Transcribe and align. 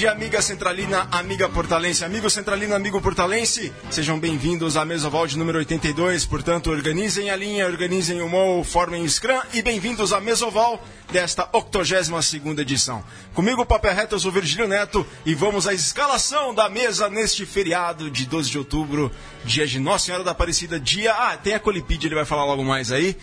tarde, 0.00 0.08
amiga 0.08 0.40
centralina, 0.40 1.08
amiga 1.10 1.48
portalense, 1.48 2.04
amigo 2.04 2.30
centralino, 2.30 2.74
amigo 2.74 3.00
portalense. 3.02 3.72
Sejam 3.90 4.18
bem-vindos 4.18 4.76
à 4.76 4.84
mesa 4.84 5.10
de 5.26 5.36
número 5.36 5.58
82. 5.58 6.24
Portanto, 6.24 6.70
organizem 6.70 7.28
a 7.28 7.36
linha, 7.36 7.66
organizem 7.66 8.22
o 8.22 8.28
MOL, 8.28 8.64
formem 8.64 9.02
o 9.02 9.08
Scrum 9.08 9.40
e 9.52 9.60
bem-vindos 9.60 10.12
à 10.12 10.20
Mesoval 10.20 10.82
desta 11.12 11.48
82 11.52 12.58
edição. 12.60 13.04
Comigo, 13.34 13.66
Paper 13.66 13.94
Reto, 13.94 14.14
eu 14.14 14.20
sou 14.20 14.32
Virgílio 14.32 14.68
Neto 14.68 15.06
e 15.26 15.34
vamos 15.34 15.66
à 15.66 15.74
escalação 15.74 16.54
da 16.54 16.70
mesa 16.70 17.10
neste 17.10 17.44
feriado 17.44 18.10
de 18.10 18.24
12 18.24 18.50
de 18.50 18.58
outubro, 18.58 19.10
dia 19.44 19.66
de 19.66 19.78
Nossa 19.78 20.06
Senhora 20.06 20.24
da 20.24 20.30
Aparecida, 20.30 20.80
dia... 20.80 21.12
Ah, 21.12 21.36
tem 21.36 21.52
a 21.52 21.60
Colipide, 21.60 22.06
ele 22.06 22.14
vai 22.14 22.24
falar 22.24 22.44
logo 22.44 22.64
mais 22.64 22.90
aí. 22.90 23.16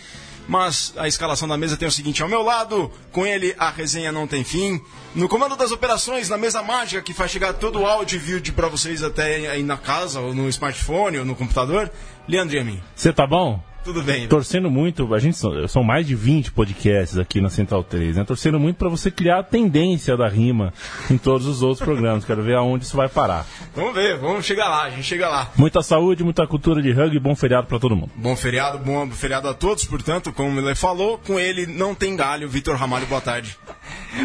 Mas 0.47 0.93
a 0.95 1.07
escalação 1.07 1.47
da 1.47 1.57
mesa 1.57 1.75
tem 1.75 1.87
o 1.87 1.91
seguinte: 1.91 2.23
ao 2.23 2.29
meu 2.29 2.41
lado, 2.41 2.91
com 3.11 3.25
ele 3.25 3.53
a 3.57 3.69
resenha 3.69 4.11
não 4.11 4.27
tem 4.27 4.43
fim. 4.43 4.81
No 5.13 5.27
comando 5.27 5.55
das 5.55 5.71
operações, 5.71 6.29
na 6.29 6.37
mesa 6.37 6.63
mágica 6.63 7.01
que 7.01 7.13
faz 7.13 7.31
chegar 7.31 7.53
todo 7.53 7.79
o 7.79 7.85
áudio 7.85 8.15
e 8.15 8.19
vídeo 8.19 8.53
para 8.53 8.67
vocês 8.67 9.03
até 9.03 9.49
aí 9.49 9.63
na 9.63 9.77
casa, 9.77 10.19
ou 10.19 10.33
no 10.33 10.47
smartphone, 10.49 11.19
ou 11.19 11.25
no 11.25 11.35
computador, 11.35 11.91
Leandro 12.27 12.55
Yamin. 12.55 12.81
Você 12.95 13.11
tá 13.11 13.27
bom? 13.27 13.61
Tudo 13.87 14.03
bem. 14.03 14.27
Torcendo 14.27 14.69
muito, 14.69 15.13
a 15.15 15.17
gente 15.17 15.37
são 15.69 15.81
mais 15.81 16.05
de 16.05 16.13
20 16.13 16.51
podcasts 16.51 17.17
aqui 17.17 17.39
na 17.39 17.49
Central 17.49 17.85
3, 17.85 18.17
né? 18.17 18.25
Torcendo 18.25 18.59
muito 18.59 18.75
para 18.75 18.89
você 18.89 19.09
criar 19.09 19.39
a 19.39 19.43
tendência 19.43 20.17
da 20.17 20.27
rima 20.27 20.73
em 21.09 21.17
todos 21.17 21.47
os 21.47 21.61
outros 21.61 21.79
programas. 21.79 22.25
Quero 22.25 22.43
ver 22.43 22.57
aonde 22.57 22.83
isso 22.83 22.97
vai 22.97 23.07
parar. 23.07 23.45
Vamos 23.73 23.95
ver, 23.95 24.17
vamos 24.17 24.45
chegar 24.45 24.67
lá, 24.67 24.83
a 24.83 24.89
gente 24.89 25.03
chega 25.03 25.29
lá. 25.29 25.49
Muita 25.55 25.81
saúde, 25.81 26.21
muita 26.21 26.45
cultura 26.45 26.81
de 26.81 26.91
rugby, 26.91 27.17
bom 27.17 27.33
feriado 27.33 27.65
para 27.65 27.79
todo 27.79 27.95
mundo. 27.95 28.11
Bom 28.13 28.35
feriado, 28.35 28.77
bom 28.77 29.09
feriado 29.09 29.47
a 29.47 29.53
todos, 29.53 29.85
portanto, 29.85 30.33
como 30.33 30.59
ele 30.59 30.75
falou, 30.75 31.17
com 31.19 31.39
ele 31.39 31.65
não 31.65 31.95
tem 31.95 32.13
galho, 32.13 32.49
Vitor 32.49 32.75
Ramalho, 32.75 33.07
boa 33.07 33.21
tarde. 33.21 33.57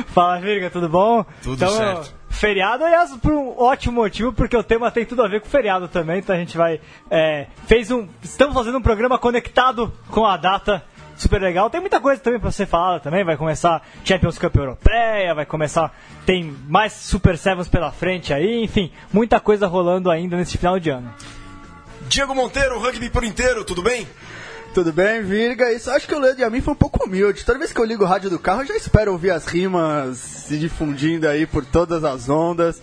Fala, 0.09 0.41
Virga, 0.41 0.71
tudo 0.71 0.89
bom? 0.89 1.25
Tudo 1.41 1.55
então, 1.55 1.77
certo. 1.77 2.15
Feriado, 2.33 2.85
aliás, 2.85 3.15
por 3.19 3.31
um 3.31 3.55
ótimo 3.57 4.01
motivo, 4.01 4.33
porque 4.33 4.57
o 4.57 4.65
tema 4.65 4.91
tem 4.91 5.05
tudo 5.05 5.23
a 5.23 5.29
ver 5.29 5.41
com 5.41 5.49
feriado 5.49 5.87
também, 5.87 6.19
então 6.19 6.35
a 6.35 6.39
gente 6.39 6.57
vai. 6.57 6.81
É, 7.11 7.47
fez 7.67 7.91
um. 7.91 8.09
Estamos 8.23 8.55
fazendo 8.55 8.79
um 8.79 8.83
programa 8.83 9.19
conectado 9.19 9.93
com 10.11 10.27
a 10.27 10.37
data 10.37 10.83
super 11.15 11.41
legal. 11.41 11.71
Tem 11.71 11.81
muita 11.81 12.01
coisa 12.01 12.21
também 12.21 12.41
para 12.41 12.51
ser 12.51 12.67
falada 12.67 13.01
também. 13.01 13.23
Vai 13.23 13.37
começar 13.37 13.87
Champions 14.03 14.39
Cup 14.39 14.57
Europeia, 14.57 15.35
vai 15.35 15.47
começar. 15.47 15.95
Tem 16.25 16.57
mais 16.67 16.95
Super 16.95 17.37
Sevens 17.37 17.69
pela 17.69 17.93
frente 17.93 18.33
aí, 18.33 18.65
enfim, 18.65 18.91
muita 19.13 19.39
coisa 19.39 19.67
rolando 19.67 20.11
ainda 20.11 20.37
nesse 20.37 20.57
final 20.59 20.81
de 20.81 20.91
ano. 20.91 21.15
Diego 22.09 22.35
Monteiro, 22.35 22.81
rugby 22.81 23.11
por 23.11 23.25
inteiro, 23.25 23.65
tudo 23.65 23.83
bem? 23.83 24.09
Tudo 24.75 24.91
bem, 24.91 25.23
Virga? 25.23 25.71
Isso 25.71 25.91
acho 25.91 26.09
que 26.09 26.15
o 26.15 26.19
Leandro 26.19 26.41
e 26.41 26.45
a 26.45 26.49
mim 26.49 26.63
foi 26.63 26.73
um 26.73 26.77
pouco 26.77 27.05
humilde. 27.05 27.45
Toda 27.45 27.59
vez 27.59 27.75
que 27.75 27.79
eu 27.79 27.85
ligo 27.85 28.05
o 28.05 28.07
rádio 28.07 28.31
do 28.31 28.39
carro, 28.39 28.63
eu 28.63 28.67
já 28.67 28.77
espero 28.77 29.13
ouvir 29.13 29.31
as 29.31 29.45
rimas 29.45 30.17
se 30.17 30.59
difundindo 30.59 31.29
aí 31.29 31.47
por 31.47 31.63
todas 31.63 32.03
as 32.05 32.31
ondas. 32.31 32.81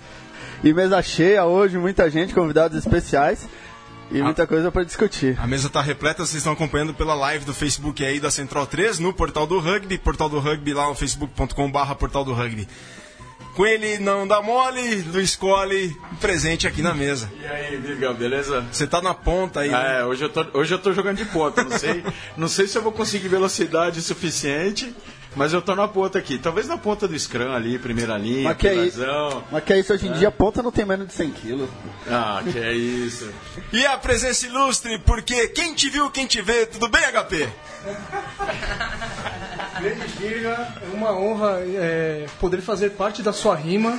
E 0.63 0.71
mesa 0.71 1.01
cheia 1.01 1.45
hoje, 1.45 1.79
muita 1.79 2.07
gente, 2.07 2.31
convidados 2.31 2.77
especiais. 2.77 3.47
E 4.11 4.21
muita 4.21 4.45
coisa 4.45 4.71
para 4.71 4.83
discutir. 4.83 5.35
A 5.39 5.47
mesa 5.47 5.65
está 5.65 5.81
repleta, 5.81 6.25
vocês 6.25 6.37
estão 6.37 6.53
acompanhando 6.53 6.93
pela 6.93 7.15
live 7.15 7.43
do 7.43 7.53
Facebook 7.53 8.05
aí 8.05 8.19
da 8.19 8.29
Central 8.29 8.67
3, 8.67 8.99
no 8.99 9.11
Portal 9.11 9.47
do 9.47 9.59
Rugby, 9.59 9.97
Portal 9.97 10.29
do 10.29 10.39
Rugby 10.39 10.73
lá 10.73 10.87
no 10.87 10.95
facebook.com 10.95 11.71
barra 11.71 11.95
Portal 11.95 12.23
do 12.23 12.33
Rugby. 12.33 12.67
Com 13.59 13.67
ele 13.67 13.99
não 13.99 14.25
dá 14.25 14.41
mole, 14.41 15.01
Luiz 15.01 15.35
Cole, 15.35 15.93
presente 16.21 16.65
aqui 16.65 16.81
na 16.81 16.93
mesa. 16.93 17.29
E 17.41 17.45
aí, 17.45 17.75
Virgão, 17.75 18.13
beleza? 18.13 18.65
Você 18.71 18.87
tá 18.87 19.01
na 19.01 19.13
ponta 19.13 19.59
aí. 19.59 19.69
É, 19.69 20.05
hoje 20.05 20.23
eu 20.23 20.29
tô, 20.29 20.45
hoje 20.57 20.73
eu 20.73 20.79
tô 20.79 20.93
jogando 20.93 21.17
de 21.17 21.25
ponta, 21.25 21.61
não 21.65 21.77
sei, 21.77 22.01
não 22.37 22.47
sei 22.47 22.69
se 22.69 22.77
eu 22.77 22.81
vou 22.81 22.93
conseguir 22.93 23.27
velocidade 23.27 24.01
suficiente, 24.01 24.95
mas 25.35 25.51
eu 25.51 25.61
tô 25.61 25.75
na 25.75 25.89
ponta 25.89 26.17
aqui. 26.17 26.37
Talvez 26.37 26.69
na 26.69 26.77
ponta 26.77 27.05
do 27.05 27.19
Scrum 27.19 27.51
ali, 27.51 27.77
primeira 27.77 28.17
linha, 28.17 28.43
mas 28.45 28.55
que, 28.55 28.65
é 28.65 28.75
isso, 28.75 29.01
mas 29.51 29.61
que 29.65 29.73
é 29.73 29.79
isso, 29.79 29.91
hoje 29.91 30.07
em 30.07 30.11
é. 30.11 30.13
dia 30.13 30.29
a 30.29 30.31
ponta 30.31 30.63
não 30.63 30.71
tem 30.71 30.85
menos 30.85 31.07
de 31.07 31.13
100 31.15 31.31
quilos. 31.31 31.69
Ah, 32.09 32.41
que 32.49 32.57
é 32.57 32.71
isso. 32.73 33.29
e 33.73 33.85
a 33.85 33.97
presença 33.97 34.45
ilustre, 34.45 34.99
porque 34.99 35.49
quem 35.49 35.75
te 35.75 35.89
viu, 35.89 36.09
quem 36.09 36.25
te 36.25 36.41
vê, 36.41 36.65
tudo 36.65 36.87
bem, 36.87 37.01
HP? 37.11 37.49
Grande 39.79 40.07
Virga, 40.19 40.67
é 40.81 40.95
uma 40.95 41.11
honra 41.17 41.61
é, 41.61 42.25
poder 42.39 42.61
fazer 42.61 42.91
parte 42.91 43.21
da 43.21 43.31
sua 43.31 43.55
rima. 43.55 43.97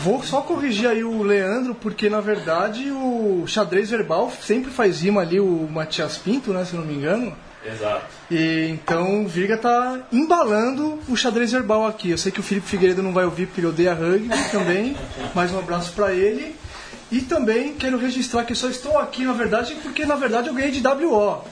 Vou 0.00 0.22
só 0.22 0.42
corrigir 0.42 0.86
aí 0.86 1.02
o 1.02 1.22
Leandro, 1.22 1.74
porque 1.74 2.10
na 2.10 2.20
verdade 2.20 2.90
o 2.90 3.44
xadrez 3.46 3.90
verbal 3.90 4.30
sempre 4.42 4.70
faz 4.70 5.00
rima 5.00 5.22
ali, 5.22 5.40
o 5.40 5.68
Matias 5.70 6.18
Pinto, 6.18 6.52
né, 6.52 6.64
se 6.64 6.76
não 6.76 6.84
me 6.84 6.94
engano. 6.94 7.34
Exato. 7.64 8.04
E 8.30 8.68
então 8.70 9.24
o 9.24 9.28
Virga 9.28 9.56
tá 9.56 10.00
embalando 10.12 10.98
o 11.08 11.16
xadrez 11.16 11.52
verbal 11.52 11.86
aqui. 11.86 12.10
Eu 12.10 12.18
sei 12.18 12.30
que 12.30 12.40
o 12.40 12.42
Felipe 12.42 12.68
Figueiredo 12.68 13.02
não 13.02 13.12
vai 13.12 13.24
ouvir 13.24 13.46
porque 13.46 13.60
ele 13.60 13.68
odeia 13.68 13.94
rugby 13.94 14.28
também. 14.50 14.96
Mais 15.34 15.52
um 15.52 15.58
abraço 15.58 15.92
para 15.92 16.12
ele. 16.12 16.54
E 17.10 17.22
também 17.22 17.72
quero 17.74 17.96
registrar 17.98 18.44
que 18.44 18.54
só 18.54 18.68
estou 18.68 18.98
aqui, 18.98 19.24
na 19.24 19.32
verdade, 19.32 19.74
porque 19.82 20.04
na 20.04 20.14
verdade 20.14 20.48
eu 20.48 20.54
ganhei 20.54 20.70
de 20.70 20.86
WO. 20.86 21.42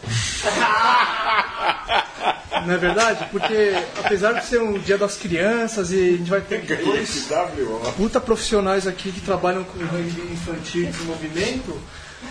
Não 2.66 2.74
é 2.74 2.76
verdade? 2.76 3.26
Porque 3.30 3.72
apesar 4.04 4.32
de 4.32 4.44
ser 4.44 4.60
um 4.60 4.78
dia 4.78 4.98
das 4.98 5.16
crianças 5.16 5.92
e 5.92 5.98
a 5.98 6.16
gente 6.16 6.30
vai 6.30 6.40
ter 6.40 6.62
dois 6.84 7.28
puta 7.96 8.20
profissionais 8.20 8.86
aqui 8.86 9.10
que 9.12 9.20
trabalham 9.20 9.64
com 9.64 9.78
rugby 9.78 10.32
infantil 10.32 10.82
e 10.82 10.86
desenvolvimento, 10.86 11.80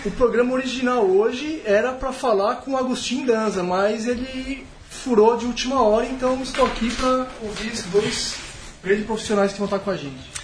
o 0.03 0.11
programa 0.11 0.53
original 0.53 1.05
hoje 1.05 1.61
era 1.65 1.93
para 1.93 2.11
falar 2.11 2.55
com 2.55 2.71
o 2.71 2.77
Agostinho 2.77 3.25
Danza, 3.25 3.63
mas 3.63 4.07
ele 4.07 4.65
furou 4.89 5.37
de 5.37 5.45
última 5.45 5.81
hora, 5.81 6.05
então 6.05 6.41
estou 6.41 6.65
aqui 6.65 6.91
para 6.91 7.27
ouvir 7.41 7.67
esses 7.67 7.85
dois 7.85 8.35
grandes 8.83 9.05
profissionais 9.05 9.51
que 9.51 9.57
vão 9.57 9.65
estar 9.65 9.79
com 9.79 9.91
a 9.91 9.95
gente. 9.95 10.35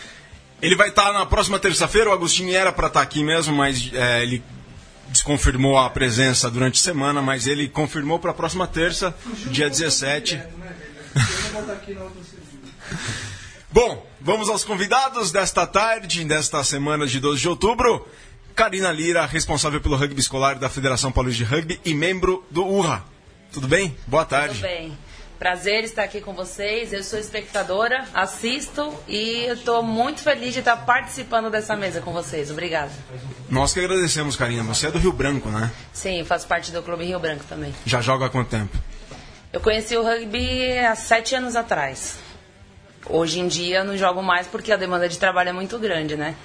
Ele 0.61 0.75
vai 0.75 0.89
estar 0.89 1.11
na 1.11 1.25
próxima 1.25 1.57
terça-feira. 1.57 2.09
O 2.09 2.13
Agostinho 2.13 2.55
era 2.55 2.71
para 2.71 2.87
estar 2.87 3.01
aqui 3.01 3.23
mesmo, 3.23 3.55
mas 3.55 3.89
é, 3.93 4.21
ele 4.21 4.43
desconfirmou 5.07 5.77
a 5.77 5.89
presença 5.89 6.49
durante 6.49 6.79
a 6.79 6.83
semana, 6.83 7.21
mas 7.21 7.47
ele 7.47 7.67
confirmou 7.67 8.19
para 8.19 8.31
a 8.31 8.33
próxima 8.33 8.67
terça, 8.67 9.13
dia 9.47 9.69
17. 9.69 10.41
Bom, 13.71 14.05
vamos 14.19 14.49
aos 14.49 14.63
convidados 14.63 15.31
desta 15.31 15.65
tarde, 15.65 16.23
desta 16.25 16.63
semana 16.63 17.07
de 17.07 17.19
12 17.19 17.41
de 17.41 17.49
outubro. 17.49 18.07
Karina 18.55 18.91
Lira, 18.91 19.25
responsável 19.25 19.81
pelo 19.81 19.95
rugby 19.95 20.19
escolar 20.19 20.55
da 20.55 20.69
Federação 20.69 21.11
Paulista 21.11 21.43
de 21.43 21.49
Rugby 21.49 21.79
e 21.83 21.93
membro 21.93 22.45
do 22.51 22.65
URRA. 22.65 23.03
Tudo 23.51 23.67
bem? 23.67 23.95
Boa 24.07 24.25
tarde. 24.25 24.55
Tudo 24.55 24.67
bem. 24.67 24.97
Prazer 25.41 25.83
estar 25.83 26.03
aqui 26.03 26.21
com 26.21 26.35
vocês. 26.35 26.93
Eu 26.93 27.03
sou 27.03 27.17
espectadora, 27.17 28.05
assisto 28.13 28.93
e 29.07 29.45
estou 29.45 29.81
muito 29.81 30.21
feliz 30.21 30.53
de 30.53 30.59
estar 30.59 30.77
participando 30.77 31.49
dessa 31.49 31.75
mesa 31.75 31.99
com 31.99 32.13
vocês. 32.13 32.51
Obrigada. 32.51 32.91
Nós 33.49 33.73
que 33.73 33.79
agradecemos, 33.79 34.35
Karina. 34.35 34.61
Você 34.61 34.85
é 34.85 34.91
do 34.91 34.99
Rio 34.99 35.11
Branco, 35.11 35.49
né? 35.49 35.71
Sim, 35.91 36.23
faço 36.25 36.45
parte 36.45 36.71
do 36.71 36.83
Clube 36.83 37.05
Rio 37.05 37.19
Branco 37.19 37.43
também. 37.49 37.73
Já 37.87 38.01
joga 38.01 38.27
há 38.27 38.29
quanto 38.29 38.49
tempo? 38.51 38.77
Eu 39.51 39.59
conheci 39.59 39.97
o 39.97 40.03
rugby 40.03 40.77
há 40.77 40.95
sete 40.95 41.33
anos 41.33 41.55
atrás. 41.55 42.19
Hoje 43.09 43.39
em 43.39 43.47
dia 43.47 43.79
eu 43.79 43.83
não 43.83 43.97
jogo 43.97 44.21
mais 44.21 44.45
porque 44.45 44.71
a 44.71 44.77
demanda 44.77 45.09
de 45.09 45.17
trabalho 45.17 45.49
é 45.49 45.53
muito 45.53 45.79
grande, 45.79 46.15
né? 46.15 46.35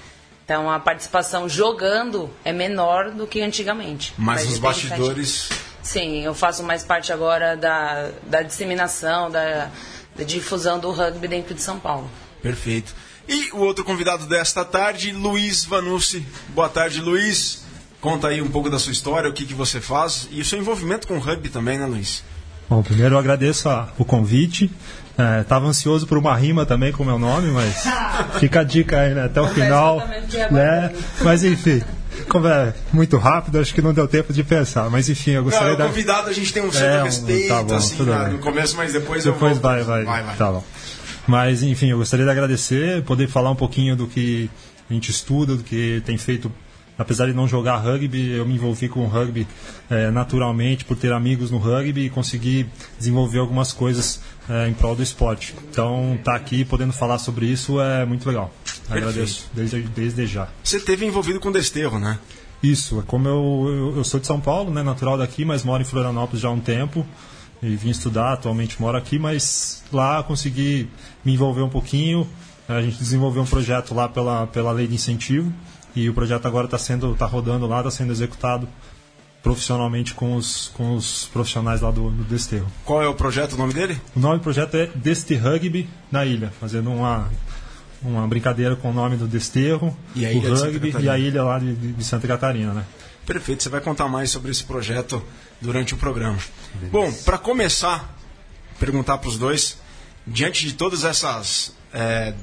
Então 0.43 0.71
a 0.71 0.81
participação 0.81 1.47
jogando 1.51 2.31
é 2.43 2.51
menor 2.51 3.11
do 3.11 3.27
que 3.27 3.43
antigamente. 3.43 4.15
Mas, 4.17 4.45
Mas 4.45 4.53
os 4.55 4.59
bastidores. 4.59 5.51
Sim, 5.87 6.25
eu 6.25 6.35
faço 6.35 6.65
mais 6.65 6.83
parte 6.83 7.13
agora 7.13 7.57
da, 7.57 8.11
da 8.25 8.43
disseminação, 8.43 9.31
da, 9.31 9.71
da 10.17 10.25
difusão 10.25 10.81
do 10.81 10.91
rugby 10.91 11.29
dentro 11.29 11.55
de 11.55 11.63
São 11.63 11.79
Paulo. 11.79 12.11
Perfeito. 12.43 12.93
E 13.29 13.53
o 13.53 13.59
outro 13.59 13.85
convidado 13.85 14.27
desta 14.27 14.65
tarde, 14.65 15.13
Luiz 15.13 15.65
Vanucci. 15.65 16.27
Boa 16.49 16.69
tarde, 16.69 17.01
Luiz. 17.01 17.65
Conta 18.01 18.29
aí 18.29 18.43
um 18.43 18.51
pouco 18.51 18.69
da 18.69 18.81
sua 18.81 18.91
história, 18.91 19.31
o 19.31 19.33
que, 19.33 19.47
que 19.47 19.55
você 19.55 19.81
faz 19.81 20.29
e 20.33 20.41
o 20.41 20.45
seu 20.45 20.59
envolvimento 20.59 21.07
com 21.07 21.19
o 21.19 21.21
rugby 21.21 21.51
também, 21.51 21.79
né, 21.79 21.87
Luiz? 21.87 22.25
Bom, 22.69 22.83
primeiro 22.83 23.15
eu 23.15 23.19
agradeço 23.21 23.69
a, 23.69 23.89
o 23.97 24.05
convite. 24.05 24.69
Estava 25.41 25.67
é, 25.67 25.69
ansioso 25.69 26.05
por 26.05 26.19
uma 26.19 26.35
rima 26.35 26.67
também 26.67 26.91
com 26.91 27.05
o 27.05 27.07
meu 27.07 27.19
nome, 27.19 27.53
mas 27.53 27.85
fica 28.41 28.61
a 28.61 28.65
dica 28.65 29.03
aí, 29.03 29.15
né? 29.15 29.27
Até 29.27 29.41
o 29.41 29.49
final. 29.49 29.99
Né? 30.51 30.93
Mas 31.23 31.45
enfim, 31.45 31.81
como 32.29 32.47
é 32.47 32.75
muito 32.93 33.17
rápido, 33.17 33.59
acho 33.59 33.75
que 33.75 33.83
não 33.83 33.93
deu 33.93 34.07
tempo 34.07 34.33
de 34.33 34.43
pensar. 34.43 34.91
Mas 34.91 35.09
enfim, 35.09 35.33
eu 35.33 35.45
gostaria 35.45 35.71
não, 35.71 35.79
da. 35.79 35.87
convidado 35.87 36.29
a 36.29 36.33
gente 36.33 36.53
tem 36.53 36.63
um 36.63 36.73
certo 36.73 37.01
é, 37.01 37.03
respeito, 37.05 37.49
tá 37.49 37.63
bom, 37.63 37.75
assim, 37.75 38.03
né, 38.03 38.29
no 38.33 38.39
começo, 38.39 38.77
mas 38.77 38.93
depois, 38.93 39.25
depois 39.25 39.57
eu 39.57 39.63
vai, 39.63 39.83
vai, 39.83 40.05
vai, 40.05 40.23
vai. 40.23 40.37
Tá 40.37 40.53
bom. 40.53 40.65
Mas 41.27 41.63
enfim, 41.63 41.91
eu 41.91 41.99
gostaria 41.99 42.25
de 42.25 42.31
agradecer, 42.31 43.03
poder 43.03 43.29
falar 43.29 43.51
um 43.51 43.57
pouquinho 43.57 43.97
do 43.97 44.07
que 44.07 44.51
a 44.89 44.93
gente 44.93 45.11
estuda, 45.11 45.57
do 45.57 45.63
que 45.63 46.03
tem 46.05 46.17
feito 46.17 46.51
apesar 46.99 47.27
de 47.27 47.35
não 47.35 47.47
jogar 47.47 47.77
rugby, 47.77 48.33
eu 48.33 48.47
me 48.47 48.55
envolvi 48.55 48.89
com 48.89 49.01
o 49.01 49.07
rugby 49.07 49.47
é, 49.91 50.11
naturalmente 50.11 50.85
por 50.85 50.97
ter 50.97 51.13
amigos 51.13 51.51
no 51.51 51.59
rugby 51.59 52.07
e 52.07 52.11
conseguir 52.11 52.67
desenvolver 52.99 53.39
algumas 53.39 53.73
coisas 53.73 54.21
é, 54.49 54.69
em 54.69 54.75
prol 54.75 54.95
do 54.95 55.03
esporte. 55.03 55.55
Então, 55.71 56.15
estar 56.19 56.33
tá 56.33 56.37
aqui 56.37 56.65
podendo 56.65 56.93
falar 56.93 57.19
sobre 57.19 57.47
isso 57.47 57.81
é 57.81 58.05
muito 58.05 58.27
legal. 58.27 58.53
Agradeço 58.89 59.49
desde, 59.53 59.83
desde 59.83 60.27
já. 60.27 60.49
Você 60.63 60.81
teve 60.81 61.05
envolvido 61.05 61.41
com 61.41 61.51
Desterro, 61.51 61.99
né? 61.99 62.19
Isso, 62.63 63.01
é 63.01 63.03
como 63.03 63.29
eu, 63.29 63.65
eu, 63.69 63.97
eu, 63.99 64.05
sou 64.05 64.19
de 64.19 64.27
São 64.27 64.41
Paulo, 64.41 64.73
né, 64.73 64.83
natural 64.83 65.19
daqui, 65.19 65.45
mas 65.45 65.63
moro 65.63 65.83
em 65.83 65.85
Florianópolis 65.85 66.41
já 66.41 66.49
há 66.49 66.53
um 66.53 66.61
tempo 66.61 67.07
e 67.63 67.77
vim 67.77 67.91
estudar, 67.91 68.33
atualmente 68.33 68.81
moro 68.81 68.97
aqui, 68.97 69.19
mas 69.19 69.83
lá 69.93 70.23
consegui 70.23 70.89
me 71.25 71.35
envolver 71.35 71.63
um 71.63 71.69
pouquinho 71.69 72.29
A 72.69 72.83
gente 72.83 72.99
desenvolveu 72.99 73.43
um 73.43 73.47
projeto 73.47 73.95
lá 73.95 74.09
pela, 74.09 74.47
pela 74.47 74.73
lei 74.73 74.87
de 74.87 74.95
incentivo 74.95 75.53
e 75.95 76.09
o 76.11 76.15
projeto 76.15 76.47
agora 76.47 76.67
está 76.67 76.79
sendo 76.79 77.15
tá 77.15 77.27
rodando 77.27 77.67
lá, 77.67 77.79
está 77.79 77.91
sendo 77.91 78.13
executado 78.13 78.69
profissionalmente 79.47 80.13
com 80.13 80.35
os, 80.35 80.73
com 80.75 80.97
os 80.97 81.27
profissionais 81.27 81.81
lá 81.81 81.93
do, 81.93 82.11
do 82.11 82.25
Desterro. 82.25 82.67
Qual 82.85 83.01
é 83.01 83.07
o 83.07 83.15
projeto, 83.15 83.53
o 83.53 83.57
nome 83.57 83.73
dele? 83.73 83.97
O 84.17 84.19
nome 84.19 84.39
do 84.39 84.43
projeto 84.43 84.75
é 84.75 84.89
Deste 84.89 85.37
Rugby 85.37 85.89
na 86.11 86.25
ilha, 86.25 86.53
fazendo 86.59 86.91
uma, 86.91 87.31
uma 88.03 88.27
brincadeira 88.27 88.75
com 88.75 88.91
o 88.91 88.93
nome 88.93 89.17
do 89.17 89.29
Desterro, 89.29 89.97
E 90.17 90.27
a 90.27 90.31
o 90.31 90.41
rugby 90.41 90.93
e 91.01 91.09
a 91.09 91.17
ilha 91.17 91.45
lá 91.45 91.61
de, 91.61 91.77
de- 91.77 92.05
Santa 92.05 92.27
Catarina, 92.27 92.75
né? 92.75 92.85
Perfeito, 93.25 93.63
você 93.63 93.69
vai 93.69 93.81
contar 93.81 94.09
mais 94.09 94.31
sobre 94.33 94.51
esse 94.51 94.65
projeto 94.65 95.23
durante 95.61 95.95
o 95.95 95.97
programa. 95.97 96.39
Bom, 96.91 97.13
para 97.25 97.39
começar, 97.39 98.17
perguntar 98.81 99.17
para 99.19 99.29
os 99.29 99.39
dois, 99.39 99.79
diante 100.27 100.67
de 100.67 100.73
todas 100.75 101.05
essas 101.05 101.73
é, 101.95 102.35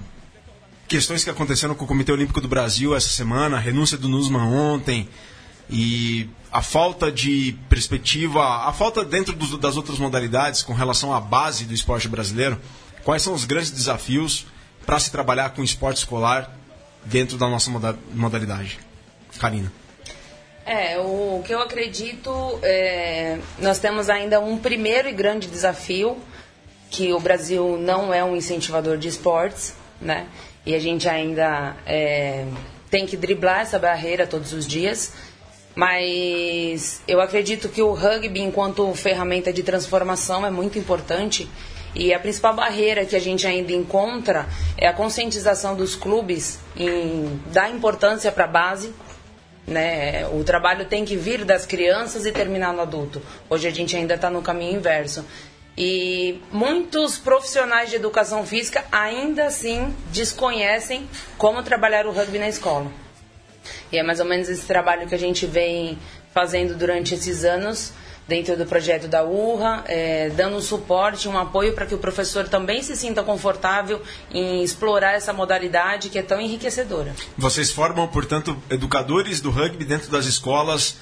questões 0.88 1.22
que 1.22 1.30
aconteceram 1.30 1.76
com 1.76 1.84
o 1.84 1.88
Comitê 1.88 2.14
Olímpico 2.14 2.40
do 2.40 2.48
Brasil 2.48 2.96
essa 2.96 3.10
semana, 3.10 3.58
a 3.58 3.60
renúncia 3.60 3.98
do 3.98 4.08
Nusman 4.08 4.44
ontem 4.46 5.10
e 5.70 6.30
a 6.52 6.62
falta 6.62 7.12
de 7.12 7.56
perspectiva, 7.70 8.68
a 8.68 8.72
falta 8.74 9.04
dentro 9.04 9.34
das 9.58 9.76
outras 9.76 9.98
modalidades 9.98 10.62
com 10.62 10.74
relação 10.74 11.14
à 11.14 11.20
base 11.20 11.66
do 11.66 11.74
esporte 11.74 12.08
brasileiro, 12.08 12.60
quais 13.04 13.22
são 13.22 13.34
os 13.34 13.46
grandes 13.46 13.72
desafios 13.72 14.46
para 14.86 15.00
se 15.00 15.12
trabalhar 15.12 15.50
com 15.52 15.64
esporte 15.64 15.98
escolar 15.98 16.56
dentro 17.06 17.38
da 17.38 17.48
nossa 17.50 17.72
moda- 17.72 17.98
modalidade? 18.14 18.80
Karina. 19.40 19.72
É, 20.66 20.98
o 21.00 21.44
que 21.46 21.54
eu 21.54 21.62
acredito, 21.62 22.60
é, 22.62 23.40
nós 23.60 23.80
temos 23.80 24.10
ainda 24.10 24.40
um 24.40 24.58
primeiro 24.58 25.10
e 25.10 25.12
grande 25.12 25.48
desafio, 25.48 26.18
que 26.90 27.12
o 27.12 27.20
Brasil 27.20 27.78
não 27.78 28.14
é 28.14 28.24
um 28.24 28.36
incentivador 28.36 28.98
de 28.98 29.08
esportes, 29.08 29.74
né? 30.00 30.28
E 30.66 30.74
a 30.76 30.80
gente 30.80 31.10
ainda 31.10 31.76
é, 31.86 32.46
tem 32.90 33.06
que 33.06 33.18
driblar 33.18 33.62
essa 33.62 33.78
barreira 33.80 34.26
todos 34.28 34.54
os 34.54 34.66
dias. 34.66 35.12
Mas 35.76 37.02
eu 37.08 37.20
acredito 37.20 37.68
que 37.68 37.82
o 37.82 37.94
rugby, 37.94 38.42
enquanto 38.42 38.94
ferramenta 38.94 39.52
de 39.52 39.64
transformação, 39.64 40.46
é 40.46 40.52
muito 40.52 40.78
importante. 40.78 41.50
E 41.96 42.14
a 42.14 42.20
principal 42.20 42.56
barreira 42.56 43.06
que 43.06 43.16
a 43.16 43.20
gente 43.20 43.46
ainda 43.46 43.72
encontra 43.72 44.48
é 44.78 44.88
a 44.88 44.94
conscientização 44.94 45.76
dos 45.76 45.96
clubes 45.96 46.60
em 46.76 47.40
dar 47.52 47.70
importância 47.70 48.32
para 48.32 48.46
a 48.46 48.48
base, 48.48 48.94
né? 49.66 50.28
O 50.28 50.44
trabalho 50.44 50.86
tem 50.86 51.06
que 51.06 51.16
vir 51.16 51.46
das 51.46 51.66
crianças 51.66 52.26
e 52.26 52.32
terminar 52.32 52.74
no 52.74 52.82
adulto. 52.82 53.22
Hoje 53.50 53.68
a 53.68 53.72
gente 53.72 53.96
ainda 53.96 54.16
está 54.16 54.30
no 54.30 54.42
caminho 54.42 54.78
inverso. 54.78 55.26
E 55.76 56.40
muitos 56.52 57.18
profissionais 57.18 57.90
de 57.90 57.96
educação 57.96 58.46
física 58.46 58.86
ainda 58.92 59.46
assim 59.46 59.94
desconhecem 60.12 61.08
como 61.38 61.64
trabalhar 61.64 62.06
o 62.06 62.12
rugby 62.12 62.38
na 62.38 62.48
escola. 62.48 63.03
E 63.92 63.98
é 63.98 64.04
mais 64.04 64.20
ou 64.20 64.26
menos 64.26 64.50
esse 64.50 64.66
trabalho 64.66 65.08
que 65.08 65.16
a 65.16 65.20
gente 65.20 65.46
vem 65.46 65.98
fazendo 66.34 66.76
durante 66.76 67.14
esses 67.14 67.44
anos, 67.44 67.94
dentro 68.28 68.58
do 68.58 68.66
projeto 68.66 69.08
da 69.08 69.24
URRA, 69.24 69.84
eh, 69.88 70.32
dando 70.36 70.56
um 70.56 70.62
suporte, 70.62 71.28
um 71.28 71.38
apoio 71.38 71.74
para 71.74 71.86
que 71.86 71.94
o 71.94 71.98
professor 71.98 72.48
também 72.48 72.82
se 72.82 72.96
sinta 72.96 73.22
confortável 73.22 74.02
em 74.32 74.64
explorar 74.64 75.14
essa 75.14 75.34
modalidade 75.34 76.10
que 76.10 76.18
é 76.18 76.24
tão 76.24 76.40
enriquecedora. 76.40 77.14
Vocês 77.38 77.72
formam, 77.72 78.08
portanto, 78.08 78.58
educadores 78.70 79.42
do 79.42 79.52
rugby 79.52 79.86
dentro 79.86 80.10
das 80.10 80.26
escolas 80.26 80.96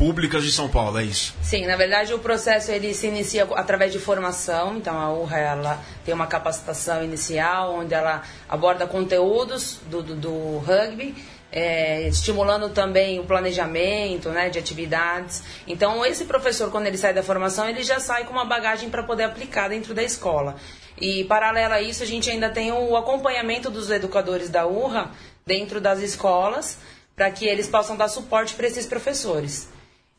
públicas 0.00 0.42
de 0.42 0.50
São 0.50 0.66
Paulo, 0.66 0.98
é 0.98 1.04
isso? 1.04 1.34
Sim, 1.42 1.66
na 1.66 1.76
verdade 1.76 2.14
o 2.14 2.18
processo 2.18 2.70
ele 2.72 2.94
se 2.94 3.06
inicia 3.06 3.46
através 3.54 3.92
de 3.92 3.98
formação, 3.98 4.78
então 4.78 4.98
a 4.98 5.12
URRA 5.12 5.38
ela 5.38 5.84
tem 6.06 6.14
uma 6.14 6.26
capacitação 6.26 7.04
inicial 7.04 7.74
onde 7.74 7.92
ela 7.92 8.22
aborda 8.48 8.86
conteúdos 8.86 9.78
do, 9.90 10.02
do, 10.02 10.16
do 10.16 10.58
rugby, 10.60 11.14
é, 11.52 12.08
estimulando 12.08 12.68
também 12.70 13.18
o 13.18 13.24
planejamento 13.24 14.28
né, 14.30 14.48
de 14.48 14.58
atividades. 14.58 15.42
Então 15.66 16.04
esse 16.04 16.24
professor 16.24 16.70
quando 16.70 16.86
ele 16.86 16.98
sai 16.98 17.12
da 17.12 17.22
formação 17.22 17.68
ele 17.68 17.82
já 17.82 17.98
sai 17.98 18.24
com 18.24 18.32
uma 18.32 18.44
bagagem 18.44 18.90
para 18.90 19.02
poder 19.02 19.24
aplicar 19.24 19.68
dentro 19.68 19.94
da 19.94 20.02
escola. 20.02 20.56
E 21.00 21.24
paralelo 21.24 21.74
a 21.74 21.80
isso 21.80 22.02
a 22.02 22.06
gente 22.06 22.30
ainda 22.30 22.50
tem 22.50 22.72
o 22.72 22.96
acompanhamento 22.96 23.70
dos 23.70 23.90
educadores 23.90 24.48
da 24.48 24.66
URRA 24.66 25.10
dentro 25.46 25.80
das 25.80 26.00
escolas 26.00 26.78
para 27.16 27.30
que 27.30 27.46
eles 27.46 27.68
possam 27.68 27.96
dar 27.96 28.08
suporte 28.08 28.54
para 28.54 28.66
esses 28.66 28.86
professores. 28.86 29.68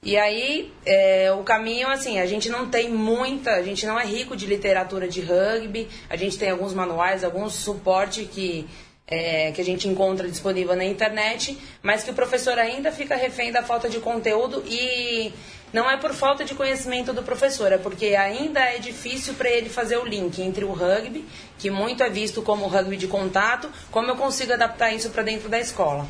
E 0.04 0.18
aí, 0.18 0.74
é, 0.83 1.31
o 1.31 1.44
caminho, 1.44 1.88
assim, 1.88 2.19
a 2.19 2.25
gente 2.25 2.50
não 2.50 2.68
tem 2.68 2.89
muita, 2.89 3.51
a 3.51 3.62
gente 3.62 3.86
não 3.86 4.00
é 4.00 4.04
rico 4.04 4.36
de 4.36 4.48
literatura 4.48 5.07
de 5.07 5.22
rugby, 5.22 5.88
a 6.10 6.16
gente 6.16 6.39
tem 6.39 6.50
alguns 6.50 6.74
manuais, 6.74 7.24
alguns 7.24 7.54
suporte 7.54 8.25
que, 8.25 8.68
é, 9.07 9.51
que 9.51 9.62
a 9.62 9.65
gente 9.65 9.88
encontra 9.88 10.27
disponível 10.27 10.75
na 10.75 10.86
internet, 10.86 11.57
mas 11.83 12.03
que 12.03 12.12
o 12.12 12.13
professor 12.13 12.57
ainda 12.57 12.92
fica 12.92 13.15
refém 13.15 13.51
da 13.51 13.62
falta 13.62 13.89
de 13.89 14.00
conteúdo 14.00 14.63
e 14.65 15.33
não 15.74 15.89
é 15.89 15.95
por 15.95 16.13
falta 16.13 16.44
de 16.44 16.53
conhecimento 16.53 17.13
do 17.13 17.24
professor, 17.24 17.71
é 17.71 17.77
porque 17.77 18.07
ainda 18.07 18.59
é 18.59 18.77
difícil 18.77 19.33
para 19.36 19.50
ele 19.50 19.69
fazer 19.69 19.98
o 19.98 20.06
link 20.06 20.42
entre 20.42 20.65
o 20.65 20.74
rugby, 20.74 21.25
que 21.57 21.69
muito 21.69 22.03
é 22.03 22.09
visto 22.09 22.42
como 22.42 22.68
rugby 22.68 22.98
de 22.98 23.07
contato, 23.07 23.69
como 23.89 24.09
eu 24.09 24.15
consigo 24.15 24.51
adaptar 24.51 24.92
isso 24.92 25.09
para 25.12 25.24
dentro 25.24 25.47
da 25.47 25.59
escola. 25.59 26.06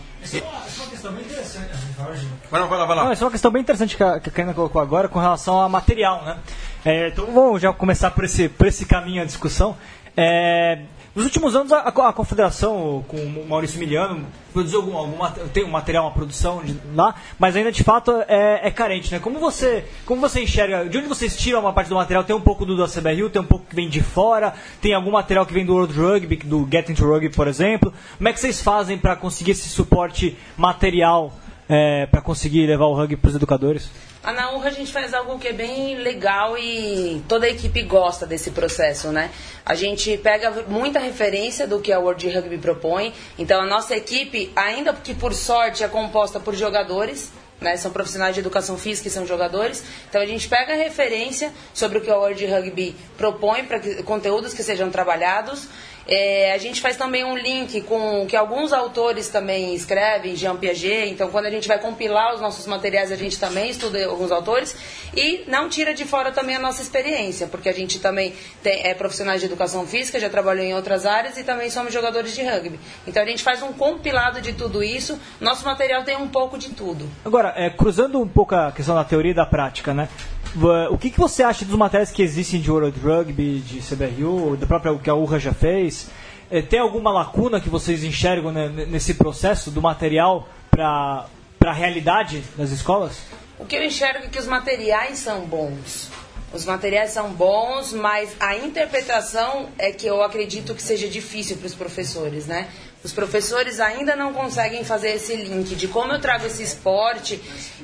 Vai 2.50 2.62
lá, 2.62 2.68
vai 2.68 2.80
lá, 2.80 2.86
vai 2.86 2.96
lá. 2.96 3.06
Não, 3.06 3.14
isso 3.14 3.24
é 3.24 3.26
uma 3.26 3.32
questão 3.32 3.52
bem 3.52 3.62
interessante 3.62 3.96
que 3.96 4.04
a, 4.04 4.20
que 4.20 4.30
a 4.30 4.32
Karina 4.32 4.54
colocou 4.54 4.82
agora 4.82 5.08
com 5.08 5.20
relação 5.20 5.62
a 5.62 5.70
material, 5.70 6.24
né? 6.24 6.40
É, 6.84 7.10
então 7.10 7.28
vamos 7.28 7.62
já 7.62 7.72
começar 7.72 8.10
por 8.12 8.26
esse, 8.26 8.50
por 8.50 8.66
esse 8.66 8.86
caminho 8.86 9.22
a 9.22 9.26
discussão. 9.26 9.78
É, 10.18 10.80
nos 11.14 11.26
últimos 11.26 11.56
anos, 11.56 11.72
a, 11.74 11.80
a 11.80 12.14
Confederação, 12.14 13.04
com 13.08 13.18
o 13.18 13.46
Maurício 13.48 13.78
Miliano, 13.80 14.26
produziu 14.54 14.80
algum, 14.80 14.96
algum 14.98 15.18
tem 15.54 15.64
um 15.66 15.70
material, 15.70 16.06
uma 16.06 16.12
produção 16.12 16.64
de- 16.64 16.78
lá, 16.96 17.16
mas 17.38 17.56
ainda 17.56 17.72
de 17.72 17.84
fato 17.84 18.12
é, 18.28 18.62
é 18.68 18.72
carente, 18.72 19.12
né? 19.12 19.20
Como 19.20 19.38
você, 19.40 19.84
como 20.06 20.22
você 20.22 20.42
enxerga, 20.42 20.88
de 20.88 20.98
onde 20.98 21.08
vocês 21.08 21.36
tiram 21.36 21.60
uma 21.60 21.74
parte 21.74 21.90
do 21.90 21.96
material? 21.96 22.24
Tem 22.24 22.36
um 22.36 22.40
pouco 22.42 22.66
do 22.66 22.78
da 22.78 22.88
CBRU, 22.88 23.30
tem 23.30 23.42
um 23.42 23.46
pouco 23.46 23.66
que 23.70 23.76
vem 23.76 23.90
de 23.90 24.02
fora, 24.02 24.54
tem 24.82 24.94
algum 24.94 25.12
material 25.12 25.46
que 25.46 25.54
vem 25.54 25.66
do 25.66 25.74
World 25.74 25.94
Rugby, 26.00 26.38
do 26.38 26.68
Get 26.72 26.88
Into 26.90 27.06
Rugby, 27.06 27.30
por 27.30 27.48
exemplo. 27.48 27.94
Como 28.18 28.30
é 28.30 28.34
que 28.34 28.40
vocês 28.40 28.62
fazem 28.62 28.98
para 28.98 29.16
conseguir 29.16 29.52
esse 29.52 29.68
suporte 29.68 30.38
material 30.58 31.34
é, 31.68 32.06
para 32.06 32.22
conseguir 32.22 32.66
levar 32.68 32.86
o 32.86 32.94
rugby 32.94 33.16
para 33.18 33.30
os 33.30 33.36
educadores? 33.36 33.90
A 34.24 34.32
Naurra 34.32 34.70
a 34.70 34.72
gente 34.72 34.94
faz 34.94 35.16
algo 35.16 35.40
que 35.40 35.48
é 35.48 35.54
bem 35.54 35.98
legal 35.98 36.56
e 36.56 37.24
toda 37.28 37.48
a 37.48 37.50
equipe 37.50 37.82
gosta 37.82 38.24
desse 38.24 38.52
processo, 38.52 39.08
né? 39.12 39.32
A 39.66 39.74
gente 39.74 40.16
pega 40.20 40.64
muita 40.68 41.00
referência 41.00 41.66
do 41.66 41.80
que 41.80 41.92
a 41.92 41.98
World 41.98 42.30
Rugby 42.30 42.60
propõe, 42.60 43.16
então 43.40 43.60
a 43.60 43.66
nossa 43.66 43.96
equipe, 43.96 44.52
ainda 44.56 44.94
que 44.94 45.16
por 45.16 45.34
sorte 45.34 45.84
é 45.84 45.88
composta 45.88 46.40
por 46.40 46.54
jogadores, 46.54 47.32
né? 47.60 47.76
São 47.78 47.90
profissionais 47.90 48.36
de 48.36 48.42
educação 48.42 48.78
física 48.78 49.08
e 49.08 49.12
são 49.12 49.26
jogadores, 49.26 49.84
então 50.08 50.22
a 50.22 50.26
gente 50.28 50.48
pega 50.48 50.76
referência 50.76 51.52
sobre 51.74 51.98
o 51.98 52.02
que 52.02 52.12
a 52.12 52.16
World 52.16 52.46
Rugby 52.46 52.96
propõe 53.18 53.64
para 53.64 53.80
conteúdos 54.04 54.54
que 54.54 54.62
sejam 54.62 54.92
trabalhados. 54.92 55.68
É, 56.08 56.54
a 56.54 56.58
gente 56.58 56.82
faz 56.82 56.98
também 56.98 57.24
um 57.24 57.38
link 57.38 57.82
com 57.82 58.26
que 58.26 58.36
alguns 58.36 58.74
autores 58.74 59.30
também 59.30 59.74
escrevem, 59.74 60.36
Jean 60.36 60.56
Piaget. 60.56 61.12
Então, 61.12 61.30
quando 61.30 61.46
a 61.46 61.50
gente 61.50 61.68
vai 61.68 61.80
compilar 61.80 62.34
os 62.34 62.42
nossos 62.42 62.66
materiais, 62.66 63.12
a 63.12 63.16
gente 63.16 63.40
também 63.40 63.70
estuda 63.70 64.04
alguns 64.06 64.32
autores. 64.32 64.76
E 65.16 65.44
não 65.48 65.70
tira 65.70 65.94
de 65.94 66.06
fora 66.06 66.32
também 66.32 66.56
a 66.56 66.60
nossa 66.60 66.82
experiência, 66.82 67.48
porque 67.48 67.70
a 67.70 67.74
gente 67.74 68.00
também 68.00 68.34
tem, 68.64 68.86
é 68.86 68.94
profissionais 68.94 69.40
de 69.40 69.48
educação 69.48 69.86
física, 69.86 70.20
já 70.20 70.30
trabalhou 70.30 70.64
em 70.64 70.74
outras 70.74 71.06
áreas 71.06 71.38
e 71.38 71.44
também 71.44 71.70
somos 71.70 71.94
jogadores 71.94 72.34
de 72.36 72.44
rugby. 72.44 72.80
Então, 73.08 73.22
a 73.22 73.26
gente 73.26 73.44
faz 73.44 73.62
um 73.62 73.74
compilado 73.74 74.42
de 74.42 74.54
tudo 74.54 74.84
isso. 74.84 75.20
Nosso 75.40 75.66
material 75.66 76.04
tem 76.04 76.18
um 76.18 76.28
pouco 76.28 76.58
de 76.58 76.70
tudo. 76.70 77.08
Agora, 77.24 77.54
é, 77.56 77.70
cruzando 77.70 78.20
um 78.20 78.28
pouco 78.28 78.56
a 78.56 78.72
questão 78.72 78.96
da 78.96 79.04
teoria 79.04 79.32
e 79.32 79.36
da 79.36 79.46
prática, 79.46 79.94
né? 79.94 80.10
O 80.90 80.98
que, 80.98 81.10
que 81.10 81.18
você 81.18 81.44
acha 81.44 81.64
dos 81.64 81.78
materiais 81.78 82.12
que 82.12 82.22
existem 82.22 82.60
de 82.60 82.70
World 82.70 83.00
Rugby, 83.00 83.60
de 83.60 83.80
CBRU, 83.80 84.58
da 84.58 84.68
própria 84.68 84.98
que 84.98 85.10
a 85.10 85.16
URRA 85.16 85.40
já 85.40 85.54
fez? 85.54 85.91
É, 86.50 86.62
tem 86.62 86.80
alguma 86.80 87.12
lacuna 87.12 87.62
que 87.62 87.70
vocês 87.70 88.04
enxergam 88.04 88.52
né, 88.52 88.68
nesse 88.68 89.14
processo 89.14 89.72
do 89.72 89.82
material 89.82 90.50
para 90.70 91.28
a 91.66 91.74
realidade 91.74 92.44
das 92.58 92.72
escolas? 92.72 93.20
O 93.58 93.66
que 93.66 93.76
eu 93.76 93.84
enxergo 93.84 94.26
é 94.26 94.28
que 94.28 94.40
os 94.40 94.48
materiais 94.48 95.20
são 95.20 95.42
bons. 95.42 96.10
Os 96.54 96.66
materiais 96.66 97.12
são 97.12 97.30
bons, 97.32 97.94
mas 97.94 98.36
a 98.38 98.58
interpretação 98.58 99.70
é 99.78 99.92
que 99.92 100.06
eu 100.06 100.22
acredito 100.22 100.76
que 100.76 100.84
seja 100.84 101.08
difícil 101.08 101.56
para 101.56 101.68
os 101.68 101.76
professores, 101.76 102.46
né? 102.46 102.68
Os 103.04 103.14
professores 103.14 103.80
ainda 103.80 104.16
não 104.16 104.34
conseguem 104.34 104.84
fazer 104.84 105.12
esse 105.12 105.36
link 105.36 105.76
de 105.76 105.88
como 105.88 106.12
eu 106.14 106.20
trago 106.20 106.46
esse 106.46 106.62
esporte 106.62 107.38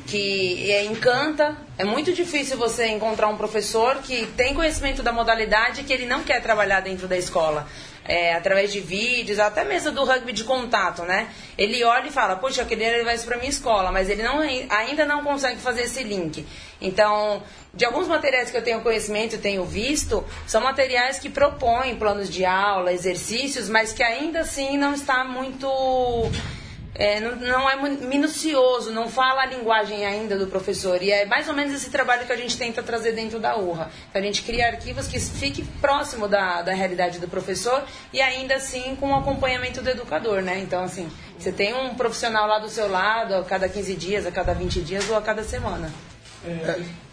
que 0.06 0.70
é, 0.72 0.86
encanta. 0.86 1.58
É 1.78 1.84
muito 1.84 2.14
difícil 2.14 2.58
você 2.58 2.88
encontrar 2.88 3.28
um 3.28 3.38
professor 3.38 3.96
que 4.04 4.28
tem 4.38 4.54
conhecimento 4.54 5.02
da 5.02 5.12
modalidade 5.12 5.82
e 5.82 5.84
que 5.84 5.94
ele 5.94 6.06
não 6.06 6.24
quer 6.24 6.42
trabalhar 6.42 6.82
dentro 6.82 7.08
da 7.08 7.18
escola. 7.18 7.68
É, 8.08 8.34
através 8.34 8.72
de 8.72 8.80
vídeos, 8.80 9.38
até 9.40 9.64
mesmo 9.64 9.92
do 9.92 10.06
rugby 10.06 10.32
de 10.32 10.44
contato, 10.44 11.04
né? 11.04 11.30
Ele 11.58 11.84
olha 11.84 12.08
e 12.08 12.12
fala, 12.12 12.36
poxa, 12.36 12.62
eu 12.62 12.66
queria 12.66 12.92
levar 12.92 13.14
isso 13.14 13.26
para 13.26 13.38
minha 13.38 13.50
escola, 13.50 13.92
mas 13.92 14.10
ele 14.10 14.24
não, 14.24 14.40
ainda 14.40 15.06
não 15.06 15.24
consegue 15.24 15.60
fazer 15.60 15.84
esse 15.84 16.04
link. 16.04 16.46
Então, 16.80 17.44
de 17.74 17.86
alguns 17.86 18.08
materiais 18.08 18.50
que 18.50 18.58
eu 18.58 18.64
tenho 18.64 18.82
conhecimento 18.82 19.38
tenho 19.38 19.66
visto, 19.66 20.24
são 20.46 20.62
materiais 20.62 21.20
que 21.20 21.30
propõem 21.30 21.96
planos 21.96 22.30
de 22.30 22.46
aula, 22.46 22.94
exercícios, 22.94 23.70
mas 23.70 23.92
que 23.92 24.04
ainda 24.04 24.40
assim 24.42 24.78
não 24.78 24.94
está 24.94 25.24
muito 25.24 25.68
é, 26.98 27.20
não, 27.20 27.36
não, 27.36 27.70
é 27.70 27.75
minucioso, 27.75 28.92
não 28.92 29.08
fala 29.08 29.44
a 29.44 29.46
linguagem 29.46 30.04
ainda 30.04 30.36
do 30.36 30.48
professor. 30.48 31.01
E 31.01 31.12
é 31.12 31.25
mais 31.25 31.48
ou 31.48 31.54
menos 31.54 31.74
esse 31.74 31.92
trabalho 31.92 32.25
que 32.25 32.34
a 32.34 32.36
gente 32.36 32.58
tenta 32.58 32.82
trazer 32.82 33.12
dentro 33.12 33.39
da 33.39 33.56
URRA. 33.56 33.92
a 34.13 34.20
gente 34.20 34.42
cria 34.42 34.68
arquivos 34.68 35.08
que 35.08 35.20
fiquem 35.20 35.63
próximo 35.80 36.27
da, 36.27 36.63
da 36.63 36.74
realidade 36.74 37.20
do 37.20 37.27
professor 37.27 37.84
e 38.12 38.20
ainda 38.20 38.56
assim 38.56 38.96
com 38.96 39.12
o 39.12 39.16
acompanhamento 39.16 39.82
do 39.82 39.89
educador, 39.89 40.42
né? 40.42 40.58
Então, 40.60 40.84
assim, 40.84 41.08
você 41.38 41.51
tem 41.51 41.75
um 41.75 41.94
profissional 41.94 42.48
lá 42.48 42.58
do 42.58 42.68
seu 42.68 42.89
lado 42.89 43.36
a 43.36 43.44
cada 43.44 43.70
15 43.70 43.94
dias, 43.96 44.25
a 44.25 44.32
cada 44.32 44.54
20 44.54 44.82
dias 44.82 45.08
ou 45.08 45.16
a 45.16 45.22
cada 45.22 45.44
semana. 45.44 45.94
É, 46.44 47.07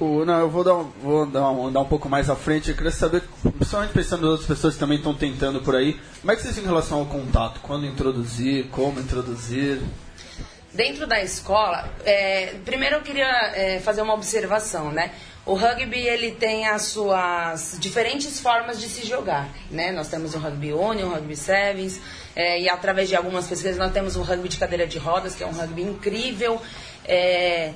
o, 0.00 0.24
não, 0.24 0.40
eu 0.40 0.50
vou 0.50 0.64
dar, 0.64 0.74
um, 0.74 0.92
vou 1.02 1.26
dar 1.26 1.50
um, 1.50 1.72
dar 1.72 1.80
um 1.80 1.84
pouco 1.84 2.08
mais 2.08 2.28
à 2.28 2.36
frente. 2.36 2.70
Eu 2.70 2.76
queria 2.76 2.90
saber, 2.90 3.22
principalmente 3.42 3.92
pensando 3.92 4.22
nas 4.22 4.30
outras 4.30 4.48
pessoas 4.48 4.74
que 4.74 4.80
também 4.80 4.98
estão 4.98 5.14
tentando 5.14 5.60
por 5.60 5.74
aí, 5.74 5.98
como 6.20 6.32
é 6.32 6.36
que 6.36 6.42
vocês 6.42 6.58
em 6.58 6.64
relação 6.64 7.00
ao 7.00 7.06
contato? 7.06 7.60
Quando 7.60 7.86
introduzir? 7.86 8.68
Como 8.70 9.00
introduzir? 9.00 9.80
Dentro 10.72 11.06
da 11.06 11.22
escola, 11.22 11.88
é, 12.04 12.54
primeiro 12.64 12.96
eu 12.96 13.02
queria 13.02 13.52
é, 13.54 13.78
fazer 13.78 14.02
uma 14.02 14.12
observação, 14.12 14.90
né? 14.90 15.12
O 15.46 15.54
rugby 15.54 16.00
ele 16.00 16.32
tem 16.32 16.66
as 16.66 16.82
suas 16.86 17.76
diferentes 17.78 18.40
formas 18.40 18.80
de 18.80 18.88
se 18.88 19.06
jogar, 19.06 19.48
né? 19.70 19.92
Nós 19.92 20.08
temos 20.08 20.34
o 20.34 20.38
rugby 20.38 20.72
union, 20.72 21.08
o 21.08 21.14
rugby 21.14 21.36
sevens, 21.36 22.00
é, 22.34 22.60
e 22.60 22.68
através 22.68 23.08
de 23.08 23.14
algumas 23.14 23.46
pesquisas 23.46 23.76
nós 23.76 23.92
temos 23.92 24.16
o 24.16 24.22
rugby 24.22 24.48
de 24.48 24.56
cadeira 24.56 24.86
de 24.86 24.98
rodas, 24.98 25.34
que 25.34 25.44
é 25.44 25.46
um 25.46 25.52
rugby 25.52 25.82
incrível. 25.82 26.60
É, 27.04 27.72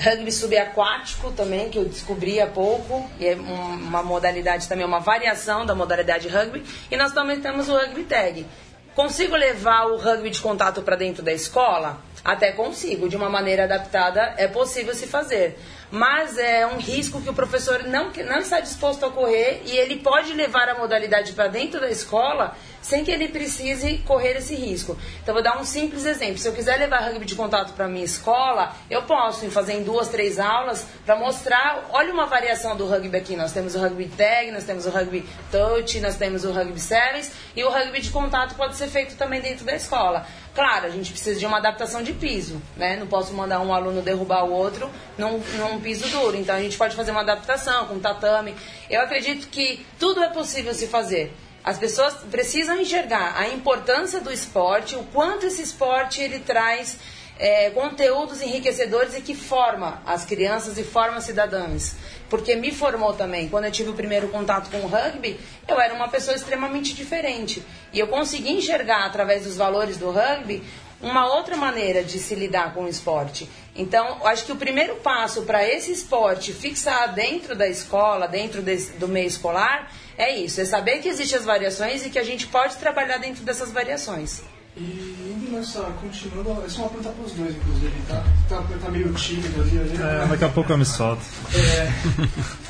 Rugby 0.00 0.32
subaquático 0.32 1.30
também, 1.32 1.68
que 1.68 1.78
eu 1.78 1.84
descobri 1.84 2.40
há 2.40 2.46
pouco, 2.46 3.08
e 3.18 3.26
é 3.26 3.34
uma 3.34 4.02
modalidade 4.02 4.66
também, 4.66 4.84
uma 4.84 5.00
variação 5.00 5.66
da 5.66 5.74
modalidade 5.74 6.26
rugby. 6.26 6.64
E 6.90 6.96
nós 6.96 7.12
também 7.12 7.40
temos 7.40 7.68
o 7.68 7.76
rugby 7.76 8.04
tag. 8.04 8.46
Consigo 8.94 9.36
levar 9.36 9.86
o 9.86 9.96
rugby 9.96 10.30
de 10.30 10.40
contato 10.40 10.82
para 10.82 10.96
dentro 10.96 11.22
da 11.22 11.32
escola? 11.32 11.98
Até 12.24 12.52
consigo, 12.52 13.08
de 13.08 13.16
uma 13.16 13.28
maneira 13.28 13.64
adaptada 13.64 14.34
é 14.36 14.48
possível 14.48 14.94
se 14.94 15.06
fazer 15.06 15.58
mas 15.90 16.38
é 16.38 16.66
um 16.66 16.78
risco 16.78 17.20
que 17.20 17.28
o 17.28 17.34
professor 17.34 17.84
não, 17.84 18.10
não 18.26 18.38
está 18.38 18.60
disposto 18.60 19.04
a 19.04 19.10
correr 19.10 19.62
e 19.64 19.76
ele 19.76 19.96
pode 19.96 20.32
levar 20.32 20.68
a 20.68 20.74
modalidade 20.74 21.32
para 21.32 21.48
dentro 21.48 21.80
da 21.80 21.90
escola 21.90 22.56
sem 22.80 23.04
que 23.04 23.10
ele 23.10 23.28
precise 23.28 23.98
correr 23.98 24.36
esse 24.38 24.54
risco. 24.54 24.96
Então, 25.22 25.34
vou 25.34 25.42
dar 25.42 25.58
um 25.58 25.64
simples 25.64 26.06
exemplo. 26.06 26.38
Se 26.38 26.48
eu 26.48 26.52
quiser 26.52 26.78
levar 26.78 27.00
rugby 27.00 27.26
de 27.26 27.34
contato 27.34 27.74
para 27.74 27.86
minha 27.86 28.04
escola, 28.04 28.74
eu 28.88 29.02
posso 29.02 29.48
fazer 29.50 29.74
em 29.74 29.82
duas, 29.82 30.08
três 30.08 30.38
aulas 30.38 30.86
para 31.04 31.16
mostrar. 31.16 31.88
Olha 31.90 32.12
uma 32.12 32.26
variação 32.26 32.76
do 32.76 32.86
rugby 32.86 33.16
aqui. 33.16 33.36
Nós 33.36 33.52
temos 33.52 33.74
o 33.74 33.80
rugby 33.80 34.06
tag, 34.08 34.50
nós 34.50 34.64
temos 34.64 34.86
o 34.86 34.90
rugby 34.90 35.28
touch, 35.50 36.00
nós 36.00 36.16
temos 36.16 36.44
o 36.44 36.52
rugby 36.52 36.80
sevens 36.80 37.30
e 37.54 37.62
o 37.62 37.70
rugby 37.70 38.00
de 38.00 38.10
contato 38.10 38.54
pode 38.54 38.76
ser 38.76 38.88
feito 38.88 39.16
também 39.16 39.40
dentro 39.40 39.64
da 39.64 39.74
escola. 39.74 40.26
Claro, 40.54 40.86
a 40.86 40.90
gente 40.90 41.12
precisa 41.12 41.38
de 41.38 41.46
uma 41.46 41.58
adaptação 41.58 42.02
de 42.02 42.12
piso, 42.12 42.60
né? 42.76 42.96
Não 42.96 43.06
posso 43.06 43.32
mandar 43.32 43.60
um 43.60 43.72
aluno 43.72 44.02
derrubar 44.02 44.44
o 44.44 44.52
outro 44.52 44.90
num, 45.16 45.38
num 45.38 45.80
piso 45.80 46.08
duro. 46.08 46.36
Então 46.36 46.56
a 46.56 46.60
gente 46.60 46.76
pode 46.76 46.96
fazer 46.96 47.12
uma 47.12 47.20
adaptação 47.20 47.86
com 47.86 48.00
tatame. 48.00 48.54
Eu 48.88 49.00
acredito 49.00 49.46
que 49.48 49.86
tudo 49.98 50.22
é 50.22 50.28
possível 50.28 50.74
se 50.74 50.88
fazer. 50.88 51.32
As 51.62 51.78
pessoas 51.78 52.14
precisam 52.30 52.80
enxergar 52.80 53.34
a 53.36 53.48
importância 53.48 54.20
do 54.20 54.32
esporte, 54.32 54.96
o 54.96 55.04
quanto 55.12 55.46
esse 55.46 55.62
esporte 55.62 56.20
ele 56.20 56.40
traz 56.40 56.98
é, 57.38 57.70
conteúdos 57.70 58.42
enriquecedores 58.42 59.14
e 59.16 59.20
que 59.20 59.34
forma 59.34 60.02
as 60.06 60.24
crianças 60.24 60.78
e 60.78 60.84
forma 60.84 61.20
cidadãos. 61.20 61.94
Porque 62.30 62.56
me 62.56 62.70
formou 62.72 63.12
também. 63.12 63.48
Quando 63.48 63.66
eu 63.66 63.72
tive 63.72 63.90
o 63.90 63.94
primeiro 63.94 64.28
contato 64.28 64.70
com 64.70 64.78
o 64.78 64.86
rugby, 64.86 65.38
eu 65.68 65.78
era 65.78 65.92
uma 65.92 66.08
pessoa 66.08 66.34
extremamente 66.34 66.94
diferente. 66.94 67.62
E 67.92 67.98
eu 67.98 68.06
consegui 68.06 68.52
enxergar, 68.52 69.04
através 69.04 69.44
dos 69.44 69.56
valores 69.56 69.98
do 69.98 70.10
rugby, 70.10 70.62
uma 71.02 71.26
outra 71.34 71.56
maneira 71.56 72.04
de 72.04 72.18
se 72.18 72.34
lidar 72.34 72.74
com 72.74 72.84
o 72.84 72.88
esporte. 72.88 73.48
Então, 73.74 74.24
acho 74.26 74.44
que 74.44 74.52
o 74.52 74.56
primeiro 74.56 74.96
passo 74.96 75.42
para 75.42 75.66
esse 75.66 75.90
esporte 75.90 76.52
fixar 76.52 77.14
dentro 77.14 77.56
da 77.56 77.66
escola, 77.66 78.28
dentro 78.28 78.62
do 78.62 79.08
meio 79.08 79.26
escolar, 79.26 79.90
é 80.16 80.36
isso: 80.36 80.60
é 80.60 80.64
saber 80.64 80.98
que 80.98 81.08
existem 81.08 81.38
as 81.38 81.44
variações 81.44 82.04
e 82.04 82.10
que 82.10 82.18
a 82.18 82.22
gente 82.24 82.46
pode 82.46 82.76
trabalhar 82.76 83.18
dentro 83.18 83.42
dessas 83.42 83.70
variações. 83.70 84.42
E 84.76 85.09
nessa, 85.50 85.80
continuando, 86.00 86.62
essa 86.64 86.78
é 86.78 86.80
uma 86.80 86.88
pergunta 86.88 87.10
para 87.10 87.24
os 87.24 87.32
dois, 87.32 87.56
inclusive, 87.56 87.92
tá? 88.08 88.24
Tá, 88.48 88.62
tá 88.80 88.90
meio 88.90 89.12
tímido 89.14 89.60
ali, 89.60 89.78
ali. 89.78 89.94
É, 90.00 90.26
daqui 90.26 90.44
a 90.44 90.48
pouco 90.48 90.72
eu 90.72 90.78
me 90.78 90.84
solto. 90.84 91.22
É, 91.54 91.92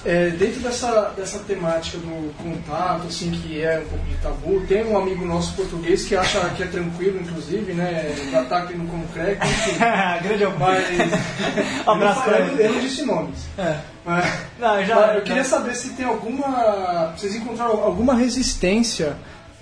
é, 0.04 0.30
dentro 0.30 0.60
dessa, 0.60 1.12
dessa 1.16 1.38
temática 1.40 1.98
do 1.98 2.34
contato, 2.42 3.06
assim, 3.06 3.30
que 3.30 3.62
é 3.62 3.78
um 3.78 3.88
pouco 3.88 4.04
de 4.06 4.14
tabu, 4.16 4.66
tem 4.66 4.84
um 4.84 4.98
amigo 4.98 5.24
nosso 5.24 5.54
português 5.54 6.04
que 6.04 6.16
acha 6.16 6.40
que 6.50 6.62
é 6.62 6.66
tranquilo, 6.66 7.20
inclusive, 7.20 7.72
né? 7.72 8.14
Já 8.30 8.40
aqui 8.40 8.74
no 8.74 8.86
Concreco, 8.86 9.44
enfim. 9.44 9.78
Grande 10.22 10.44
mas. 10.58 11.86
um 11.86 11.90
abraço 11.90 12.22
para 12.22 12.40
ele. 12.40 12.62
Eu 12.62 12.72
não 12.72 12.80
disse 12.80 13.04
nomes. 13.04 13.38
É. 13.58 13.76
Mas, 14.04 14.32
não, 14.58 14.84
já, 14.84 14.94
mas 14.96 15.16
eu 15.16 15.22
queria 15.22 15.44
saber 15.44 15.74
se 15.74 15.90
tem 15.90 16.06
alguma. 16.06 17.12
Vocês 17.16 17.34
encontraram 17.34 17.82
alguma 17.82 18.14
resistência 18.14 19.16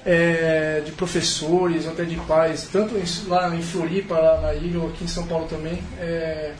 é, 0.04 0.82
de 0.84 0.92
professores, 0.92 1.86
até 1.86 2.04
de 2.04 2.16
pais, 2.16 2.68
tanto 2.70 2.94
lá 3.26 3.54
em 3.54 3.62
Floripa, 3.62 4.18
lá 4.18 4.40
na 4.40 4.54
ilha, 4.54 4.80
ou 4.80 4.88
aqui 4.88 5.04
em 5.04 5.08
São 5.08 5.26
Paulo 5.26 5.46
também, 5.46 5.82
é, 6.00 6.52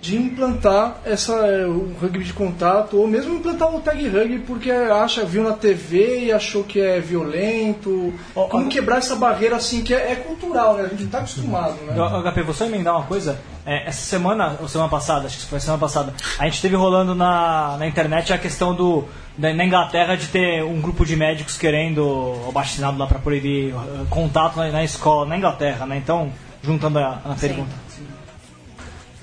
de 0.00 0.16
implantar 0.16 1.00
essa, 1.04 1.32
é, 1.46 1.66
o 1.66 1.92
rugby 2.00 2.24
de 2.24 2.32
contato, 2.32 2.96
ou 2.96 3.06
mesmo 3.06 3.34
implantar 3.34 3.74
o 3.74 3.80
tag 3.80 4.08
rugby 4.08 4.38
porque 4.38 4.70
acha, 4.70 5.24
viu 5.24 5.42
na 5.42 5.52
TV 5.52 6.24
e 6.24 6.32
achou 6.32 6.64
que 6.64 6.80
é 6.80 6.98
violento. 7.00 8.12
Como 8.34 8.68
quebrar 8.68 8.98
essa 8.98 9.14
barreira 9.14 9.56
assim 9.56 9.82
que 9.82 9.94
é, 9.94 10.12
é 10.12 10.16
cultural, 10.16 10.76
né? 10.76 10.84
A 10.84 10.88
gente 10.88 11.04
está 11.04 11.18
acostumado, 11.18 11.76
né? 11.84 11.94
HP, 12.30 12.42
vou 12.42 12.54
só 12.54 12.64
emendar 12.64 12.96
uma 12.96 13.04
coisa. 13.04 13.38
É, 13.70 13.86
essa 13.86 14.04
semana, 14.04 14.56
ou 14.60 14.66
semana 14.66 14.90
passada, 14.90 15.26
acho 15.26 15.38
que 15.38 15.46
foi 15.46 15.60
semana 15.60 15.78
passada, 15.78 16.12
a 16.40 16.44
gente 16.46 16.60
teve 16.60 16.74
rolando 16.74 17.14
na, 17.14 17.76
na 17.78 17.86
internet 17.86 18.32
a 18.32 18.38
questão 18.38 18.74
do 18.74 19.04
na 19.38 19.64
Inglaterra 19.64 20.16
de 20.16 20.26
ter 20.26 20.64
um 20.64 20.80
grupo 20.80 21.06
de 21.06 21.14
médicos 21.14 21.56
querendo 21.56 22.04
o 22.04 22.50
vacinado 22.50 22.98
lá 22.98 23.06
para 23.06 23.20
proibir 23.20 23.72
uh, 23.72 24.04
contato 24.10 24.56
na, 24.56 24.72
na, 24.72 24.82
escola, 24.82 25.24
na 25.24 25.38
Inglaterra, 25.38 25.86
né? 25.86 25.96
Então, 25.98 26.32
juntando 26.64 26.98
a, 26.98 27.20
a 27.24 27.36
pergunta. 27.38 27.70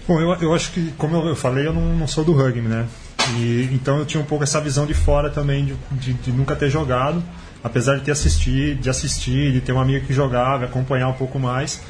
Bom, 0.08 0.22
eu, 0.22 0.34
eu 0.36 0.56
acho 0.56 0.72
que, 0.72 0.94
como 0.98 1.18
eu 1.18 1.36
falei, 1.36 1.68
eu 1.68 1.74
não, 1.74 1.98
não 1.98 2.08
sou 2.08 2.24
do 2.24 2.32
rugby, 2.32 2.62
né? 2.62 2.88
E, 3.36 3.70
então 3.74 3.98
eu 3.98 4.06
tinha 4.06 4.24
um 4.24 4.25
pouco 4.25 4.46
essa 4.46 4.62
visão 4.62 4.86
de 4.86 4.94
fora 4.94 5.30
também, 5.30 5.66
de, 5.66 5.75
de, 5.92 6.13
de 6.13 6.32
nunca 6.32 6.56
ter 6.56 6.70
jogado, 6.70 7.22
apesar 7.62 7.98
de 7.98 8.04
ter 8.06 8.12
assistido, 8.12 8.80
de 8.80 8.89
assistir, 8.89 9.51
de 9.51 9.60
ter 9.60 9.74
um 9.74 9.82
amigo 9.82 10.06
que 10.06 10.13
jogava, 10.13 10.63
acompanhar 10.63 11.10
um 11.10 11.13
pouco 11.13 11.38
mais. 11.38 11.82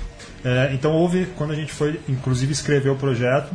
É, 0.48 0.74
então 0.74 0.94
houve, 0.94 1.26
quando 1.36 1.52
a 1.52 1.56
gente 1.56 1.74
foi, 1.74 2.00
inclusive, 2.08 2.54
escrever 2.54 2.90
o 2.90 2.96
projeto, 2.96 3.54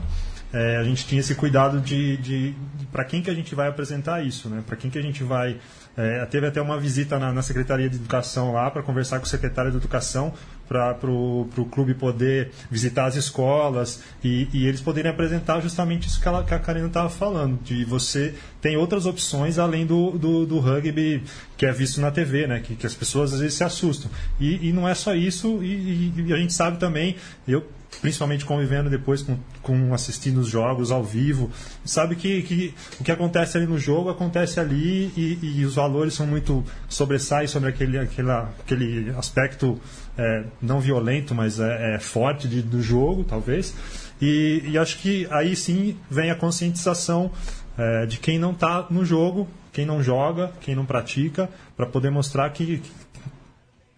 é, 0.52 0.76
a 0.76 0.84
gente 0.84 1.06
tinha 1.06 1.20
esse 1.20 1.34
cuidado 1.34 1.80
de, 1.80 2.18
de, 2.18 2.50
de 2.52 2.86
para 2.92 3.02
quem 3.02 3.22
que 3.22 3.30
a 3.30 3.34
gente 3.34 3.54
vai 3.54 3.66
apresentar 3.66 4.22
isso, 4.22 4.50
né? 4.50 4.62
Para 4.66 4.76
quem 4.76 4.90
que 4.90 4.98
a 4.98 5.02
gente 5.02 5.24
vai 5.24 5.56
é, 5.96 6.24
teve 6.26 6.46
até 6.46 6.60
uma 6.60 6.78
visita 6.78 7.18
na, 7.18 7.32
na 7.32 7.42
Secretaria 7.42 7.88
de 7.88 7.96
Educação 7.96 8.52
lá 8.52 8.70
para 8.70 8.82
conversar 8.82 9.18
com 9.18 9.26
o 9.26 9.28
secretário 9.28 9.70
de 9.70 9.76
Educação 9.76 10.32
para 10.68 10.96
o 11.06 11.68
clube 11.70 11.92
poder 11.92 12.50
visitar 12.70 13.04
as 13.04 13.14
escolas 13.14 14.02
e, 14.24 14.48
e, 14.54 14.66
eles 14.66 14.80
poderem 14.80 15.10
apresentar 15.10 15.60
justamente 15.60 16.08
isso 16.08 16.18
que, 16.18 16.26
ela, 16.26 16.42
que 16.42 16.54
a 16.54 16.58
Karina 16.58 16.86
estava 16.86 17.10
falando, 17.10 17.62
de 17.62 17.84
você 17.84 18.34
tem 18.60 18.74
outras 18.76 19.04
opções 19.04 19.58
além 19.58 19.84
do, 19.84 20.12
do, 20.12 20.46
do, 20.46 20.58
rugby 20.60 21.22
que 21.58 21.66
é 21.66 21.72
visto 21.72 22.00
na 22.00 22.10
TV, 22.10 22.46
né? 22.46 22.60
que, 22.60 22.74
que 22.74 22.86
as 22.86 22.94
pessoas 22.94 23.34
às 23.34 23.40
vezes 23.40 23.54
se 23.54 23.64
assustam. 23.64 24.10
E, 24.40 24.68
e 24.68 24.72
não 24.72 24.88
é 24.88 24.94
só 24.94 25.14
isso, 25.14 25.62
e, 25.62 26.12
e 26.16 26.32
a 26.32 26.36
gente 26.36 26.54
sabe 26.54 26.78
também, 26.78 27.16
eu 27.46 27.66
principalmente 28.00 28.44
convivendo 28.44 28.88
depois 28.88 29.22
com, 29.22 29.38
com 29.62 29.94
assistindo 29.94 30.38
os 30.38 30.48
jogos 30.48 30.90
ao 30.90 31.04
vivo, 31.04 31.50
sabe 31.84 32.16
que, 32.16 32.42
que 32.42 32.74
o 33.00 33.04
que 33.04 33.12
acontece 33.12 33.56
ali 33.56 33.66
no 33.66 33.78
jogo 33.78 34.10
acontece 34.10 34.58
ali 34.58 35.12
e, 35.16 35.38
e 35.60 35.64
os 35.64 35.74
valores 35.74 36.14
são 36.14 36.26
muito 36.26 36.64
sobressaem 36.88 37.46
sobre 37.46 37.68
aquele, 37.68 37.98
aquela, 37.98 38.52
aquele 38.60 39.10
aspecto 39.10 39.80
é, 40.16 40.44
não 40.60 40.80
violento, 40.80 41.34
mas 41.34 41.60
é, 41.60 41.94
é 41.94 41.98
forte 41.98 42.48
de, 42.48 42.62
do 42.62 42.82
jogo, 42.82 43.24
talvez. 43.24 43.74
E, 44.20 44.62
e, 44.66 44.78
acho 44.78 44.98
que 44.98 45.26
aí 45.30 45.56
sim 45.56 45.96
vem 46.10 46.30
a 46.30 46.34
conscientização 46.34 47.30
é, 47.76 48.06
de 48.06 48.18
quem 48.18 48.38
não 48.38 48.52
está 48.52 48.86
no 48.90 49.04
jogo, 49.04 49.48
quem 49.72 49.86
não 49.86 50.02
joga, 50.02 50.52
quem 50.60 50.74
não 50.74 50.84
pratica, 50.84 51.48
para 51.76 51.86
poder 51.86 52.10
mostrar 52.10 52.50
que, 52.50 52.78
que 52.78 52.90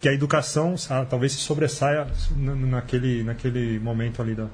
a 0.09 0.13
educação 0.13 0.75
ah, 0.91 1.05
talvez 1.09 1.33
se 1.33 1.39
sobressaia 1.39 2.07
naquele, 2.37 3.23
naquele 3.23 3.79
momento 3.79 4.21
ali 4.21 4.35
da. 4.35 4.47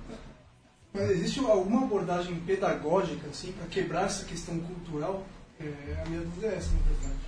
Mas 0.93 1.11
existe 1.11 1.41
alguma 1.41 1.83
abordagem 1.83 2.35
pedagógica 2.47 3.29
assim 3.31 3.53
para 3.53 3.67
quebrar 3.69 4.07
essa 4.07 4.25
questão 4.25 4.59
cultural? 4.59 5.25
É, 5.61 6.03
a 6.03 6.09
minha 6.09 6.23
dúvida 6.23 6.49
é 6.49 6.57
essa, 6.57 6.71
na 6.73 6.81
verdade. 6.91 7.21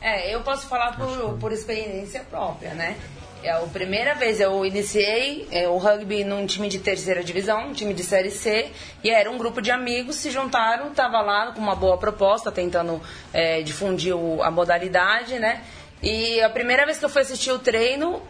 É, 0.00 0.34
eu 0.34 0.42
posso 0.42 0.66
falar 0.66 0.96
por, 0.96 1.38
por 1.38 1.52
experiência 1.52 2.22
própria, 2.28 2.74
né? 2.74 2.96
É 3.42 3.50
a 3.50 3.58
primeira 3.58 4.14
vez 4.14 4.40
eu 4.40 4.64
iniciei 4.64 5.46
é, 5.50 5.68
o 5.68 5.76
rugby 5.76 6.24
num 6.24 6.46
time 6.46 6.66
de 6.66 6.78
terceira 6.78 7.22
divisão, 7.22 7.68
um 7.68 7.72
time 7.74 7.92
de 7.92 8.02
série 8.02 8.30
C, 8.30 8.70
e 9.02 9.10
era 9.10 9.30
um 9.30 9.36
grupo 9.36 9.60
de 9.60 9.70
amigos 9.70 10.16
se 10.16 10.30
juntaram, 10.30 10.94
tava 10.94 11.20
lá 11.20 11.52
com 11.52 11.60
uma 11.60 11.74
boa 11.74 11.98
proposta, 11.98 12.50
tentando 12.50 13.02
é, 13.34 13.60
difundir 13.60 14.16
o, 14.16 14.42
a 14.42 14.50
modalidade, 14.50 15.38
né? 15.38 15.62
E 16.04 16.38
a 16.42 16.50
primeira 16.50 16.84
vez 16.84 16.98
que 16.98 17.04
eu 17.06 17.08
fui 17.08 17.22
assistir 17.22 17.50
o 17.50 17.58
treino, 17.58 18.20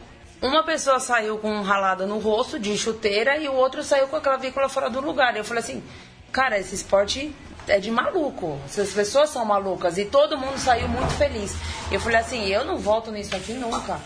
uma 0.41 0.63
pessoa 0.63 1.01
saiu 1.01 1.39
com 1.39 1.51
um 1.51 1.63
ralado 1.63 2.07
no 2.07 2.21
rosto 2.21 2.57
de 2.57 2.79
chuteira 2.79 3.37
e 3.37 3.49
o 3.49 3.53
outro 3.53 3.83
saiu 3.83 4.07
com 4.07 4.15
a 4.15 4.21
clavícula 4.21 4.69
fora 4.69 4.89
do 4.89 5.01
lugar. 5.01 5.37
Eu 5.37 5.45
falei 5.45 5.61
assim, 5.61 5.83
cara, 6.31 6.57
esse 6.57 6.73
esporte 6.77 7.35
é 7.67 7.81
de 7.81 7.91
maluco. 7.91 8.61
Essas 8.65 8.93
pessoas 8.93 9.31
são 9.31 9.45
malucas. 9.45 9.99
E 9.99 10.05
todo 10.05 10.39
mundo 10.39 10.57
saiu 10.57 10.87
muito 10.87 11.15
feliz. 11.15 11.57
Eu 11.91 11.99
falei 11.99 12.19
assim, 12.19 12.47
eu 12.47 12.65
não 12.65 12.77
volto 12.79 13.11
nisso 13.11 13.35
aqui 13.35 13.55
nunca. 13.55 14.01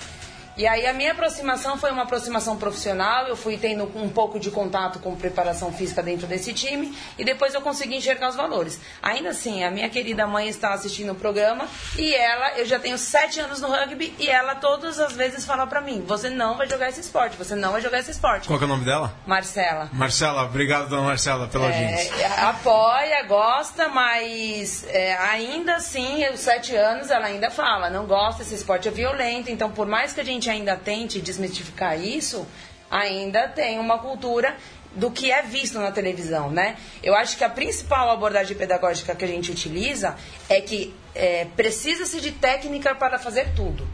E 0.59 0.67
aí 0.67 0.89
a 0.89 0.93
minha 0.93 1.13
aproximação 1.13 1.79
foi 1.79 1.93
uma 1.93 2.03
aproximação 2.03 2.57
profissional, 2.57 3.29
eu 3.29 3.37
fui 3.37 3.57
tendo 3.57 3.85
um 3.95 4.09
pouco 4.09 4.41
de 4.41 4.51
contato 4.51 4.99
com 4.99 5.15
preparação 5.15 5.73
física 5.73 6.03
dentro 6.03 6.27
desse 6.27 6.53
time 6.53 6.99
e 7.17 7.25
depois 7.25 7.55
eu 7.55 7.61
consegui 7.61 7.95
enxergar 7.95 8.29
os 8.29 8.35
valores. 8.35 8.81
Ainda 9.01 9.29
assim, 9.29 9.63
a 9.63 9.71
minha 9.71 9.89
querida 9.89 10.27
mãe 10.27 10.49
está 10.49 10.75
assistindo 10.75 11.13
o 11.13 11.15
programa 11.15 11.69
e 11.97 12.13
ela, 12.13 12.59
eu 12.59 12.67
já 12.67 12.77
tenho 12.77 12.99
sete 12.99 13.39
anos 13.39 13.61
no 13.61 13.69
rugby 13.69 14.13
e 14.19 14.29
ela 14.29 14.57
todas 14.57 14.99
as 14.99 15.13
vezes 15.13 15.47
fala 15.47 15.65
para 15.65 15.81
mim, 15.81 16.03
você 16.05 16.29
não 16.29 16.57
vai 16.57 16.69
jogar 16.69 16.89
esse 16.89 17.03
esporte, 17.03 17.37
você 17.37 17.55
não 17.55 17.71
vai 17.71 17.81
jogar 17.81 18.01
esse 18.01 18.11
esporte. 18.11 18.49
Qual 18.49 18.61
é 18.61 18.65
o 18.65 18.67
nome 18.67 18.85
dela? 18.85 19.15
Marcela. 19.25 19.89
Marcela, 19.93 20.43
obrigado, 20.43 20.89
dona 20.89 21.03
Marcela, 21.03 21.47
pela 21.47 21.67
é, 21.67 21.69
audiência. 21.69 22.49
Apoia, 22.49 23.23
gosta, 23.29 23.89
mas 23.89 24.85
é, 24.89 25.17
ainda 25.19 25.77
assim, 25.77 26.29
os 26.31 26.41
sete 26.41 26.75
anos, 26.75 27.13
ela 27.13 27.27
ainda 27.27 27.49
fala, 27.49 27.89
não 27.89 28.07
gosta, 28.07 28.43
esse 28.43 28.57
esporte 28.57 28.89
é 28.89 28.91
violento, 28.91 29.53
então 29.53 29.71
por 29.71 29.87
mais 29.87 30.13
que 30.13 30.21
a 30.21 30.25
gente 30.25 30.48
ainda 30.51 30.77
tente 30.77 31.21
desmistificar 31.21 32.01
isso, 32.01 32.47
ainda 32.91 33.49
tem 33.49 33.79
uma 33.79 33.99
cultura 33.99 34.57
do 34.95 35.11
que 35.11 35.31
é 35.31 35.43
visto 35.43 35.79
na 35.79 35.93
televisão, 35.93 36.51
né? 36.51 36.77
Eu 37.03 37.15
acho 37.15 37.37
que 37.37 37.45
a 37.45 37.51
principal 37.51 38.11
abordagem 38.11 38.57
pedagógica 38.57 39.15
que 39.15 39.25
a 39.25 39.29
gente 39.29 39.51
utiliza 39.51 40.17
é 40.49 40.61
que 40.61 40.95
é, 41.15 41.47
precisa-se 41.57 42.21
de 42.21 42.33
técnica 42.33 42.95
para 42.95 43.19
fazer 43.19 43.53
tudo. 43.55 43.87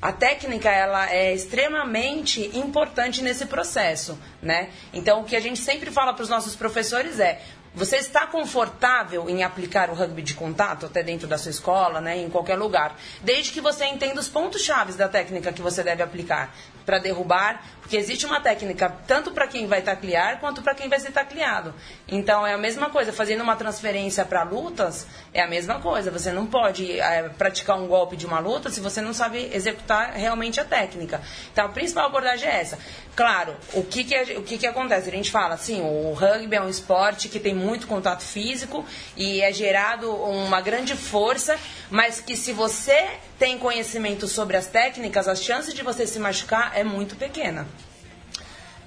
A 0.00 0.12
técnica 0.12 0.70
ela 0.70 1.10
é 1.10 1.32
extremamente 1.32 2.50
importante 2.56 3.22
nesse 3.22 3.46
processo, 3.46 4.18
né? 4.42 4.68
Então 4.92 5.20
o 5.20 5.24
que 5.24 5.34
a 5.34 5.40
gente 5.40 5.58
sempre 5.58 5.90
fala 5.90 6.12
para 6.12 6.22
os 6.22 6.28
nossos 6.28 6.54
professores 6.54 7.18
é 7.18 7.40
você 7.76 7.98
está 7.98 8.26
confortável 8.26 9.28
em 9.28 9.44
aplicar 9.44 9.90
o 9.90 9.94
rugby 9.94 10.22
de 10.22 10.32
contato 10.32 10.86
até 10.86 11.02
dentro 11.02 11.28
da 11.28 11.36
sua 11.36 11.50
escola, 11.50 12.00
né, 12.00 12.16
em 12.16 12.30
qualquer 12.30 12.56
lugar, 12.56 12.96
desde 13.20 13.52
que 13.52 13.60
você 13.60 13.84
entenda 13.84 14.18
os 14.18 14.28
pontos 14.28 14.62
chaves 14.62 14.96
da 14.96 15.06
técnica 15.10 15.52
que 15.52 15.60
você 15.60 15.82
deve 15.82 16.02
aplicar 16.02 16.54
para 16.86 16.98
derrubar, 16.98 17.62
porque 17.80 17.96
existe 17.96 18.24
uma 18.24 18.40
técnica 18.40 18.88
tanto 19.06 19.32
para 19.32 19.46
quem 19.46 19.66
vai 19.66 19.82
taclear 19.82 20.40
quanto 20.40 20.62
para 20.62 20.74
quem 20.74 20.88
vai 20.88 20.98
ser 20.98 21.10
tacleado. 21.10 21.74
Então 22.08 22.46
é 22.46 22.54
a 22.54 22.58
mesma 22.58 22.88
coisa, 22.90 23.12
fazendo 23.12 23.42
uma 23.42 23.56
transferência 23.56 24.24
para 24.24 24.42
lutas, 24.44 25.06
é 25.34 25.42
a 25.42 25.46
mesma 25.48 25.80
coisa. 25.80 26.10
Você 26.10 26.32
não 26.32 26.46
pode 26.46 26.98
é, 26.98 27.28
praticar 27.28 27.78
um 27.78 27.86
golpe 27.86 28.16
de 28.16 28.24
uma 28.24 28.38
luta 28.38 28.70
se 28.70 28.80
você 28.80 29.00
não 29.00 29.12
sabe 29.12 29.50
executar 29.52 30.12
realmente 30.14 30.60
a 30.60 30.64
técnica. 30.64 31.20
Então 31.52 31.66
a 31.66 31.68
principal 31.68 32.06
abordagem 32.06 32.48
é 32.48 32.60
essa. 32.60 32.78
Claro, 33.14 33.56
o 33.72 33.82
que, 33.82 34.04
que, 34.04 34.34
o 34.34 34.42
que, 34.42 34.58
que 34.58 34.66
acontece? 34.66 35.08
A 35.08 35.12
gente 35.12 35.30
fala 35.30 35.54
assim, 35.54 35.80
o 35.80 36.12
rugby 36.12 36.56
é 36.56 36.60
um 36.60 36.68
esporte 36.68 37.28
que 37.28 37.40
tem 37.40 37.54
contato 37.86 38.22
físico 38.22 38.84
e 39.16 39.40
é 39.40 39.52
gerado 39.52 40.14
uma 40.14 40.60
grande 40.60 40.94
força, 40.94 41.58
mas 41.90 42.20
que 42.20 42.36
se 42.36 42.52
você 42.52 43.08
tem 43.38 43.58
conhecimento 43.58 44.28
sobre 44.28 44.56
as 44.56 44.66
técnicas, 44.66 45.26
as 45.26 45.42
chances 45.42 45.74
de 45.74 45.82
você 45.82 46.06
se 46.06 46.18
machucar 46.18 46.72
é 46.74 46.84
muito 46.84 47.16
pequena. 47.16 47.66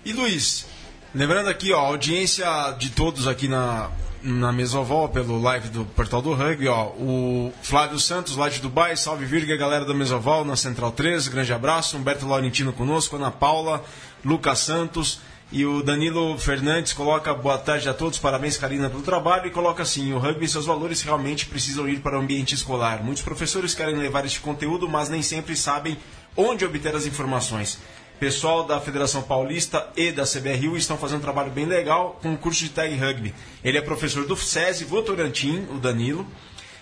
E 0.05 0.13
Luiz, 0.13 0.65
lembrando 1.13 1.49
aqui, 1.49 1.73
ó, 1.73 1.79
a 1.79 1.87
audiência 1.87 2.47
de 2.77 2.89
todos 2.89 3.27
aqui 3.27 3.47
na, 3.47 3.91
na 4.21 4.51
Mesoval, 4.51 5.09
pelo 5.09 5.41
live 5.41 5.69
do 5.69 5.85
Portal 5.85 6.21
do 6.21 6.33
Rugby, 6.33 6.67
ó, 6.67 6.87
o 6.87 7.53
Flávio 7.61 7.99
Santos, 7.99 8.35
lá 8.35 8.49
de 8.49 8.59
Dubai, 8.59 8.95
salve 8.95 9.25
Virga, 9.25 9.55
galera 9.55 9.85
da 9.85 9.93
Mesoval, 9.93 10.43
na 10.43 10.55
Central 10.55 10.91
13, 10.91 11.29
grande 11.29 11.53
abraço, 11.53 11.97
Humberto 11.97 12.27
Laurentino 12.27 12.73
conosco, 12.73 13.15
Ana 13.15 13.31
Paula, 13.31 13.83
Lucas 14.23 14.59
Santos, 14.59 15.19
e 15.51 15.65
o 15.65 15.81
Danilo 15.81 16.37
Fernandes 16.37 16.93
coloca 16.93 17.33
boa 17.33 17.57
tarde 17.57 17.89
a 17.89 17.93
todos, 17.93 18.19
parabéns 18.19 18.55
Karina 18.55 18.87
pelo 18.87 19.01
trabalho 19.01 19.47
e 19.47 19.51
coloca 19.51 19.81
assim: 19.81 20.13
o 20.13 20.19
rugby 20.19 20.45
e 20.45 20.47
seus 20.49 20.67
valores 20.67 21.01
realmente 21.01 21.47
precisam 21.47 21.89
ir 21.89 22.01
para 22.01 22.17
o 22.17 22.21
ambiente 22.21 22.53
escolar. 22.53 23.03
Muitos 23.03 23.23
professores 23.23 23.73
querem 23.73 23.95
levar 23.95 24.25
este 24.25 24.39
conteúdo, 24.39 24.87
mas 24.87 25.09
nem 25.09 25.23
sempre 25.23 25.55
sabem 25.55 25.97
onde 26.37 26.65
obter 26.65 26.95
as 26.95 27.07
informações. 27.07 27.79
Pessoal 28.19 28.63
da 28.63 28.79
Federação 28.79 29.23
Paulista 29.23 29.87
e 29.95 30.11
da 30.11 30.23
CBRU 30.23 30.77
estão 30.77 30.97
fazendo 30.97 31.19
um 31.19 31.23
trabalho 31.23 31.51
bem 31.51 31.65
legal 31.65 32.19
com 32.21 32.33
o 32.33 32.37
curso 32.37 32.59
de 32.59 32.69
tag 32.69 32.93
rugby. 32.95 33.33
Ele 33.63 33.77
é 33.77 33.81
professor 33.81 34.27
do 34.27 34.35
SESI 34.35 34.83
Votorantim, 34.83 35.65
o 35.71 35.79
Danilo, 35.79 36.27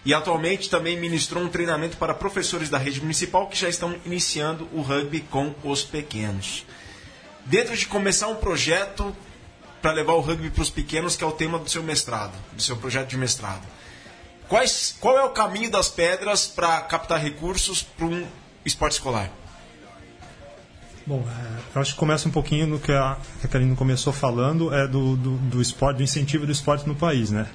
e 0.03 0.13
atualmente 0.13 0.69
também 0.69 0.99
ministrou 0.99 1.43
um 1.43 1.47
treinamento 1.47 1.95
para 1.95 2.13
professores 2.13 2.69
da 2.69 2.77
rede 2.77 2.99
municipal 2.99 3.47
que 3.47 3.57
já 3.57 3.69
estão 3.69 3.95
iniciando 4.03 4.67
o 4.73 4.81
rugby 4.81 5.21
com 5.21 5.53
os 5.63 5.83
pequenos 5.83 6.65
dentro 7.47 7.75
de 7.75 7.85
começar 7.87 8.27
um 8.27 8.35
projeto 8.35 9.15
para 9.81 9.91
levar 9.91 10.13
o 10.13 10.19
rugby 10.19 10.49
para 10.49 10.61
os 10.61 10.69
pequenos, 10.69 11.15
que 11.15 11.23
é 11.23 11.27
o 11.27 11.31
tema 11.31 11.59
do 11.59 11.69
seu 11.69 11.83
mestrado, 11.83 12.33
do 12.53 12.61
seu 12.61 12.75
projeto 12.77 13.09
de 13.09 13.17
mestrado. 13.17 13.61
Quais, 14.47 14.95
qual 14.99 15.17
é 15.17 15.23
o 15.23 15.29
caminho 15.29 15.69
das 15.69 15.89
pedras 15.89 16.47
para 16.47 16.81
captar 16.81 17.19
recursos 17.19 17.83
para 17.83 18.05
um 18.05 18.25
esporte 18.65 18.93
escolar? 18.93 19.29
Bom, 21.05 21.25
é, 21.25 21.59
eu 21.75 21.81
acho 21.81 21.93
que 21.93 21.99
começa 21.99 22.27
um 22.27 22.31
pouquinho 22.31 22.67
no 22.67 22.79
que 22.79 22.91
a, 22.91 23.17
que 23.39 23.45
a 23.45 23.49
Karine 23.49 23.75
começou 23.75 24.11
falando, 24.11 24.73
é 24.73 24.87
do, 24.87 25.15
do, 25.15 25.37
do 25.37 25.61
esporte, 25.61 25.97
do 25.97 26.03
incentivo 26.03 26.45
do 26.45 26.51
esporte 26.51 26.87
no 26.87 26.95
país, 26.95 27.29
né? 27.29 27.47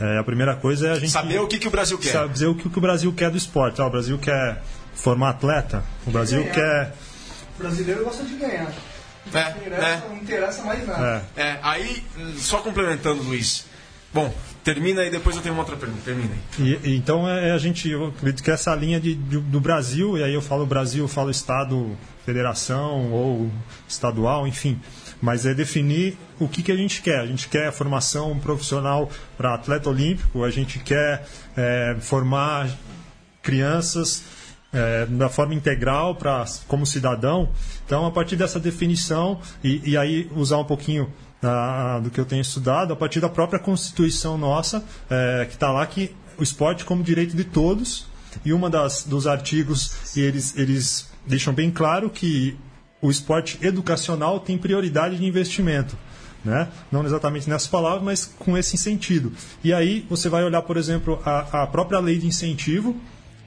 É, 0.00 0.18
a 0.18 0.24
primeira 0.24 0.54
coisa 0.56 0.88
é 0.88 0.92
a 0.92 0.94
gente... 0.98 1.10
Saber 1.10 1.40
o 1.40 1.46
que, 1.46 1.58
que 1.58 1.68
o 1.68 1.70
Brasil 1.70 1.98
quer. 1.98 2.12
Saber 2.12 2.46
o 2.46 2.54
que, 2.54 2.68
que 2.68 2.78
o 2.78 2.80
Brasil 2.80 3.12
quer 3.12 3.30
do 3.30 3.36
esporte. 3.36 3.80
Ah, 3.80 3.86
o 3.86 3.90
Brasil 3.90 4.18
quer 4.18 4.62
formar 4.94 5.30
atleta, 5.30 5.82
o 6.06 6.10
Brasil 6.10 6.44
quer... 6.50 6.94
O 7.58 7.62
brasileiro 7.62 8.04
gosta 8.04 8.24
de 8.24 8.34
ganhar. 8.36 8.72
É, 9.34 9.50
interessa, 9.50 9.86
é. 9.86 10.08
Não 10.08 10.16
interessa 10.16 10.62
mais 10.62 10.86
nada. 10.86 11.24
É. 11.36 11.42
é. 11.42 11.58
aí, 11.62 12.04
só 12.36 12.58
complementando, 12.58 13.22
Luiz. 13.22 13.66
Bom, 14.12 14.34
termina 14.64 15.04
e 15.04 15.10
depois 15.10 15.36
eu 15.36 15.42
tenho 15.42 15.54
uma 15.54 15.62
outra 15.62 15.76
pergunta. 15.76 16.00
Termina 16.04 16.30
aí. 16.58 16.80
E, 16.82 16.96
então 16.96 17.28
é, 17.28 17.50
é 17.50 17.52
a 17.52 17.58
gente, 17.58 17.88
eu 17.88 18.06
acredito 18.06 18.42
que 18.42 18.50
essa 18.50 18.74
linha 18.74 18.98
de, 18.98 19.14
de, 19.14 19.38
do 19.38 19.60
Brasil, 19.60 20.16
e 20.16 20.24
aí 20.24 20.32
eu 20.32 20.40
falo 20.40 20.64
Brasil, 20.64 21.04
eu 21.04 21.08
falo 21.08 21.30
Estado, 21.30 21.96
Federação 22.24 23.12
ou 23.12 23.50
estadual, 23.86 24.46
enfim. 24.46 24.80
Mas 25.20 25.44
é 25.44 25.52
definir 25.52 26.16
o 26.38 26.48
que, 26.48 26.62
que 26.62 26.70
a 26.70 26.76
gente 26.76 27.02
quer. 27.02 27.20
A 27.20 27.26
gente 27.26 27.48
quer 27.48 27.72
formação 27.72 28.38
profissional 28.38 29.10
para 29.36 29.54
atleta 29.54 29.90
olímpico, 29.90 30.44
a 30.44 30.50
gente 30.50 30.78
quer 30.78 31.26
é, 31.56 31.96
formar 32.00 32.68
crianças 33.42 34.22
é, 34.72 35.06
da 35.06 35.28
forma 35.28 35.54
integral 35.54 36.14
para 36.14 36.44
como 36.66 36.86
cidadão. 36.86 37.48
Então, 37.84 38.06
a 38.06 38.10
partir 38.10 38.36
dessa 38.36 38.60
definição 38.60 39.40
e, 39.62 39.90
e 39.90 39.96
aí 39.96 40.30
usar 40.34 40.58
um 40.58 40.64
pouquinho 40.64 41.12
da, 41.40 42.00
do 42.00 42.10
que 42.10 42.20
eu 42.20 42.24
tenho 42.24 42.42
estudado, 42.42 42.92
a 42.92 42.96
partir 42.96 43.20
da 43.20 43.28
própria 43.28 43.58
Constituição 43.58 44.36
nossa, 44.36 44.84
é, 45.08 45.46
que 45.46 45.54
está 45.54 45.70
lá 45.70 45.86
que 45.86 46.14
o 46.38 46.42
esporte 46.42 46.84
como 46.84 47.02
direito 47.02 47.36
de 47.36 47.44
todos 47.44 48.06
e 48.44 48.52
uma 48.52 48.70
das 48.70 49.04
dos 49.04 49.26
artigos 49.26 50.16
eles 50.16 50.56
eles 50.56 51.10
deixam 51.26 51.52
bem 51.52 51.70
claro 51.70 52.08
que 52.08 52.56
o 53.00 53.10
esporte 53.10 53.58
educacional 53.62 54.40
tem 54.40 54.58
prioridade 54.58 55.16
de 55.16 55.24
investimento. 55.24 55.96
Né? 56.44 56.68
Não 56.90 57.04
exatamente 57.04 57.48
nessas 57.48 57.68
palavras, 57.68 58.02
mas 58.02 58.24
com 58.38 58.56
esse 58.56 58.76
sentido. 58.76 59.32
E 59.62 59.72
aí 59.72 60.06
você 60.08 60.28
vai 60.28 60.44
olhar, 60.44 60.62
por 60.62 60.76
exemplo, 60.76 61.20
a, 61.24 61.62
a 61.62 61.66
própria 61.66 61.98
lei 61.98 62.18
de 62.18 62.26
incentivo, 62.26 62.96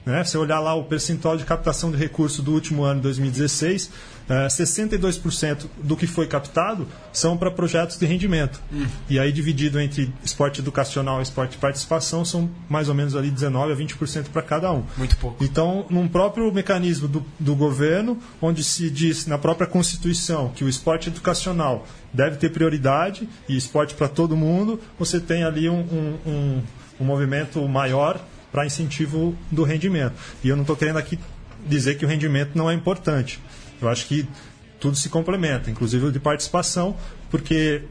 né? 0.04 0.24
Se 0.24 0.36
olhar 0.36 0.60
lá 0.60 0.74
o 0.74 0.84
percentual 0.84 1.36
de 1.36 1.44
captação 1.44 1.90
de 1.90 1.96
recursos 1.96 2.44
do 2.44 2.52
último 2.52 2.82
ano, 2.82 3.00
2016, 3.00 3.90
é, 4.28 4.46
62% 4.46 5.66
do 5.82 5.96
que 5.96 6.06
foi 6.06 6.26
captado 6.26 6.86
são 7.12 7.36
para 7.36 7.50
projetos 7.50 7.98
de 7.98 8.06
rendimento. 8.06 8.60
Hum. 8.72 8.86
E 9.08 9.18
aí, 9.18 9.32
dividido 9.32 9.80
entre 9.80 10.12
esporte 10.24 10.60
educacional 10.60 11.20
e 11.20 11.22
esporte 11.22 11.52
de 11.52 11.58
participação, 11.58 12.24
são 12.24 12.50
mais 12.68 12.88
ou 12.88 12.94
menos 12.94 13.14
ali 13.14 13.30
19% 13.30 13.72
a 13.72 13.76
20% 13.76 14.28
para 14.32 14.42
cada 14.42 14.72
um. 14.72 14.84
Muito 14.96 15.16
pouco. 15.16 15.42
Então, 15.44 15.86
num 15.88 16.08
próprio 16.08 16.52
mecanismo 16.52 17.08
do, 17.08 17.24
do 17.38 17.54
governo, 17.54 18.18
onde 18.40 18.62
se 18.64 18.90
diz 18.90 19.26
na 19.26 19.38
própria 19.38 19.66
Constituição 19.66 20.50
que 20.54 20.64
o 20.64 20.68
esporte 20.68 21.08
educacional 21.08 21.86
deve 22.12 22.36
ter 22.36 22.50
prioridade 22.50 23.28
e 23.48 23.56
esporte 23.56 23.94
para 23.94 24.08
todo 24.08 24.36
mundo, 24.36 24.80
você 24.98 25.18
tem 25.18 25.44
ali 25.44 25.68
um, 25.68 25.80
um, 25.80 26.18
um, 26.26 26.62
um 27.00 27.04
movimento 27.04 27.66
maior 27.68 28.20
para 28.52 28.66
incentivo 28.66 29.36
do 29.50 29.64
rendimento. 29.64 30.14
E 30.44 30.48
eu 30.48 30.54
não 30.54 30.62
estou 30.62 30.76
querendo 30.76 30.98
aqui 30.98 31.18
dizer 31.66 31.96
que 31.96 32.04
o 32.04 32.08
rendimento 32.08 32.50
não 32.54 32.70
é 32.70 32.74
importante. 32.74 33.40
Eu 33.80 33.88
acho 33.88 34.06
que 34.06 34.28
tudo 34.78 34.96
se 34.96 35.08
complementa, 35.08 35.70
inclusive 35.70 36.06
o 36.06 36.12
de 36.12 36.20
participação, 36.20 36.96
porque 37.30 37.82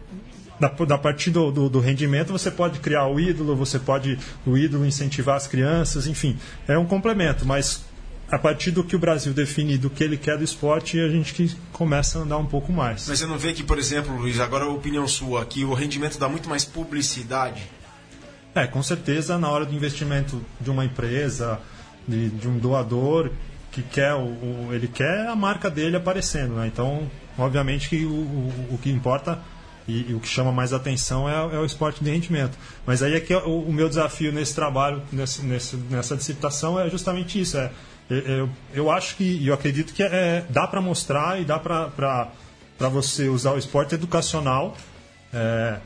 da, 0.59 0.67
da 0.67 0.97
partir 0.97 1.31
do, 1.31 1.51
do, 1.51 1.69
do 1.69 1.79
rendimento 1.79 2.31
você 2.31 2.51
pode 2.51 2.79
criar 2.79 3.07
o 3.07 3.19
ídolo, 3.19 3.55
você 3.55 3.79
pode 3.79 4.19
o 4.45 4.57
ídolo 4.57 4.85
incentivar 4.85 5.35
as 5.35 5.47
crianças, 5.47 6.05
enfim, 6.05 6.37
é 6.67 6.77
um 6.77 6.85
complemento, 6.85 7.45
mas 7.45 7.83
a 8.29 8.37
partir 8.37 8.71
do 8.71 8.83
que 8.83 8.95
o 8.95 8.99
Brasil 8.99 9.33
define 9.33 9.77
do 9.77 9.89
que 9.89 10.03
ele 10.03 10.17
quer 10.17 10.37
do 10.37 10.43
esporte, 10.43 10.99
a 10.99 11.09
gente 11.09 11.33
que 11.33 11.53
começa 11.73 12.19
a 12.19 12.21
andar 12.21 12.37
um 12.37 12.45
pouco 12.45 12.71
mais. 12.71 13.07
Mas 13.07 13.19
você 13.19 13.25
não 13.25 13.37
vê 13.37 13.51
que, 13.51 13.63
por 13.63 13.77
exemplo, 13.77 14.15
Luiz, 14.15 14.39
agora 14.39 14.65
a 14.65 14.69
opinião 14.69 15.05
sua, 15.07 15.45
que 15.45 15.65
o 15.65 15.73
rendimento 15.73 16.17
dá 16.17 16.29
muito 16.29 16.47
mais 16.47 16.63
publicidade? 16.63 17.61
É, 18.53 18.67
com 18.67 18.83
certeza 18.83 19.37
na 19.37 19.49
hora 19.49 19.65
do 19.65 19.73
investimento 19.73 20.41
de 20.59 20.69
uma 20.69 20.83
empresa, 20.83 21.59
de, 22.07 22.29
de 22.29 22.47
um 22.47 22.57
doador 22.57 23.31
que 23.71 23.81
quer 23.81 24.13
o, 24.13 24.25
o, 24.25 24.69
ele 24.71 24.87
quer 24.87 25.27
a 25.27 25.35
marca 25.35 25.69
dele 25.69 25.95
aparecendo, 25.95 26.55
né? 26.55 26.67
Então, 26.67 27.09
obviamente 27.37 27.87
que 27.87 28.05
o, 28.05 28.11
o, 28.11 28.67
o 28.71 28.77
que 28.77 28.91
importa 28.91 29.39
e, 29.87 30.11
e, 30.11 30.13
o 30.13 30.19
que 30.19 30.27
chama 30.27 30.51
mais 30.51 30.73
atenção 30.73 31.29
é, 31.29 31.55
é, 31.55 31.59
o 31.59 31.65
esporte 31.65 32.03
de 32.03 32.11
rendimento. 32.11 32.57
Mas 32.85 33.01
aí 33.01 33.13
é 33.13 33.19
que 33.19 33.33
o, 33.33 33.61
o 33.61 33.73
meu 33.73 33.87
desafio 33.87 34.31
nesse 34.31 34.53
trabalho, 34.53 35.01
nesse, 35.11 35.41
nesse, 35.43 35.77
nessa 35.89 36.15
dissertação 36.15 36.79
é 36.79 36.89
justamente 36.89 37.39
isso, 37.39 37.57
é 37.57 37.71
eu, 38.11 38.49
eu 38.73 38.91
acho 38.91 39.15
que, 39.15 39.45
eu 39.45 39.53
acredito 39.53 39.93
que 39.93 40.03
é, 40.03 40.43
dá 40.49 40.67
para 40.67 40.81
mostrar 40.81 41.39
e 41.39 41.45
dá 41.45 41.57
para 41.57 42.29
você 42.89 43.29
usar 43.29 43.53
o 43.53 43.57
esporte 43.57 43.95
educacional, 43.95 44.75
é, 45.33 45.77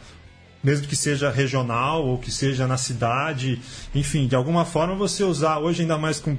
mesmo 0.65 0.87
que 0.87 0.95
seja 0.95 1.29
regional 1.29 2.03
ou 2.03 2.17
que 2.17 2.31
seja 2.31 2.65
na 2.65 2.75
cidade, 2.75 3.61
enfim, 3.93 4.27
de 4.27 4.35
alguma 4.35 4.65
forma 4.65 4.95
você 4.95 5.23
usar, 5.23 5.59
hoje 5.59 5.83
ainda 5.83 5.95
mais 5.95 6.19
com 6.19 6.35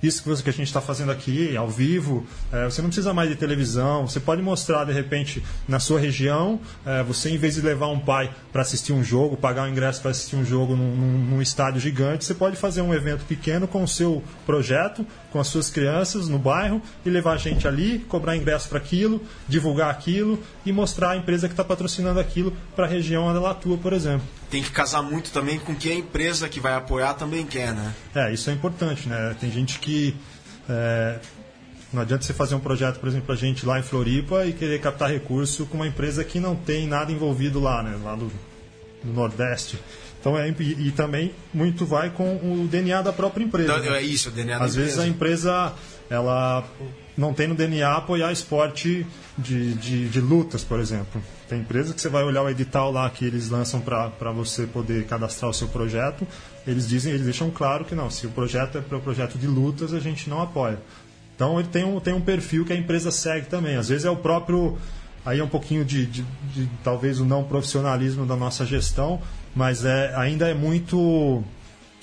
isso 0.00 0.22
que 0.42 0.50
a 0.50 0.52
gente 0.52 0.66
está 0.66 0.80
fazendo 0.80 1.12
aqui, 1.12 1.56
ao 1.56 1.68
vivo, 1.68 2.26
é, 2.52 2.64
você 2.64 2.80
não 2.82 2.88
precisa 2.88 3.12
mais 3.12 3.28
de 3.28 3.36
televisão, 3.36 4.06
você 4.06 4.18
pode 4.18 4.42
mostrar 4.42 4.84
de 4.84 4.92
repente 4.92 5.42
na 5.68 5.78
sua 5.80 5.98
região, 5.98 6.60
é, 6.84 7.02
você 7.02 7.30
em 7.30 7.36
vez 7.36 7.54
de 7.54 7.60
levar 7.60 7.88
um 7.88 7.98
pai 7.98 8.32
para 8.52 8.62
assistir 8.62 8.92
um 8.92 9.02
jogo, 9.02 9.36
pagar 9.36 9.64
um 9.64 9.68
ingresso 9.68 10.00
para 10.02 10.12
assistir 10.12 10.36
um 10.36 10.44
jogo 10.44 10.74
num, 10.74 11.18
num, 11.18 11.42
estádio 11.42 11.80
gigante, 11.80 12.24
você 12.24 12.34
pode 12.34 12.56
fazer 12.56 12.80
um 12.80 12.94
evento 12.94 13.24
pequeno 13.24 13.68
com 13.68 13.82
o 13.82 13.88
seu 13.88 14.22
projeto, 14.46 15.06
com 15.32 15.40
as 15.40 15.48
suas 15.48 15.70
crianças 15.70 16.28
no 16.28 16.38
bairro 16.38 16.80
e 17.04 17.10
levar 17.10 17.32
a 17.32 17.38
gente 17.38 17.66
ali, 17.66 17.98
cobrar 18.00 18.36
ingresso 18.36 18.68
para 18.68 18.78
aquilo, 18.78 19.20
divulgar 19.48 19.90
aquilo 19.90 20.38
e 20.64 20.72
mostrar 20.72 21.10
a 21.10 21.16
empresa 21.16 21.48
que 21.48 21.54
está 21.54 21.64
patrocinando 21.64 22.20
aquilo 22.20 22.52
para 22.76 22.84
a 22.84 22.88
região 22.88 23.24
onde 23.24 23.38
ela 23.38 23.50
atua, 23.50 23.76
por 23.78 23.92
exemplo 23.92 24.26
tem 24.52 24.62
que 24.62 24.70
casar 24.70 25.00
muito 25.00 25.32
também 25.32 25.58
com 25.58 25.72
o 25.72 25.74
que 25.74 25.90
a 25.90 25.94
empresa 25.94 26.46
que 26.46 26.60
vai 26.60 26.74
apoiar 26.74 27.14
também 27.14 27.46
quer, 27.46 27.72
né? 27.72 27.94
É, 28.14 28.34
isso 28.34 28.50
é 28.50 28.52
importante, 28.52 29.08
né? 29.08 29.34
Tem 29.40 29.50
gente 29.50 29.78
que. 29.78 30.14
É, 30.68 31.18
não 31.90 32.02
adianta 32.02 32.22
você 32.22 32.34
fazer 32.34 32.54
um 32.54 32.60
projeto, 32.60 33.00
por 33.00 33.08
exemplo, 33.08 33.32
a 33.32 33.36
gente 33.36 33.64
lá 33.64 33.78
em 33.78 33.82
Floripa 33.82 34.44
e 34.44 34.52
querer 34.52 34.78
captar 34.78 35.10
recurso 35.10 35.64
com 35.64 35.78
uma 35.78 35.86
empresa 35.86 36.22
que 36.22 36.38
não 36.38 36.54
tem 36.54 36.86
nada 36.86 37.10
envolvido 37.10 37.60
lá, 37.60 37.82
né? 37.82 37.98
Lá 38.04 38.14
no, 38.14 38.30
no 39.02 39.12
Nordeste. 39.14 39.78
Então 40.22 40.38
é, 40.38 40.48
e, 40.48 40.86
e, 40.86 40.92
também 40.92 41.34
muito 41.52 41.84
vai 41.84 42.08
com 42.08 42.36
o 42.36 42.68
DNA 42.70 43.02
da 43.02 43.12
própria 43.12 43.42
empresa. 43.42 43.76
Então, 43.76 43.92
é 43.92 44.02
isso, 44.02 44.28
o 44.28 44.32
DNA 44.32 44.56
da 44.56 44.64
Às 44.64 44.72
empresa. 44.72 44.86
vezes 44.86 45.00
a 45.00 45.08
empresa 45.08 45.72
ela 46.08 46.64
não 47.16 47.34
tem 47.34 47.48
no 47.48 47.56
DNA 47.56 47.96
apoiar 47.96 48.30
esporte 48.30 49.04
de, 49.36 49.74
de, 49.74 50.08
de, 50.08 50.20
lutas, 50.20 50.62
por 50.62 50.78
exemplo. 50.78 51.20
Tem 51.48 51.58
empresa 51.58 51.92
que 51.92 52.00
você 52.00 52.08
vai 52.08 52.22
olhar 52.22 52.42
o 52.42 52.48
edital 52.48 52.92
lá 52.92 53.10
que 53.10 53.24
eles 53.24 53.50
lançam 53.50 53.80
para 53.80 54.30
você 54.30 54.64
poder 54.64 55.06
cadastrar 55.06 55.50
o 55.50 55.54
seu 55.54 55.66
projeto, 55.66 56.24
eles 56.64 56.88
dizem, 56.88 57.12
eles 57.12 57.24
deixam 57.24 57.50
claro 57.50 57.84
que 57.84 57.94
não, 57.94 58.08
se 58.08 58.24
o 58.24 58.30
projeto 58.30 58.78
é 58.78 58.80
para 58.80 58.98
o 58.98 59.00
projeto 59.00 59.36
de 59.36 59.48
lutas, 59.48 59.92
a 59.92 59.98
gente 59.98 60.30
não 60.30 60.40
apoia. 60.40 60.78
Então 61.34 61.58
ele 61.58 61.68
tem 61.68 61.82
um, 61.82 61.98
tem 61.98 62.14
um 62.14 62.20
perfil 62.20 62.64
que 62.64 62.72
a 62.72 62.76
empresa 62.76 63.10
segue 63.10 63.46
também. 63.46 63.74
Às 63.74 63.88
vezes 63.88 64.04
é 64.04 64.10
o 64.10 64.16
próprio. 64.16 64.78
Aí 65.24 65.40
é 65.40 65.44
um 65.44 65.48
pouquinho 65.48 65.84
de, 65.84 66.06
de, 66.06 66.22
de 66.52 66.68
talvez 66.82 67.20
o 67.20 67.24
não 67.24 67.44
profissionalismo 67.44 68.26
da 68.26 68.36
nossa 68.36 68.66
gestão, 68.66 69.20
mas 69.54 69.84
é, 69.84 70.14
ainda 70.16 70.48
é 70.48 70.54
muito. 70.54 71.42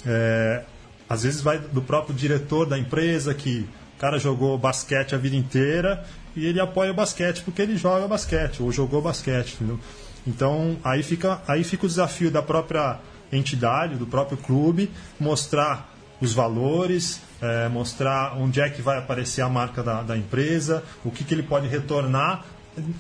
É, 0.06 0.64
às 1.10 1.24
vezes 1.24 1.42
vai 1.42 1.58
do 1.58 1.82
próprio 1.82 2.16
diretor 2.16 2.66
da 2.66 2.78
empresa 2.78 3.34
que 3.34 3.68
o 3.96 4.00
cara 4.00 4.20
jogou 4.20 4.58
basquete 4.58 5.16
a 5.16 5.18
vida 5.18 5.36
inteira 5.36 6.06
e 6.36 6.46
ele 6.46 6.60
apoia 6.60 6.92
o 6.92 6.94
basquete 6.94 7.42
porque 7.44 7.62
ele 7.62 7.76
joga 7.76 8.08
basquete 8.08 8.62
ou 8.62 8.72
jogou 8.72 9.02
basquete, 9.02 9.56
entendeu? 9.56 9.80
Então 10.26 10.78
aí 10.84 11.02
fica, 11.02 11.42
aí 11.48 11.64
fica 11.64 11.86
o 11.86 11.90
desafio 11.90 12.30
da 12.30 12.42
própria 12.42 13.00
entidade, 13.32 13.96
do 13.96 14.06
próprio 14.06 14.38
clube, 14.38 14.92
mostrar 15.20 15.94
os 16.22 16.34
valores, 16.34 17.22
é, 17.42 17.68
mostrar 17.70 18.38
onde 18.38 18.62
é 18.62 18.70
que 18.70 18.82
vai 18.82 18.98
aparecer 18.98 19.42
a 19.42 19.50
marca 19.50 19.82
da, 19.82 20.02
da 20.02 20.18
empresa, 20.18 20.84
o 21.04 21.12
que, 21.12 21.24
que 21.24 21.34
ele 21.34 21.44
pode 21.44 21.68
retornar 21.68 22.46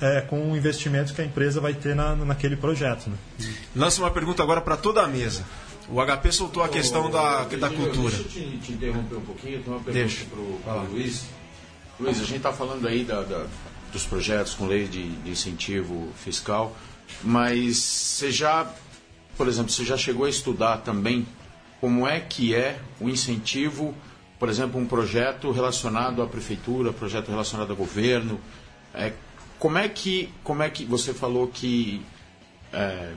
é, 0.02 0.22
com 0.22 0.52
o 0.52 0.58
investimento 0.58 1.14
que 1.14 1.22
a 1.22 1.26
empresa 1.26 1.60
vai 1.60 1.74
ter 1.74 1.96
na, 1.96 2.16
naquele 2.16 2.56
projeto. 2.56 3.10
Né? 3.10 3.18
Lança 3.76 4.02
uma 4.02 4.12
pergunta 4.12 4.44
agora 4.44 4.62
para 4.62 4.78
toda 4.78 5.02
a 5.02 5.08
mesa. 5.08 5.44
O 5.92 6.00
HP 6.06 6.32
soltou 6.32 6.62
a 6.64 6.70
questão 6.70 7.08
oh, 7.08 7.10
da, 7.10 7.46
da 7.46 7.70
cultura. 7.70 8.16
Deixa 8.16 8.40
eu 8.40 8.52
te, 8.52 8.58
te, 8.60 8.72
interromper 8.74 9.16
um 9.16 9.22
pouquinho, 9.22 9.64
tem 9.64 9.74
uma 9.74 9.82
pergunta 9.82 10.26
para 10.64 10.82
o 10.84 10.92
Luiz. 10.92 11.26
Luiz, 12.00 12.18
a 12.18 12.24
gente 12.24 12.38
está 12.38 12.54
falando 12.54 12.88
aí 12.88 13.04
da, 13.04 13.24
da, 13.24 13.48
dos 13.92 14.06
projetos 14.06 14.54
com 14.54 14.68
lei 14.68 14.88
de, 14.88 15.10
de, 15.18 15.32
incentivo 15.32 16.10
fiscal, 16.16 16.76
mas 17.24 17.78
você 17.78 18.32
já, 18.32 18.72
por 19.36 19.48
exemplo, 19.48 19.72
você 19.72 19.84
já 19.84 19.98
chegou 19.98 20.26
a 20.26 20.30
estudar 20.30 20.78
também 20.78 21.28
como 21.82 22.08
é 22.08 22.20
que 22.20 22.54
é 22.54 22.80
o 23.00 23.10
incentivo, 23.10 23.96
por 24.38 24.48
exemplo, 24.48 24.80
um 24.80 24.86
projeto 24.86 25.52
relacionado 25.52 26.22
à 26.22 26.28
prefeitura, 26.28 26.94
projeto 26.94 27.30
relacionado 27.30 27.72
ao 27.72 27.76
governo. 27.76 28.40
É, 28.94 29.12
como 29.60 29.78
é 29.78 29.90
que, 29.90 30.30
como 30.44 30.64
é 30.64 30.70
que 30.70 30.86
você 30.86 31.14
falou 31.14 31.48
que 31.48 32.02
é, 32.72 33.12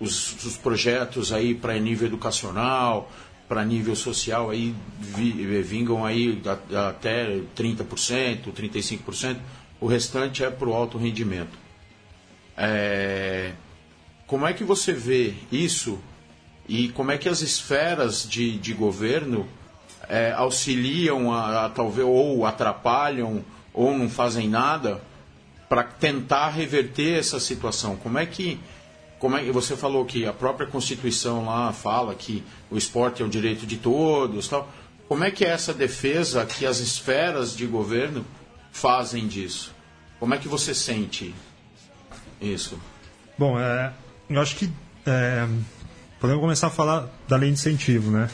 os, 0.00 0.44
os 0.44 0.56
projetos 0.56 1.32
aí 1.32 1.54
para 1.54 1.78
nível 1.78 2.08
educacional, 2.08 3.10
para 3.48 3.64
nível 3.64 3.94
social 3.94 4.50
aí 4.50 4.74
vingam 4.98 6.04
aí 6.04 6.42
até 6.88 7.40
30%, 7.56 8.52
35%, 8.52 9.36
o 9.80 9.86
restante 9.86 10.42
é 10.42 10.50
para 10.50 10.68
o 10.68 10.74
alto 10.74 10.98
rendimento. 10.98 11.56
É, 12.56 13.52
como 14.26 14.46
é 14.46 14.52
que 14.52 14.64
você 14.64 14.92
vê 14.92 15.34
isso 15.52 16.00
e 16.68 16.88
como 16.88 17.12
é 17.12 17.18
que 17.18 17.28
as 17.28 17.40
esferas 17.40 18.28
de, 18.28 18.58
de 18.58 18.72
governo 18.72 19.46
é, 20.08 20.32
auxiliam 20.32 21.30
a, 21.32 21.66
a, 21.66 21.68
talvez 21.68 22.06
ou 22.06 22.44
atrapalham 22.44 23.44
ou 23.72 23.96
não 23.96 24.08
fazem 24.08 24.48
nada 24.48 25.00
para 25.68 25.82
tentar 25.82 26.50
reverter 26.50 27.18
essa 27.18 27.40
situação? 27.40 27.96
Como 27.96 28.18
é 28.18 28.26
que 28.26 28.60
como 29.18 29.36
é 29.36 29.42
você 29.50 29.76
falou 29.76 30.04
que 30.04 30.26
a 30.26 30.32
própria 30.32 30.66
Constituição 30.66 31.46
lá 31.46 31.72
fala 31.72 32.14
que 32.14 32.44
o 32.70 32.76
esporte 32.76 33.22
é 33.22 33.24
o 33.24 33.28
direito 33.28 33.66
de 33.66 33.78
todos, 33.78 34.46
tal. 34.46 34.70
Como 35.08 35.24
é 35.24 35.30
que 35.30 35.44
é 35.44 35.48
essa 35.48 35.72
defesa 35.72 36.44
que 36.44 36.66
as 36.66 36.78
esferas 36.78 37.56
de 37.56 37.66
governo 37.66 38.24
fazem 38.72 39.26
disso? 39.26 39.72
Como 40.18 40.34
é 40.34 40.38
que 40.38 40.48
você 40.48 40.74
sente 40.74 41.34
isso? 42.40 42.78
Bom, 43.38 43.58
é, 43.58 43.92
eu 44.28 44.40
acho 44.40 44.56
que 44.56 44.70
é, 45.06 45.48
podemos 46.20 46.42
começar 46.42 46.66
a 46.66 46.70
falar 46.70 47.08
da 47.28 47.36
lei 47.36 47.48
de 47.48 47.54
incentivo, 47.54 48.10
né? 48.10 48.28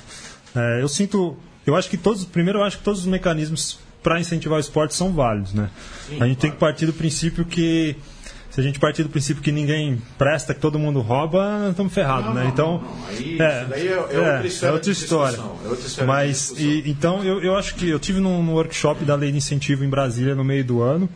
É, 0.55 0.83
eu 0.83 0.89
sinto, 0.89 1.37
eu 1.67 1.77
acho 1.77 1.89
que 1.89 1.97
todos, 1.97 2.25
primeiro 2.25 2.61
eu 2.61 2.65
acho 2.65 2.79
que 2.79 2.85
todos 2.85 3.01
os 3.01 3.07
mecanismos 3.07 3.79
para 4.03 4.21
incentivar 4.21 4.59
o 4.59 4.61
esporte 4.61 4.95
são 4.95 5.13
válidos, 5.13 5.55
né? 5.55 5.71
Sim, 6.09 6.17
a 6.21 6.27
gente 6.27 6.37
claro. 6.37 6.37
tem 6.37 6.51
que 6.51 6.57
partir 6.57 6.87
do 6.87 6.93
princípio 6.93 7.45
que 7.45 7.97
se 8.53 8.61
a 8.61 8.63
gente 8.63 8.79
partir 8.79 9.03
do 9.03 9.09
princípio 9.09 9.43
que 9.43 9.51
ninguém 9.51 9.99
presta, 10.19 10.53
que 10.53 10.61
todo 10.61 10.79
mundo 10.79 11.01
rouba, 11.01 11.69
estamos 11.71 11.91
ferrados, 11.91 12.35
né? 12.35 12.51
Então, 12.53 12.85
Aí, 13.09 13.39
é, 13.41 13.65
daí 13.65 13.89
é, 13.89 13.93
é, 13.93 13.97
outra 13.97 14.47
história. 14.47 14.71
É 14.71 14.75
outra 14.75 14.91
história. 14.91 15.37
É 15.39 15.69
outra 15.69 15.87
história 15.87 16.07
Mas, 16.07 16.51
e, 16.59 16.83
então, 16.87 17.25
eu, 17.25 17.43
eu 17.43 17.57
acho 17.57 17.75
que 17.77 17.89
eu 17.89 17.99
tive 17.99 18.21
num, 18.21 18.43
num 18.43 18.53
workshop 18.53 19.07
da 19.07 19.15
lei 19.15 19.33
de 19.33 19.39
incentivo 19.39 19.87
em 19.87 19.89
Brasília 19.89 20.35
no 20.35 20.45
meio 20.45 20.63
do 20.63 20.83
ano. 20.83 21.09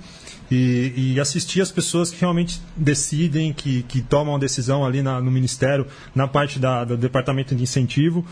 E, 0.50 0.92
e, 0.96 1.20
assistir 1.20 1.60
as 1.60 1.70
pessoas 1.70 2.10
que 2.10 2.18
realmente 2.18 2.58
decidem, 2.74 3.52
que, 3.52 3.82
que 3.82 4.00
tomam 4.00 4.36
a 4.36 4.38
decisão 4.38 4.82
ali 4.82 5.02
na, 5.02 5.20
no 5.20 5.30
Ministério, 5.30 5.86
na 6.14 6.26
parte 6.26 6.58
da, 6.58 6.84
do 6.84 6.96
Departamento 6.96 7.54
de 7.54 7.62
Incentivo. 7.62 8.24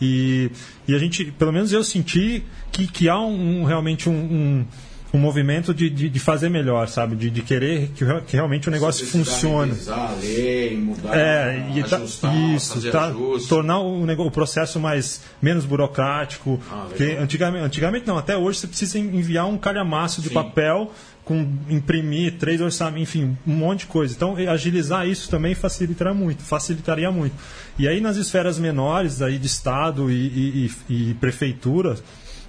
E, 0.00 0.50
e 0.88 0.94
a 0.94 0.98
gente, 0.98 1.26
pelo 1.32 1.52
menos 1.52 1.72
eu 1.72 1.84
senti 1.84 2.44
que, 2.72 2.86
que 2.86 3.08
há 3.08 3.20
um, 3.20 3.64
realmente 3.64 4.08
um, 4.08 4.14
um 4.14 4.66
um 5.12 5.18
movimento 5.18 5.74
de, 5.74 5.90
de, 5.90 6.08
de, 6.08 6.20
fazer 6.20 6.48
melhor, 6.48 6.86
sabe? 6.88 7.16
De, 7.16 7.30
de 7.30 7.42
querer 7.42 7.88
que, 7.88 8.04
que 8.22 8.36
realmente 8.36 8.68
o 8.68 8.70
negócio 8.70 9.06
funcione. 9.06 9.72
A 9.88 10.14
lei, 10.20 10.76
mudar, 10.76 11.16
é, 11.16 11.72
e 11.74 11.82
tá, 11.82 11.96
ajustar, 11.96 12.36
isso, 12.54 12.92
tá, 12.92 13.12
tornar 13.48 13.80
o, 13.80 14.04
o 14.04 14.30
processo 14.30 14.78
mais 14.78 15.22
menos 15.42 15.64
burocrático. 15.64 16.60
Ah, 16.70 16.86
que 16.96 17.16
antigamente, 17.16 17.64
antigamente 17.64 18.06
não, 18.06 18.18
até 18.18 18.36
hoje 18.36 18.60
você 18.60 18.66
precisa 18.68 18.98
enviar 18.98 19.46
um 19.46 19.58
calhamaço 19.58 20.22
de 20.22 20.28
Sim. 20.28 20.34
papel 20.34 20.92
com 21.24 21.46
imprimir 21.68 22.38
três 22.38 22.60
orçamentos, 22.60 23.02
enfim, 23.02 23.36
um 23.46 23.54
monte 23.54 23.80
de 23.80 23.86
coisa. 23.86 24.14
Então, 24.14 24.36
agilizar 24.48 25.06
isso 25.06 25.30
também 25.30 25.54
facilitaria 25.54 26.14
muito, 26.14 26.42
facilitaria 26.42 27.10
muito. 27.10 27.34
E 27.78 27.86
aí 27.86 28.00
nas 28.00 28.16
esferas 28.16 28.58
menores 28.58 29.22
aí 29.22 29.38
de 29.38 29.46
estado 29.46 30.10
e, 30.10 30.68
e, 30.88 31.10
e 31.10 31.14
prefeituras 31.14 32.02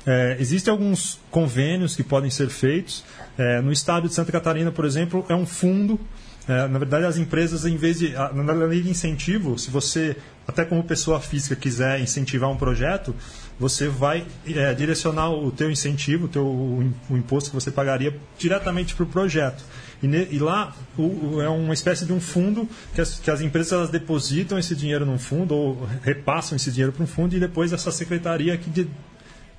é, 0.06 0.36
existem 0.40 0.72
alguns 0.72 1.20
convênios 1.30 1.96
que 1.96 2.04
podem 2.04 2.30
ser 2.30 2.50
feitos. 2.50 3.04
É, 3.38 3.62
no 3.62 3.72
estado 3.72 4.08
de 4.08 4.14
Santa 4.14 4.32
Catarina, 4.32 4.72
por 4.72 4.86
exemplo, 4.86 5.26
é 5.30 5.36
um 5.36 5.46
fundo 5.46 6.00
é, 6.48 6.68
na 6.68 6.80
verdade, 6.80 7.06
as 7.06 7.18
empresas, 7.18 7.66
em 7.66 7.78
vez 7.78 8.00
de. 8.00 8.10
Na 8.10 8.54
lei 8.54 8.82
de 8.82 8.90
incentivo, 8.90 9.58
se 9.60 9.70
você, 9.70 10.16
até 10.48 10.66
como 10.66 10.84
pessoa 10.84 11.20
física, 11.20 11.56
quiser 11.56 12.00
incentivar 12.02 12.50
um 12.50 12.58
projeto, 12.58 13.16
você 13.60 13.88
vai 13.88 14.26
é, 14.48 14.74
direcionar 14.74 15.30
o 15.30 15.52
teu 15.52 15.70
incentivo, 15.70 16.26
o, 16.26 16.28
teu, 16.28 16.46
o 16.46 17.18
imposto 17.18 17.52
que 17.52 17.56
você 17.56 17.70
pagaria 17.70 18.16
diretamente 18.38 18.96
para 18.96 19.04
o 19.04 19.08
projeto. 19.08 19.64
E, 20.02 20.08
ne, 20.08 20.28
e 20.32 20.40
lá 20.40 20.76
o, 20.98 21.04
o, 21.04 21.42
é 21.42 21.48
uma 21.48 21.76
espécie 21.76 22.06
de 22.06 22.14
um 22.14 22.20
fundo 22.20 22.68
que 22.96 23.02
as, 23.02 23.20
que 23.20 23.30
as 23.30 23.40
empresas 23.40 23.72
elas 23.72 23.90
depositam 23.90 24.58
esse 24.58 24.76
dinheiro 24.76 25.06
num 25.06 25.20
fundo 25.20 25.54
ou 25.54 25.88
repassam 26.02 26.56
esse 26.56 26.72
dinheiro 26.72 26.92
para 26.92 27.04
um 27.04 27.08
fundo 27.08 27.36
e 27.36 27.40
depois 27.40 27.72
essa 27.72 27.92
secretaria 27.92 28.58
que, 28.58 28.70
de, 28.70 28.88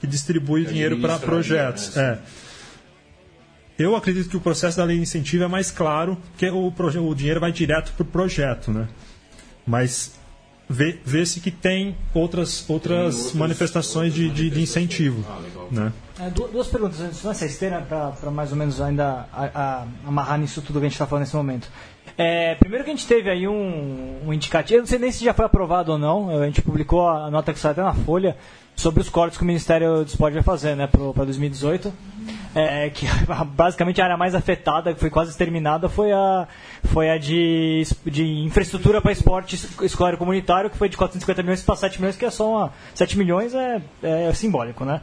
que 0.01 0.07
distribui 0.07 0.66
dinheiro 0.66 1.01
para 1.01 1.16
projetos. 1.21 1.95
Né? 1.95 2.03
É. 2.03 2.52
Eu 3.83 3.97
acredito 3.97 4.29
que 4.29 4.37
o 4.37 4.40
processo 4.40 4.77
da 4.77 4.85
lei 4.85 4.97
de 4.97 5.03
incentivo 5.03 5.42
é 5.42 5.49
mais 5.49 5.71
claro, 5.73 6.16
que 6.37 6.49
o, 6.49 6.73
o 6.73 7.14
dinheiro 7.14 7.40
vai 7.40 7.51
direto 7.51 7.92
para 7.92 8.03
o 8.03 8.07
projeto, 8.07 8.71
né? 8.71 8.88
Mas 9.66 10.14
vê-se 10.68 11.40
que 11.40 11.51
tem 11.51 11.97
outras, 12.14 12.68
outras 12.71 13.33
manifestações 13.35 14.14
de, 14.14 14.31
de, 14.31 14.51
de 14.51 14.62
incentivo. 14.62 15.25
Ah, 15.29 15.40
né? 15.71 15.92
É, 16.21 16.31
duas 16.31 16.68
perguntas 16.68 17.01
antes 17.01 17.23
dessa 17.23 17.45
esteira 17.45 17.81
para 17.81 18.31
mais 18.31 18.53
ou 18.53 18.57
menos 18.57 18.81
ainda 18.81 19.27
a, 19.33 19.51
a, 19.55 19.87
amarrar 20.07 20.38
nisso 20.38 20.62
tudo 20.62 20.79
que 20.79 20.87
a 20.87 20.88
gente 20.88 20.95
está 20.95 21.07
falando 21.07 21.25
nesse 21.25 21.35
momento. 21.35 21.68
É, 22.16 22.55
primeiro 22.55 22.85
que 22.85 22.90
a 22.90 22.95
gente 22.95 23.07
teve 23.07 23.29
aí 23.29 23.49
um, 23.49 24.21
um 24.27 24.33
indicativo, 24.33 24.79
eu 24.79 24.81
não 24.83 24.87
sei 24.87 24.99
nem 24.99 25.11
se 25.11 25.25
já 25.25 25.35
foi 25.35 25.45
aprovado 25.45 25.92
ou 25.92 25.99
não, 25.99 26.40
a 26.40 26.47
gente 26.47 26.62
publicou 26.62 27.09
a 27.09 27.31
nota 27.31 27.53
que 27.53 27.59
saiu 27.59 27.73
até 27.73 27.83
na 27.83 27.95
Folha 27.95 28.37
sobre 28.77 29.01
os 29.01 29.09
cortes 29.09 29.37
que 29.37 29.45
o 29.45 29.47
Ministério 29.47 30.05
do 30.05 30.07
Esporte 30.07 30.35
vai 30.35 30.42
fazer 30.42 30.77
né, 30.77 30.87
para 30.87 31.25
2018 31.25 31.92
é, 32.55 32.91
que 32.91 33.07
basicamente 33.55 34.01
a 34.01 34.05
área 34.05 34.17
mais 34.17 34.35
afetada, 34.35 34.93
que 34.93 35.01
foi 35.01 35.11
quase 35.11 35.31
exterminada, 35.31 35.88
foi 35.88 36.12
a, 36.12 36.47
foi 36.85 37.11
a 37.11 37.19
de, 37.19 37.83
de 38.05 38.25
infraestrutura 38.45 39.01
para 39.01 39.12
esporte 39.12 39.57
escolar 39.83 40.17
comunitário, 40.17 40.71
que 40.71 40.77
foi 40.77 40.88
de 40.88 40.97
450 40.97 41.43
milhões 41.43 41.62
para 41.62 41.77
7 41.77 42.01
milhões, 42.01 42.17
que 42.17 42.25
é 42.25 42.31
só 42.31 42.51
uma, 42.51 42.73
7 42.95 43.19
milhões 43.19 43.55
é, 43.55 43.81
é 44.03 44.33
simbólico, 44.35 44.85
né? 44.85 45.01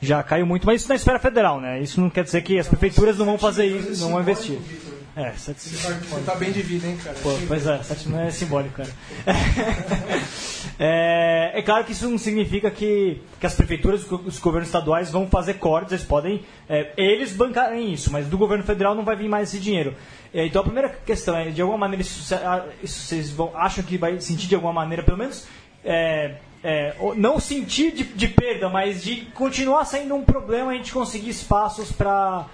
Já 0.00 0.20
caiu 0.22 0.44
muito, 0.44 0.66
mas 0.66 0.80
isso 0.80 0.88
na 0.88 0.96
esfera 0.96 1.18
federal, 1.20 1.60
né? 1.60 1.80
Isso 1.80 2.00
não 2.00 2.10
quer 2.10 2.24
dizer 2.24 2.42
que 2.42 2.58
as 2.58 2.66
prefeituras 2.66 3.18
não 3.18 3.24
vão 3.24 3.38
fazer 3.38 3.66
isso, 3.66 4.02
não 4.02 4.10
vão 4.10 4.20
investir. 4.20 4.58
É, 5.14 5.30
sete... 5.32 5.60
Você 5.60 6.22
tá 6.24 6.34
bem 6.36 6.50
de 6.52 6.62
vida, 6.62 6.86
hein, 6.86 6.96
cara? 7.02 7.16
Pô, 7.22 7.30
pois 7.46 7.66
é, 7.66 7.82
sete 7.82 8.08
não 8.08 8.20
é 8.20 8.30
simbólico, 8.30 8.76
cara. 8.76 8.90
É, 10.78 11.52
é, 11.54 11.62
claro 11.62 11.84
que 11.84 11.92
isso 11.92 12.08
não 12.08 12.18
significa 12.18 12.68
que, 12.68 13.20
que 13.38 13.46
as 13.46 13.54
prefeituras, 13.54 14.04
os 14.10 14.38
governos 14.40 14.68
estaduais 14.68 15.10
vão 15.10 15.28
fazer 15.28 15.54
cortes, 15.54 15.92
eles 15.92 16.04
podem, 16.04 16.44
é, 16.68 16.92
eles 16.96 17.32
bancarem 17.32 17.92
isso, 17.92 18.10
mas 18.10 18.26
do 18.26 18.36
governo 18.36 18.64
federal 18.64 18.94
não 18.94 19.04
vai 19.04 19.14
vir 19.14 19.28
mais 19.28 19.50
esse 19.50 19.60
dinheiro. 19.60 19.94
É, 20.34 20.46
então 20.46 20.60
a 20.60 20.64
primeira 20.64 20.88
questão 20.88 21.36
é, 21.36 21.50
de 21.50 21.60
alguma 21.60 21.78
maneira, 21.78 22.02
isso, 22.02 22.34
isso 22.82 23.00
vocês 23.00 23.30
vão, 23.30 23.52
acham 23.54 23.84
que 23.84 23.96
vai 23.96 24.18
sentir 24.20 24.48
de 24.48 24.54
alguma 24.56 24.72
maneira, 24.72 25.04
pelo 25.04 25.18
menos, 25.18 25.46
é, 25.84 26.36
é, 26.64 26.94
não 27.16 27.38
sentir 27.38 27.92
de, 27.92 28.04
de, 28.04 28.28
perda, 28.28 28.68
mas 28.68 29.02
de 29.02 29.26
continuar 29.34 29.84
sendo 29.84 30.14
um 30.14 30.24
problema 30.24 30.70
a 30.70 30.74
gente 30.74 30.92
conseguir 30.92 31.30
espaços 31.30 31.92
para 31.92 32.46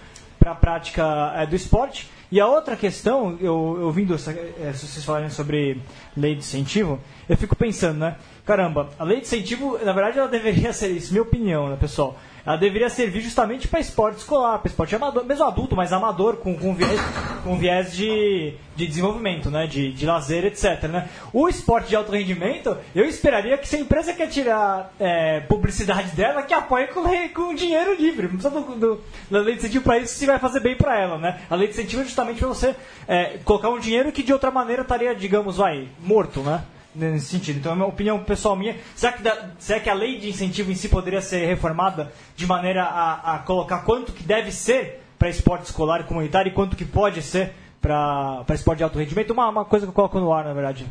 a 0.44 0.54
prática 0.54 1.32
é, 1.36 1.46
do 1.46 1.54
esporte. 1.54 2.08
E 2.30 2.38
a 2.40 2.46
outra 2.46 2.76
questão, 2.76 3.38
eu, 3.40 3.54
ouvindo 3.54 4.14
essa, 4.14 4.32
vocês 4.32 5.02
falarem 5.02 5.30
sobre 5.30 5.80
lei 6.14 6.34
de 6.34 6.40
incentivo, 6.40 7.00
eu 7.26 7.36
fico 7.38 7.56
pensando, 7.56 8.00
né? 8.00 8.16
Caramba, 8.48 8.88
a 8.98 9.04
lei 9.04 9.18
de 9.18 9.26
incentivo, 9.26 9.78
na 9.84 9.92
verdade, 9.92 10.18
ela 10.18 10.26
deveria 10.26 10.72
ser 10.72 10.88
isso, 10.88 11.12
minha 11.12 11.22
opinião, 11.22 11.68
né, 11.68 11.76
pessoal? 11.78 12.16
Ela 12.46 12.56
deveria 12.56 12.88
servir 12.88 13.20
justamente 13.20 13.68
para 13.68 13.78
esporte 13.78 14.20
escolar, 14.20 14.58
para 14.60 14.70
esporte 14.70 14.96
amador, 14.96 15.22
mesmo 15.22 15.44
adulto, 15.44 15.76
mas 15.76 15.92
amador, 15.92 16.38
com, 16.38 16.56
com 16.56 16.74
viés, 16.74 16.98
com 17.44 17.58
viés 17.58 17.94
de, 17.94 18.54
de 18.74 18.86
desenvolvimento, 18.86 19.50
né? 19.50 19.66
De, 19.66 19.92
de 19.92 20.06
lazer, 20.06 20.46
etc. 20.46 20.84
Né? 20.84 21.10
O 21.30 21.46
esporte 21.46 21.90
de 21.90 21.96
alto 21.96 22.10
rendimento, 22.10 22.74
eu 22.94 23.04
esperaria 23.04 23.58
que 23.58 23.68
se 23.68 23.76
a 23.76 23.80
empresa 23.80 24.14
quer 24.14 24.28
tirar 24.28 24.94
é, 24.98 25.40
publicidade 25.40 26.16
dela, 26.16 26.42
que 26.42 26.54
apoie 26.54 26.86
com, 26.86 27.02
com 27.34 27.54
dinheiro 27.54 27.94
livre. 27.96 28.28
Não 28.28 28.38
precisa 28.38 28.48
do, 28.48 29.04
da 29.30 29.40
lei 29.40 29.56
de 29.56 29.58
incentivo 29.58 29.84
para 29.84 29.98
isso 29.98 30.14
se 30.14 30.24
vai 30.24 30.38
fazer 30.38 30.60
bem 30.60 30.74
para 30.74 30.98
ela, 30.98 31.18
né? 31.18 31.42
A 31.50 31.54
lei 31.54 31.66
de 31.66 31.74
incentivo 31.74 32.00
é 32.00 32.06
justamente 32.06 32.38
para 32.38 32.48
você 32.48 32.74
é, 33.06 33.36
colocar 33.44 33.68
um 33.68 33.78
dinheiro 33.78 34.10
que 34.10 34.22
de 34.22 34.32
outra 34.32 34.50
maneira 34.50 34.80
estaria, 34.80 35.14
digamos, 35.14 35.58
vai, 35.58 35.86
morto, 36.00 36.40
né? 36.40 36.64
Nesse 36.98 37.26
sentido. 37.26 37.58
Então, 37.58 37.72
é 37.72 37.74
uma 37.74 37.86
opinião 37.86 38.22
pessoal 38.22 38.56
minha. 38.56 38.76
Será 38.94 39.12
que, 39.12 39.22
da, 39.22 39.50
será 39.58 39.80
que 39.80 39.88
a 39.88 39.94
lei 39.94 40.18
de 40.18 40.28
incentivo 40.28 40.70
em 40.70 40.74
si 40.74 40.88
poderia 40.88 41.20
ser 41.20 41.46
reformada 41.46 42.12
de 42.36 42.46
maneira 42.46 42.84
a, 42.84 43.34
a 43.34 43.38
colocar 43.40 43.78
quanto 43.78 44.12
que 44.12 44.22
deve 44.22 44.52
ser 44.52 45.00
para 45.18 45.28
esporte 45.28 45.64
escolar 45.64 46.00
e 46.00 46.04
comunitário 46.04 46.50
e 46.50 46.52
quanto 46.52 46.76
que 46.76 46.84
pode 46.84 47.22
ser 47.22 47.52
para 47.80 48.44
esporte 48.50 48.78
de 48.78 48.84
alto 48.84 48.98
rendimento? 48.98 49.32
Uma, 49.32 49.48
uma 49.48 49.64
coisa 49.64 49.86
que 49.86 49.90
eu 49.90 49.94
coloco 49.94 50.18
no 50.20 50.32
ar, 50.32 50.44
na 50.44 50.52
verdade. 50.52 50.86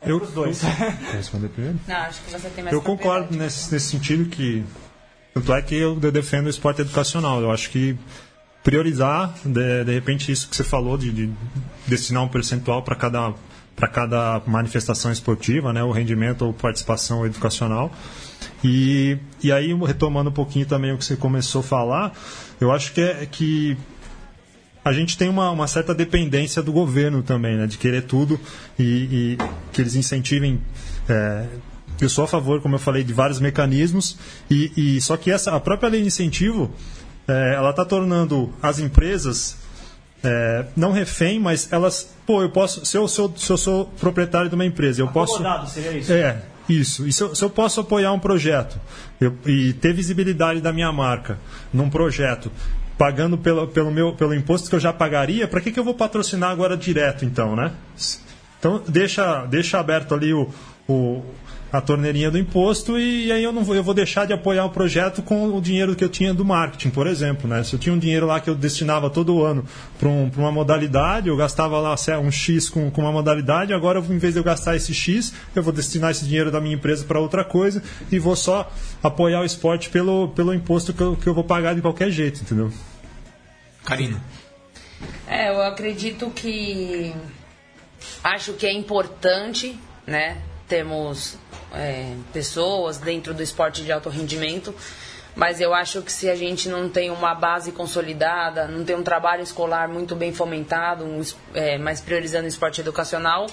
É 0.00 0.10
eu, 0.10 0.18
os 0.22 0.32
dois. 0.32 0.60
Quer 0.60 1.16
responder 1.16 1.48
primeiro? 1.48 1.78
Não, 1.86 1.96
acho 1.96 2.22
que 2.22 2.30
você 2.30 2.48
tem 2.50 2.64
mais 2.64 2.74
Eu 2.74 2.82
concordo 2.82 3.36
nesse, 3.36 3.72
nesse 3.72 3.86
sentido 3.86 4.28
que. 4.28 4.64
Tanto 5.34 5.52
é 5.52 5.62
que 5.62 5.74
eu 5.74 5.94
defendo 5.96 6.46
o 6.46 6.50
esporte 6.50 6.80
educacional. 6.80 7.40
Eu 7.40 7.50
acho 7.50 7.70
que 7.70 7.96
priorizar, 8.62 9.34
de, 9.44 9.84
de 9.84 9.92
repente, 9.92 10.32
isso 10.32 10.48
que 10.48 10.56
você 10.56 10.64
falou, 10.64 10.98
de, 10.98 11.12
de 11.12 11.32
destinar 11.86 12.22
um 12.22 12.28
percentual 12.28 12.82
para 12.82 12.96
cada 12.96 13.32
para 13.78 13.86
cada 13.86 14.42
manifestação 14.44 15.12
esportiva, 15.12 15.72
né, 15.72 15.82
o 15.84 15.92
rendimento 15.92 16.44
ou 16.44 16.52
participação 16.52 17.24
educacional. 17.24 17.92
E, 18.64 19.16
e 19.42 19.52
aí, 19.52 19.72
retomando 19.72 20.30
um 20.30 20.32
pouquinho 20.32 20.66
também 20.66 20.92
o 20.92 20.98
que 20.98 21.04
você 21.04 21.16
começou 21.16 21.60
a 21.60 21.64
falar, 21.64 22.12
eu 22.60 22.72
acho 22.72 22.92
que, 22.92 23.00
é, 23.00 23.24
que 23.30 23.76
a 24.84 24.92
gente 24.92 25.16
tem 25.16 25.28
uma, 25.28 25.50
uma 25.50 25.68
certa 25.68 25.94
dependência 25.94 26.60
do 26.60 26.72
governo 26.72 27.22
também, 27.22 27.56
né, 27.56 27.68
de 27.68 27.78
querer 27.78 28.02
tudo 28.02 28.38
e, 28.76 28.82
e 28.82 29.38
que 29.72 29.80
eles 29.80 29.94
incentivem. 29.94 30.60
É, 31.08 31.46
eu 32.00 32.08
sou 32.08 32.24
a 32.24 32.28
favor, 32.28 32.60
como 32.60 32.74
eu 32.74 32.78
falei, 32.80 33.04
de 33.04 33.12
vários 33.12 33.40
mecanismos, 33.40 34.18
e, 34.50 34.96
e 34.96 35.00
só 35.00 35.16
que 35.16 35.30
essa, 35.30 35.54
a 35.54 35.60
própria 35.60 35.88
lei 35.88 36.00
de 36.00 36.08
incentivo 36.08 36.70
é, 37.28 37.54
ela 37.54 37.70
está 37.70 37.84
tornando 37.84 38.52
as 38.60 38.80
empresas 38.80 39.56
é, 40.22 40.64
não 40.76 40.92
refém, 40.92 41.38
mas 41.38 41.72
elas, 41.72 42.14
pô, 42.26 42.42
eu 42.42 42.50
posso, 42.50 42.84
se 42.84 42.96
eu 42.96 43.06
sou, 43.06 43.32
se 43.36 43.50
eu 43.50 43.56
sou 43.56 43.86
proprietário 44.00 44.48
de 44.48 44.54
uma 44.54 44.64
empresa, 44.64 45.00
eu 45.00 45.08
posso, 45.08 45.42
seria 45.66 45.92
isso? 45.92 46.12
é, 46.12 46.42
isso. 46.68 47.06
E 47.06 47.12
se 47.12 47.22
eu, 47.22 47.34
se 47.34 47.44
eu 47.44 47.50
posso 47.50 47.80
apoiar 47.80 48.12
um 48.12 48.18
projeto 48.18 48.78
eu, 49.20 49.36
e 49.46 49.72
ter 49.74 49.92
visibilidade 49.92 50.60
da 50.60 50.72
minha 50.72 50.92
marca 50.92 51.38
num 51.72 51.88
projeto, 51.88 52.50
pagando 52.96 53.38
pelo, 53.38 53.68
pelo 53.68 53.90
meu, 53.90 54.12
pelo 54.12 54.34
imposto 54.34 54.68
que 54.68 54.74
eu 54.74 54.80
já 54.80 54.92
pagaria, 54.92 55.46
para 55.46 55.60
que 55.60 55.70
que 55.70 55.78
eu 55.78 55.84
vou 55.84 55.94
patrocinar 55.94 56.50
agora 56.50 56.76
direto, 56.76 57.24
então, 57.24 57.54
né? 57.54 57.72
Então 58.58 58.82
deixa, 58.88 59.46
deixa 59.46 59.78
aberto 59.78 60.14
ali 60.14 60.34
o, 60.34 60.50
o 60.88 61.22
a 61.72 61.80
torneirinha 61.80 62.30
do 62.30 62.38
imposto 62.38 62.98
e, 62.98 63.30
aí 63.30 63.44
eu 63.44 63.52
não 63.52 63.62
vou, 63.62 63.74
eu 63.74 63.82
vou 63.82 63.94
deixar 63.94 64.26
de 64.26 64.32
apoiar 64.32 64.64
o 64.64 64.70
projeto 64.70 65.22
com 65.22 65.54
o 65.54 65.60
dinheiro 65.60 65.94
que 65.94 66.02
eu 66.02 66.08
tinha 66.08 66.32
do 66.32 66.44
marketing, 66.44 66.90
por 66.90 67.06
exemplo. 67.06 67.48
Né? 67.48 67.62
Se 67.62 67.74
eu 67.74 67.78
tinha 67.78 67.94
um 67.94 67.98
dinheiro 67.98 68.26
lá 68.26 68.40
que 68.40 68.48
eu 68.48 68.54
destinava 68.54 69.10
todo 69.10 69.44
ano 69.44 69.64
para 69.98 70.08
um, 70.08 70.30
uma 70.36 70.50
modalidade, 70.50 71.28
eu 71.28 71.36
gastava 71.36 71.78
lá 71.78 71.94
um 72.22 72.30
X 72.30 72.68
com, 72.68 72.90
com 72.90 73.02
uma 73.02 73.12
modalidade, 73.12 73.72
agora 73.72 73.98
em 73.98 74.18
vez 74.18 74.34
de 74.34 74.40
eu 74.40 74.44
gastar 74.44 74.76
esse 74.76 74.94
X, 74.94 75.32
eu 75.54 75.62
vou 75.62 75.72
destinar 75.72 76.10
esse 76.10 76.24
dinheiro 76.24 76.50
da 76.50 76.60
minha 76.60 76.74
empresa 76.74 77.04
para 77.04 77.20
outra 77.20 77.44
coisa 77.44 77.82
e 78.10 78.18
vou 78.18 78.36
só 78.36 78.70
apoiar 79.02 79.40
o 79.40 79.44
esporte 79.44 79.90
pelo, 79.90 80.28
pelo 80.28 80.54
imposto 80.54 80.92
que 80.92 81.00
eu, 81.00 81.16
que 81.16 81.26
eu 81.26 81.34
vou 81.34 81.44
pagar 81.44 81.74
de 81.74 81.82
qualquer 81.82 82.10
jeito, 82.10 82.40
entendeu? 82.42 82.72
Karina. 83.84 84.22
É, 85.26 85.50
eu 85.50 85.62
acredito 85.62 86.30
que 86.30 87.14
acho 88.22 88.54
que 88.54 88.66
é 88.66 88.72
importante, 88.72 89.78
né? 90.06 90.38
Temos 90.66 91.38
é, 91.74 92.14
pessoas 92.32 92.98
dentro 92.98 93.34
do 93.34 93.42
esporte 93.42 93.82
de 93.82 93.92
alto 93.92 94.08
rendimento, 94.08 94.74
mas 95.34 95.60
eu 95.60 95.72
acho 95.72 96.02
que 96.02 96.10
se 96.10 96.28
a 96.28 96.34
gente 96.34 96.68
não 96.68 96.88
tem 96.88 97.10
uma 97.10 97.34
base 97.34 97.70
consolidada, 97.72 98.66
não 98.66 98.84
tem 98.84 98.96
um 98.96 99.02
trabalho 99.02 99.42
escolar 99.42 99.88
muito 99.88 100.16
bem 100.16 100.32
fomentado, 100.32 101.04
um, 101.04 101.22
é, 101.54 101.78
mas 101.78 102.00
priorizando 102.00 102.44
o 102.44 102.48
esporte 102.48 102.80
educacional, 102.80 103.46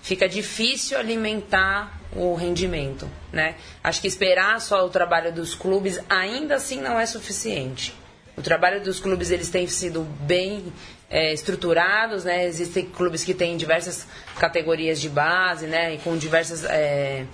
fica 0.00 0.28
difícil 0.28 0.98
alimentar 0.98 2.00
o 2.16 2.34
rendimento, 2.34 3.08
né? 3.30 3.56
Acho 3.84 4.00
que 4.00 4.08
esperar 4.08 4.60
só 4.60 4.86
o 4.86 4.88
trabalho 4.88 5.32
dos 5.32 5.54
clubes 5.54 6.00
ainda 6.08 6.54
assim 6.54 6.80
não 6.80 6.98
é 6.98 7.04
suficiente. 7.04 7.94
O 8.36 8.40
trabalho 8.40 8.82
dos 8.82 9.00
clubes 9.00 9.30
eles 9.30 9.50
têm 9.50 9.66
sido 9.66 10.02
bem 10.20 10.72
é, 11.10 11.32
estruturados, 11.32 12.24
né? 12.24 12.46
Existem 12.46 12.86
clubes 12.86 13.24
que 13.24 13.34
têm 13.34 13.56
diversas 13.56 14.06
categorias 14.38 15.00
de 15.00 15.08
base, 15.08 15.66
né? 15.66 15.94
E 15.94 15.98
com 15.98 16.16
diversas 16.16 16.64
é, 16.64 17.24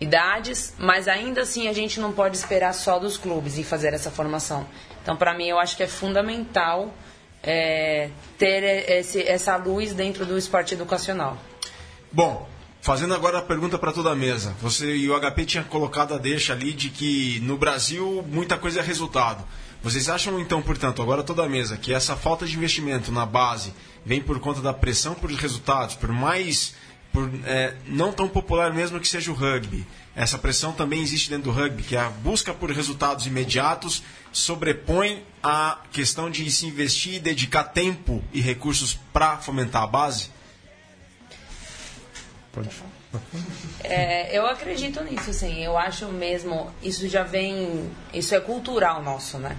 idades, 0.00 0.74
mas 0.78 1.08
ainda 1.08 1.42
assim 1.42 1.68
a 1.68 1.72
gente 1.72 2.00
não 2.00 2.12
pode 2.12 2.36
esperar 2.36 2.72
só 2.72 2.98
dos 2.98 3.16
clubes 3.16 3.58
e 3.58 3.64
fazer 3.64 3.92
essa 3.92 4.10
formação. 4.10 4.66
Então, 5.02 5.16
para 5.16 5.34
mim, 5.34 5.46
eu 5.46 5.58
acho 5.58 5.76
que 5.76 5.82
é 5.82 5.86
fundamental 5.86 6.94
é, 7.42 8.08
ter 8.38 8.90
esse, 8.90 9.22
essa 9.22 9.56
luz 9.56 9.92
dentro 9.92 10.24
do 10.24 10.38
esporte 10.38 10.74
educacional. 10.74 11.36
Bom, 12.10 12.48
fazendo 12.80 13.14
agora 13.14 13.38
a 13.38 13.42
pergunta 13.42 13.78
para 13.78 13.92
toda 13.92 14.10
a 14.10 14.14
mesa. 14.14 14.54
Você 14.60 14.94
e 14.94 15.10
o 15.10 15.20
HP 15.20 15.44
tinha 15.44 15.64
colocado 15.64 16.14
a 16.14 16.18
deixa 16.18 16.52
ali 16.52 16.72
de 16.72 16.88
que 16.88 17.40
no 17.40 17.56
Brasil 17.56 18.24
muita 18.30 18.56
coisa 18.56 18.80
é 18.80 18.82
resultado. 18.82 19.44
Vocês 19.84 20.08
acham 20.08 20.40
então, 20.40 20.62
portanto, 20.62 21.02
agora 21.02 21.22
toda 21.22 21.44
a 21.44 21.48
mesa, 21.48 21.76
que 21.76 21.92
essa 21.92 22.16
falta 22.16 22.46
de 22.46 22.56
investimento 22.56 23.12
na 23.12 23.26
base 23.26 23.74
vem 24.02 24.18
por 24.18 24.40
conta 24.40 24.62
da 24.62 24.72
pressão 24.72 25.14
por 25.14 25.30
resultados, 25.30 25.94
por 25.94 26.08
mais 26.10 26.74
por 27.12 27.30
é, 27.44 27.76
não 27.86 28.10
tão 28.10 28.26
popular 28.26 28.72
mesmo 28.72 28.98
que 28.98 29.06
seja 29.06 29.30
o 29.30 29.34
rugby. 29.34 29.86
Essa 30.16 30.38
pressão 30.38 30.72
também 30.72 31.02
existe 31.02 31.28
dentro 31.28 31.44
do 31.44 31.50
rugby, 31.50 31.82
que 31.82 31.96
é 31.96 32.00
a 32.00 32.08
busca 32.08 32.54
por 32.54 32.70
resultados 32.70 33.26
imediatos 33.26 34.02
sobrepõe 34.32 35.22
a 35.42 35.80
questão 35.92 36.30
de 36.30 36.50
se 36.50 36.64
investir 36.64 37.16
e 37.16 37.20
dedicar 37.20 37.64
tempo 37.64 38.24
e 38.32 38.40
recursos 38.40 38.98
para 39.12 39.36
fomentar 39.36 39.82
a 39.82 39.86
base? 39.86 40.30
Pode. 42.50 42.70
É, 43.82 44.36
eu 44.36 44.46
acredito 44.46 45.04
nisso, 45.04 45.30
sim. 45.34 45.62
Eu 45.62 45.76
acho 45.76 46.08
mesmo, 46.08 46.72
isso 46.82 47.06
já 47.06 47.22
vem, 47.22 47.90
isso 48.14 48.34
é 48.34 48.40
cultural 48.40 49.02
nosso, 49.02 49.36
né? 49.36 49.58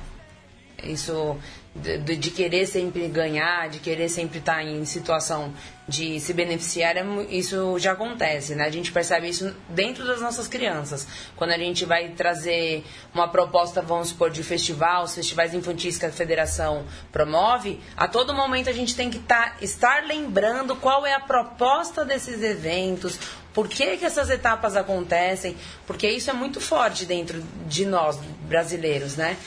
Isso 0.86 1.38
de, 1.76 2.16
de, 2.16 2.32
querer 2.32 2.66
sempre 2.66 3.06
ganhar, 3.10 3.68
de 3.68 3.80
querer 3.80 4.08
sempre 4.08 4.40
estar 4.40 4.64
em 4.64 4.86
situação 4.86 5.54
de 5.88 6.20
se 6.22 6.34
beneficiar, 6.34 6.96
é 6.96 7.06
isso 7.30 7.78
já 7.78 7.92
acontece, 7.92 8.56
né? 8.56 8.64
A 8.64 8.72
gente 8.72 8.94
percebe 8.94 9.28
isso 9.28 9.54
dentro 9.68 10.08
das 10.08 10.22
nossas 10.22 10.48
crianças. 10.48 11.06
Quando 11.36 11.52
a 11.52 11.58
gente 11.58 11.84
vai 11.84 12.10
trazer 12.10 12.84
uma 13.14 13.28
proposta, 13.28 13.82
vamos 13.82 14.10
supor, 14.10 14.32
de 14.32 14.42
festival, 14.42 15.04
os 15.04 15.14
festivais 15.14 15.54
infantis 15.54 15.98
que 15.98 16.06
a 16.06 16.12
federação 16.12 16.86
promove, 17.12 17.80
a 17.98 18.08
todo 18.08 18.34
momento 18.34 18.70
a 18.70 18.74
gente 18.74 18.96
tem 18.96 19.10
que 19.10 19.20
tá, 19.20 19.58
estar 19.62 20.06
lembrando 20.06 20.78
qual 20.78 21.06
é 21.06 21.14
a 21.14 21.20
proposta 21.20 22.06
desses 22.06 22.42
eventos, 22.42 23.20
por 23.54 23.68
que, 23.68 23.98
que 23.98 24.06
essas 24.06 24.30
etapas 24.30 24.78
acontecem, 24.78 25.58
porque 25.86 26.08
isso 26.10 26.30
é 26.30 26.34
muito 26.34 26.62
forte 26.62 27.06
dentro 27.06 27.44
de 27.68 27.86
nós, 27.86 28.18
brasileiros, 28.48 29.18
né? 29.18 29.38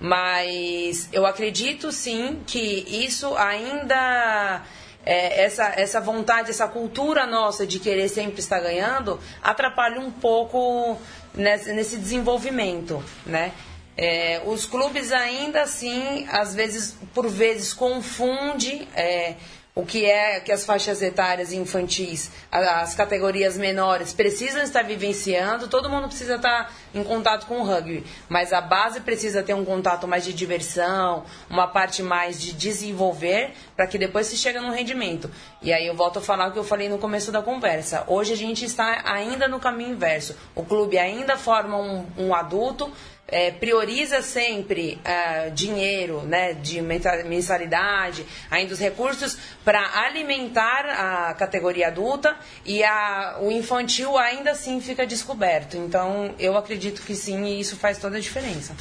Mas 0.00 1.10
eu 1.12 1.26
acredito 1.26 1.92
sim 1.92 2.40
que 2.46 2.58
isso 2.88 3.36
ainda. 3.36 4.62
É, 5.04 5.44
essa, 5.44 5.72
essa 5.76 5.98
vontade, 5.98 6.50
essa 6.50 6.68
cultura 6.68 7.26
nossa 7.26 7.66
de 7.66 7.78
querer 7.78 8.06
sempre 8.08 8.40
estar 8.40 8.60
ganhando, 8.60 9.18
atrapalha 9.42 9.98
um 9.98 10.10
pouco 10.10 10.98
nesse, 11.34 11.72
nesse 11.72 11.96
desenvolvimento, 11.96 13.02
né? 13.24 13.52
É, 13.96 14.42
os 14.46 14.66
clubes 14.66 15.10
ainda 15.10 15.62
assim, 15.62 16.26
às 16.30 16.54
vezes, 16.54 16.96
por 17.14 17.28
vezes, 17.28 17.72
confunde 17.72 18.86
é, 18.94 19.34
o 19.74 19.86
que 19.86 20.04
é 20.04 20.40
que 20.40 20.50
as 20.50 20.64
faixas 20.64 21.00
etárias 21.00 21.52
infantis, 21.52 22.30
as 22.50 22.94
categorias 22.94 23.56
menores 23.56 24.12
precisam 24.12 24.62
estar 24.62 24.82
vivenciando, 24.82 25.68
todo 25.68 25.88
mundo 25.88 26.08
precisa 26.08 26.36
estar 26.36 26.72
em 26.92 27.04
contato 27.04 27.46
com 27.46 27.60
o 27.60 27.64
rugby, 27.64 28.04
mas 28.28 28.52
a 28.52 28.60
base 28.60 29.00
precisa 29.00 29.42
ter 29.42 29.54
um 29.54 29.64
contato 29.64 30.08
mais 30.08 30.24
de 30.24 30.32
diversão, 30.32 31.24
uma 31.48 31.68
parte 31.68 32.02
mais 32.02 32.40
de 32.40 32.52
desenvolver, 32.52 33.52
para 33.76 33.86
que 33.86 33.96
depois 33.96 34.26
se 34.26 34.36
chega 34.36 34.60
no 34.60 34.72
rendimento. 34.72 35.30
E 35.62 35.72
aí 35.72 35.86
eu 35.86 35.94
volto 35.94 36.18
a 36.18 36.22
falar 36.22 36.48
o 36.48 36.52
que 36.52 36.58
eu 36.58 36.64
falei 36.64 36.88
no 36.88 36.98
começo 36.98 37.30
da 37.30 37.40
conversa. 37.40 38.04
Hoje 38.08 38.32
a 38.32 38.36
gente 38.36 38.64
está 38.64 39.02
ainda 39.04 39.46
no 39.46 39.60
caminho 39.60 39.90
inverso. 39.90 40.36
O 40.54 40.64
clube 40.64 40.98
ainda 40.98 41.36
forma 41.36 41.76
um, 41.76 42.06
um 42.18 42.34
adulto, 42.34 42.90
é, 43.30 43.50
prioriza 43.50 44.22
sempre 44.22 44.98
uh, 45.04 45.50
dinheiro, 45.52 46.22
né, 46.22 46.54
de 46.54 46.80
mensalidade, 46.82 48.26
ainda 48.50 48.72
os 48.72 48.78
recursos 48.78 49.36
para 49.64 49.80
alimentar 50.04 50.86
a 50.86 51.34
categoria 51.34 51.88
adulta 51.88 52.36
e 52.64 52.82
a, 52.82 53.38
o 53.40 53.50
infantil 53.50 54.18
ainda 54.18 54.50
assim 54.50 54.80
fica 54.80 55.06
descoberto. 55.06 55.76
Então, 55.76 56.34
eu 56.38 56.56
acredito 56.56 57.02
que 57.02 57.14
sim, 57.14 57.44
e 57.44 57.60
isso 57.60 57.76
faz 57.76 57.98
toda 57.98 58.16
a 58.16 58.20
diferença. 58.20 58.74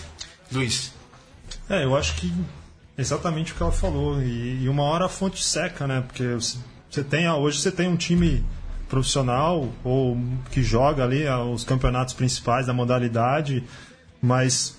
Luiz. 0.51 0.91
É, 1.69 1.83
eu 1.83 1.95
acho 1.95 2.15
que 2.15 2.33
exatamente 2.97 3.53
o 3.53 3.55
que 3.55 3.61
ela 3.61 3.71
falou. 3.71 4.21
E, 4.21 4.63
e 4.63 4.69
uma 4.69 4.83
hora 4.83 5.05
a 5.05 5.09
fonte 5.09 5.43
seca, 5.43 5.87
né? 5.87 6.03
Porque 6.05 6.23
você 6.33 7.03
tem, 7.03 7.29
hoje 7.29 7.61
você 7.61 7.71
tem 7.71 7.87
um 7.87 7.95
time 7.95 8.43
profissional 8.89 9.69
ou 9.83 10.17
que 10.51 10.63
joga 10.63 11.03
ali 11.03 11.23
os 11.27 11.63
campeonatos 11.63 12.15
principais 12.15 12.65
da 12.65 12.73
modalidade 12.73 13.63
mas, 14.21 14.75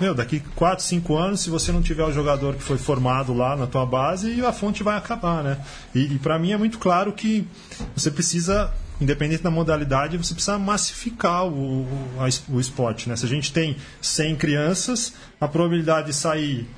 meu, 0.00 0.14
daqui 0.14 0.40
4, 0.54 0.84
5 0.84 1.16
anos, 1.16 1.40
se 1.40 1.50
você 1.50 1.70
não 1.70 1.82
tiver 1.82 2.04
o 2.04 2.12
jogador 2.12 2.54
que 2.54 2.62
foi 2.62 2.78
formado 2.78 3.32
lá 3.32 3.56
na 3.56 3.66
tua 3.66 3.86
base, 3.86 4.44
a 4.44 4.52
fonte 4.52 4.82
vai 4.82 4.96
acabar, 4.96 5.42
né? 5.42 5.58
E, 5.94 6.14
e 6.14 6.18
para 6.18 6.38
mim 6.38 6.52
é 6.52 6.56
muito 6.56 6.78
claro 6.78 7.12
que 7.12 7.46
você 7.94 8.10
precisa, 8.10 8.72
independente 9.00 9.42
da 9.42 9.50
modalidade, 9.50 10.16
você 10.16 10.34
precisa 10.34 10.58
massificar 10.58 11.46
o, 11.46 11.82
o, 11.82 12.08
o 12.50 12.60
esporte, 12.60 13.08
né? 13.08 13.16
Se 13.16 13.24
a 13.24 13.28
gente 13.28 13.52
tem 13.52 13.76
100 14.00 14.36
crianças, 14.36 15.14
a 15.40 15.46
probabilidade 15.46 16.08
de 16.08 16.14
sair 16.14 16.68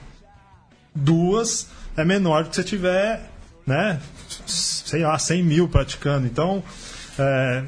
duas 0.94 1.68
é 1.96 2.04
menor 2.04 2.44
do 2.44 2.50
que 2.50 2.56
se 2.56 2.64
tiver, 2.64 3.30
né? 3.66 4.00
Sei 4.46 5.02
lá, 5.02 5.18
100 5.18 5.42
mil 5.42 5.68
praticando. 5.68 6.26
Então, 6.26 6.62
é, 7.18 7.64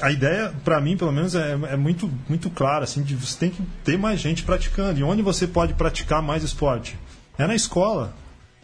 a 0.00 0.10
ideia, 0.10 0.52
para 0.64 0.80
mim, 0.80 0.96
pelo 0.96 1.12
menos, 1.12 1.34
é, 1.34 1.52
é, 1.52 1.76
muito, 1.76 2.10
muito 2.28 2.50
clara, 2.50 2.84
assim, 2.84 3.02
de 3.02 3.14
você 3.14 3.38
tem 3.38 3.50
que 3.50 3.62
ter 3.84 3.98
mais 3.98 4.20
gente 4.20 4.42
praticando. 4.42 4.98
E 4.98 5.02
onde 5.02 5.22
você 5.22 5.46
pode 5.46 5.74
praticar 5.74 6.22
mais 6.22 6.42
esporte? 6.42 6.98
É 7.38 7.46
na 7.46 7.54
escola. 7.54 8.14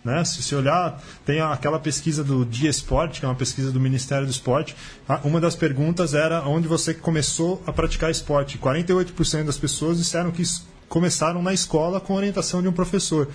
Né? 0.05 0.25
Se 0.25 0.43
você 0.43 0.55
olhar, 0.55 1.03
tem 1.25 1.41
aquela 1.41 1.79
pesquisa 1.79 2.25
do 2.25 2.45
Dia 2.45 2.71
Esporte, 2.71 3.21
que 3.21 3.27
é 3.27 3.29
uma 3.29 3.35
pesquisa 3.35 3.71
do 3.71 3.79
Ministério 3.79 4.27
do 4.27 4.31
Esporte. 4.31 4.75
Uma 5.23 5.41
das 5.41 5.55
perguntas 5.55 6.15
era 6.15 6.43
onde 6.43 6.67
você 6.67 6.95
começou 6.95 7.63
a 7.67 7.73
praticar 7.73 8.11
esporte. 8.11 8.59
48% 8.59 9.45
das 9.45 9.59
pessoas 9.59 9.99
disseram 9.99 10.31
que 10.31 10.43
começaram 10.89 11.43
na 11.43 11.53
escola 11.53 12.01
com 12.01 12.15
orientação 12.15 12.63
de 12.63 12.69
um 12.69 12.73
professor. 12.73 13.29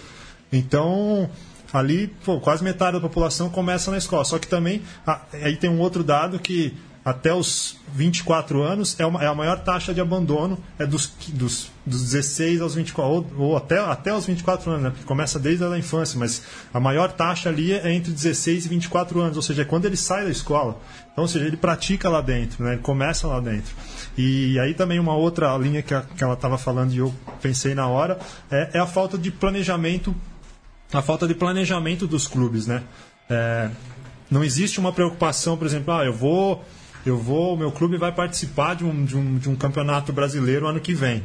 Então, 0.52 1.30
ali, 1.72 2.08
pô, 2.24 2.40
quase 2.40 2.64
metade 2.64 2.94
da 2.94 3.02
população 3.02 3.50
começa 3.50 3.92
na 3.92 3.98
escola. 3.98 4.26
Só 4.26 4.40
que 4.40 4.48
também, 4.48 4.82
aí 5.34 5.56
tem 5.56 5.70
um 5.70 5.80
outro 5.80 6.04
dado 6.04 6.40
que 6.40 6.74
até 7.06 7.32
os 7.32 7.78
24 7.94 8.64
anos 8.64 9.00
é, 9.00 9.06
uma, 9.06 9.24
é 9.24 9.28
a 9.28 9.36
maior 9.36 9.60
taxa 9.60 9.94
de 9.94 10.02
abandono 10.02 10.58
é 10.80 10.88
dos, 10.88 11.14
dos, 11.28 11.72
dos 11.86 12.02
16 12.02 12.62
aos 12.62 12.74
24 12.74 13.14
ou, 13.38 13.50
ou 13.50 13.56
até, 13.56 13.78
até 13.78 14.12
os 14.12 14.26
24 14.26 14.72
anos, 14.72 14.84
né? 14.84 14.90
Porque 14.90 15.06
começa 15.06 15.38
desde 15.38 15.64
a 15.64 15.78
infância, 15.78 16.18
mas 16.18 16.42
a 16.74 16.80
maior 16.80 17.12
taxa 17.12 17.50
ali 17.50 17.74
é 17.74 17.94
entre 17.94 18.12
16 18.12 18.66
e 18.66 18.70
24 18.70 19.22
anos, 19.22 19.38
ou 19.38 19.44
seja, 19.44 19.62
é 19.62 19.66
quando 19.66 19.86
ele 19.86 19.96
sai 19.96 20.24
da 20.24 20.32
escola. 20.32 20.82
Então, 21.12 21.24
ou 21.24 21.28
seja, 21.28 21.46
ele 21.46 21.56
pratica 21.56 22.10
lá 22.10 22.22
dentro, 22.22 22.64
né? 22.64 22.74
Ele 22.74 22.82
começa 22.82 23.28
lá 23.28 23.40
dentro. 23.40 23.76
E 24.18 24.60
aí 24.60 24.74
também 24.74 25.00
uma 25.00 25.16
outra 25.16 25.56
linha 25.58 25.84
que, 25.84 25.94
a, 25.94 26.02
que 26.02 26.24
ela 26.24 26.34
estava 26.34 26.58
falando 26.58 26.92
e 26.92 26.98
eu 26.98 27.14
pensei 27.40 27.76
na 27.76 27.88
hora 27.88 28.18
é, 28.50 28.72
é, 28.74 28.80
a 28.80 28.88
falta 28.88 29.16
de 29.16 29.30
planejamento, 29.30 30.16
a 30.92 31.04
falta 31.04 31.28
de 31.28 31.36
planejamento 31.36 32.08
dos 32.08 32.28
clubes, 32.28 32.66
né? 32.66 32.82
É, 33.30 33.70
não 34.32 34.44
existe 34.44 34.80
uma 34.80 34.92
preocupação, 34.92 35.56
por 35.56 35.68
exemplo, 35.68 35.94
ah, 35.94 36.04
eu 36.04 36.14
vou 36.14 36.66
eu 37.06 37.18
vou, 37.18 37.56
meu 37.56 37.72
clube 37.72 37.98
vai 37.98 38.12
participar 38.12 38.76
de 38.76 38.84
um, 38.84 39.06
de 39.06 39.16
um, 39.16 39.38
de 39.38 39.50
um 39.50 39.56
campeonato 39.56 40.12
brasileiro 40.12 40.68
ano 40.68 40.80
que 40.80 40.94
vem. 40.94 41.24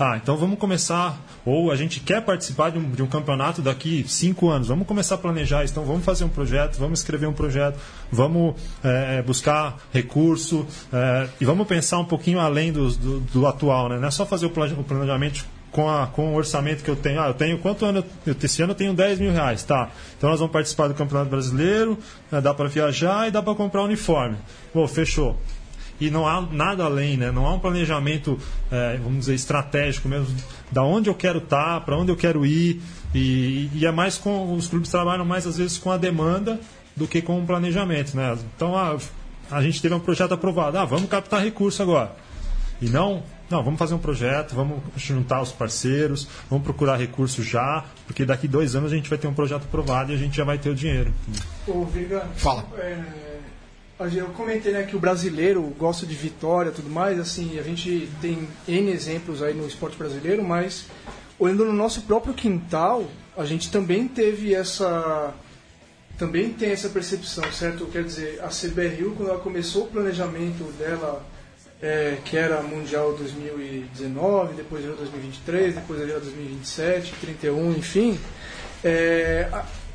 Ah, 0.00 0.16
então 0.16 0.36
vamos 0.36 0.60
começar, 0.60 1.20
ou 1.44 1.72
a 1.72 1.76
gente 1.76 1.98
quer 1.98 2.24
participar 2.24 2.70
de 2.70 2.78
um, 2.78 2.88
de 2.88 3.02
um, 3.02 3.08
campeonato 3.08 3.60
daqui 3.60 4.04
cinco 4.06 4.48
anos, 4.48 4.68
vamos 4.68 4.86
começar 4.86 5.16
a 5.16 5.18
planejar 5.18 5.64
isso. 5.64 5.72
Então 5.72 5.84
vamos 5.84 6.04
fazer 6.04 6.22
um 6.22 6.28
projeto, 6.28 6.78
vamos 6.78 7.00
escrever 7.00 7.26
um 7.26 7.32
projeto, 7.32 7.76
vamos 8.12 8.54
é, 8.84 9.20
buscar 9.22 9.76
recurso 9.92 10.64
é, 10.92 11.28
e 11.40 11.44
vamos 11.44 11.66
pensar 11.66 11.98
um 11.98 12.04
pouquinho 12.04 12.38
além 12.38 12.72
do, 12.72 12.88
do, 12.92 13.20
do 13.20 13.46
atual. 13.46 13.88
Né? 13.88 13.98
Não 13.98 14.06
é 14.06 14.10
só 14.12 14.24
fazer 14.24 14.46
o 14.46 14.50
planejamento 14.50 15.44
com, 15.78 15.88
a, 15.88 16.08
com 16.08 16.32
o 16.32 16.34
orçamento 16.34 16.82
que 16.82 16.90
eu 16.90 16.96
tenho. 16.96 17.20
Ah, 17.20 17.28
eu 17.28 17.34
tenho 17.34 17.56
quanto 17.58 17.84
ano? 17.84 18.04
Eu, 18.26 18.34
esse 18.42 18.60
ano 18.60 18.72
eu 18.72 18.74
tenho 18.74 18.92
10 18.92 19.20
mil 19.20 19.30
reais, 19.30 19.62
tá? 19.62 19.90
Então 20.16 20.28
nós 20.28 20.40
vamos 20.40 20.52
participar 20.52 20.88
do 20.88 20.94
Campeonato 20.94 21.30
Brasileiro, 21.30 21.96
né, 22.32 22.40
dá 22.40 22.52
para 22.52 22.68
viajar 22.68 23.28
e 23.28 23.30
dá 23.30 23.40
para 23.40 23.54
comprar 23.54 23.84
uniforme. 23.84 24.36
Bom, 24.74 24.88
fechou. 24.88 25.38
E 26.00 26.10
não 26.10 26.26
há 26.26 26.40
nada 26.40 26.82
além, 26.82 27.16
né? 27.16 27.30
Não 27.30 27.46
há 27.46 27.54
um 27.54 27.60
planejamento, 27.60 28.36
é, 28.72 28.96
vamos 28.96 29.20
dizer, 29.20 29.34
estratégico 29.34 30.08
mesmo, 30.08 30.34
da 30.72 30.82
onde 30.82 31.08
eu 31.08 31.14
quero 31.14 31.38
estar, 31.38 31.74
tá, 31.74 31.80
para 31.80 31.96
onde 31.96 32.10
eu 32.10 32.16
quero 32.16 32.44
ir. 32.44 32.82
E, 33.14 33.70
e, 33.72 33.86
é 33.86 33.92
mais 33.92 34.18
com. 34.18 34.52
Os 34.56 34.66
clubes 34.66 34.90
trabalham 34.90 35.24
mais 35.24 35.46
às 35.46 35.58
vezes 35.58 35.78
com 35.78 35.92
a 35.92 35.96
demanda 35.96 36.58
do 36.96 37.06
que 37.06 37.22
com 37.22 37.40
o 37.40 37.46
planejamento, 37.46 38.16
né? 38.16 38.36
Então 38.56 38.76
ah, 38.76 38.96
a 39.48 39.62
gente 39.62 39.80
teve 39.80 39.94
um 39.94 40.00
projeto 40.00 40.34
aprovado, 40.34 40.76
ah, 40.76 40.84
vamos 40.84 41.08
captar 41.08 41.40
recurso 41.40 41.80
agora. 41.84 42.16
E 42.82 42.88
não 42.88 43.22
não, 43.50 43.62
vamos 43.62 43.78
fazer 43.78 43.94
um 43.94 43.98
projeto, 43.98 44.54
vamos 44.54 44.80
juntar 44.96 45.40
os 45.40 45.50
parceiros, 45.52 46.28
vamos 46.50 46.64
procurar 46.64 46.96
recursos 46.96 47.46
já, 47.46 47.84
porque 48.06 48.24
daqui 48.24 48.46
dois 48.46 48.74
anos 48.74 48.92
a 48.92 48.96
gente 48.96 49.08
vai 49.08 49.18
ter 49.18 49.26
um 49.26 49.34
projeto 49.34 49.64
aprovado 49.64 50.12
e 50.12 50.14
a 50.14 50.18
gente 50.18 50.36
já 50.36 50.44
vai 50.44 50.58
ter 50.58 50.68
o 50.70 50.74
dinheiro. 50.74 51.12
Ô, 51.66 51.84
Viga, 51.84 52.26
Fala. 52.36 52.64
É, 52.76 53.02
eu 54.14 54.26
comentei 54.28 54.72
né, 54.72 54.82
que 54.82 54.94
o 54.94 55.00
brasileiro 55.00 55.62
gosta 55.78 56.06
de 56.06 56.14
vitória 56.14 56.70
e 56.70 56.72
tudo 56.72 56.90
mais, 56.90 57.18
assim, 57.18 57.58
a 57.58 57.62
gente 57.62 58.08
tem 58.20 58.46
N 58.66 58.90
exemplos 58.90 59.42
aí 59.42 59.54
no 59.54 59.66
esporte 59.66 59.96
brasileiro, 59.96 60.44
mas 60.44 60.86
olhando 61.38 61.64
no 61.64 61.72
nosso 61.72 62.02
próprio 62.02 62.34
quintal, 62.34 63.04
a 63.36 63.44
gente 63.44 63.70
também 63.70 64.06
teve 64.06 64.54
essa 64.54 65.32
também 66.18 66.52
tem 66.52 66.72
essa 66.72 66.88
percepção, 66.88 67.44
certo? 67.52 67.86
Quer 67.86 68.02
dizer, 68.02 68.40
a 68.42 68.48
CBRU, 68.48 69.14
quando 69.16 69.30
ela 69.30 69.38
começou 69.38 69.84
o 69.84 69.86
planejamento 69.86 70.64
dela 70.76 71.24
é, 71.80 72.18
que 72.24 72.36
era 72.36 72.60
Mundial 72.62 73.12
2019, 73.14 74.54
depois 74.54 74.84
era 74.84 74.94
2023, 74.94 75.74
depois 75.76 76.00
era 76.00 76.20
2027, 76.20 77.14
31, 77.20 77.72
enfim. 77.72 78.18
É, 78.82 79.48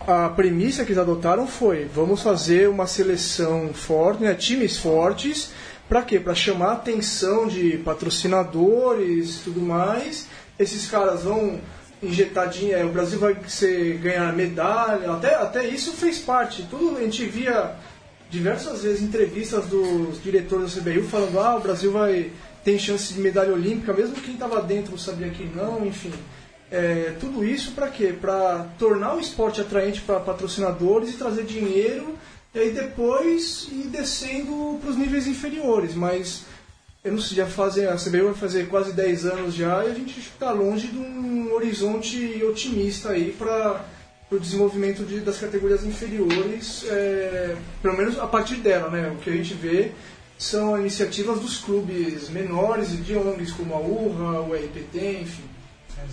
a, 0.07 0.25
a 0.25 0.29
premissa 0.29 0.84
que 0.84 0.91
eles 0.91 1.01
adotaram 1.01 1.45
foi: 1.45 1.86
vamos 1.86 2.21
fazer 2.21 2.69
uma 2.69 2.88
seleção 2.88 3.73
forte, 3.73 4.23
né, 4.23 4.34
times 4.34 4.77
fortes, 4.77 5.51
para 5.89 6.01
quê? 6.01 6.19
Para 6.19 6.34
chamar 6.34 6.67
a 6.67 6.73
atenção 6.73 7.47
de 7.47 7.77
patrocinadores 7.79 9.41
tudo 9.43 9.61
mais. 9.61 10.27
Esses 10.57 10.89
caras 10.89 11.23
vão 11.23 11.59
injetar 12.01 12.49
dinheiro, 12.49 12.89
o 12.89 12.91
Brasil 12.91 13.17
vai 13.17 13.36
ser, 13.47 13.97
ganhar 13.97 14.34
medalha, 14.34 15.11
até, 15.11 15.36
até 15.36 15.65
isso 15.65 15.93
fez 15.93 16.19
parte. 16.19 16.67
Tudo 16.69 16.97
a 16.97 17.01
gente 17.01 17.25
via 17.25 17.75
diversas 18.34 18.81
vezes 18.81 19.03
entrevistas 19.03 19.67
dos 19.67 20.21
diretores 20.23 20.73
da 20.73 20.81
CBU 20.81 21.03
falando 21.03 21.39
ah, 21.39 21.55
o 21.55 21.59
Brasil 21.59 21.91
vai 21.91 22.31
tem 22.63 22.79
chance 22.79 23.13
de 23.13 23.19
medalha 23.19 23.53
olímpica, 23.53 23.93
mesmo 23.93 24.15
quem 24.15 24.34
estava 24.34 24.61
dentro 24.61 24.97
sabia 24.97 25.29
que 25.29 25.43
não, 25.43 25.86
enfim. 25.86 26.11
É, 26.71 27.13
tudo 27.19 27.45
isso 27.45 27.73
para 27.73 27.89
quê? 27.89 28.15
Para 28.19 28.65
tornar 28.79 29.15
o 29.15 29.19
esporte 29.19 29.61
atraente 29.61 30.01
para 30.01 30.19
patrocinadores 30.19 31.11
e 31.13 31.17
trazer 31.17 31.43
dinheiro 31.43 32.17
e 32.55 32.59
aí 32.59 32.71
depois 32.71 33.67
ir 33.71 33.89
descendo 33.89 34.79
para 34.81 34.89
os 34.89 34.97
níveis 34.97 35.27
inferiores. 35.27 35.93
Mas 35.93 36.45
eu 37.03 37.11
não 37.11 37.21
sei, 37.21 37.38
já 37.38 37.45
fazem, 37.45 37.86
a 37.86 37.95
CBU 37.95 38.23
vai 38.23 38.34
fazer 38.34 38.67
quase 38.67 38.93
10 38.93 39.25
anos 39.25 39.53
já 39.53 39.86
e 39.86 39.91
a 39.91 39.93
gente 39.93 40.19
está 40.19 40.51
longe 40.51 40.88
de 40.88 40.97
um 40.97 41.53
horizonte 41.53 42.41
otimista 42.43 43.09
aí 43.09 43.36
para 43.38 43.86
o 44.36 44.39
desenvolvimento 44.39 45.03
de, 45.03 45.19
das 45.19 45.38
categorias 45.38 45.84
inferiores, 45.84 46.86
é, 46.88 47.55
pelo 47.81 47.97
menos 47.97 48.19
a 48.19 48.27
partir 48.27 48.55
dela, 48.55 48.89
né? 48.89 49.09
O 49.09 49.17
que 49.17 49.29
a 49.29 49.34
gente 49.34 49.53
vê 49.53 49.91
são 50.38 50.77
iniciativas 50.77 51.39
dos 51.39 51.57
clubes 51.57 52.29
menores 52.29 52.93
e 52.93 52.97
de 52.97 53.15
ONGs 53.15 53.51
como 53.51 53.73
a 53.73 53.79
URRA, 53.79 54.41
o 54.41 54.53
RPT, 54.53 55.21
enfim. 55.21 55.43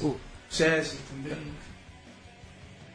O 0.02 0.16
SESI 0.48 0.98
também. 1.10 1.36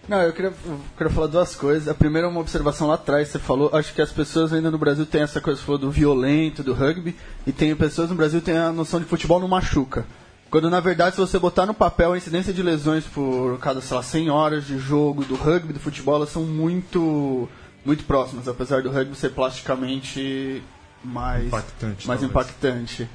Não, 0.08 0.22
eu 0.22 0.32
queria, 0.34 0.54
eu 0.66 0.80
queria 0.96 1.12
falar 1.12 1.28
duas 1.28 1.56
coisas. 1.56 1.88
A 1.88 1.94
primeira 1.94 2.28
é 2.28 2.30
uma 2.30 2.40
observação 2.40 2.88
lá 2.88 2.94
atrás, 2.94 3.30
você 3.30 3.40
falou, 3.40 3.72
acho 3.74 3.94
que 3.94 4.02
as 4.02 4.12
pessoas 4.12 4.54
ainda 4.54 4.70
no 4.70 4.78
Brasil 4.78 5.06
têm 5.06 5.24
essa 5.24 5.42
coisa, 5.42 5.60
você 5.60 5.66
falou 5.66 5.82
do 5.82 5.90
violento, 5.90 6.64
do 6.64 6.74
rugby, 6.74 7.16
e 7.46 7.52
tem 7.52 7.76
pessoas 7.76 8.10
no 8.10 8.16
Brasil 8.16 8.40
que 8.40 8.46
têm 8.46 8.58
a 8.58 8.72
noção 8.72 9.00
de 9.00 9.06
futebol 9.06 9.40
não 9.40 9.48
machuca. 9.48 10.06
Quando 10.50 10.70
na 10.70 10.80
verdade, 10.80 11.16
se 11.16 11.22
você 11.22 11.38
botar 11.38 11.66
no 11.66 11.74
papel 11.74 12.14
a 12.14 12.18
incidência 12.18 12.54
de 12.54 12.64
lesões 12.64 13.04
por 13.06 13.58
cada, 13.60 13.82
sei 13.82 13.98
lá, 13.98 14.04
100 14.04 14.30
horas 14.30 14.66
de 14.66 14.78
jogo 14.78 15.26
do 15.26 15.36
rugby, 15.36 15.74
do 15.74 15.80
futebol, 15.80 16.16
elas 16.16 16.30
são 16.30 16.44
muito, 16.44 17.50
muito 17.84 18.04
próximas, 18.06 18.48
apesar 18.48 18.82
do 18.82 18.90
rugby 18.92 19.16
ser 19.16 19.32
plasticamente 19.32 20.64
mais 21.04 21.48
Impactante, 21.48 22.08
mais 22.08 22.22
talvez. 22.22 22.24
impactante. 22.24 23.10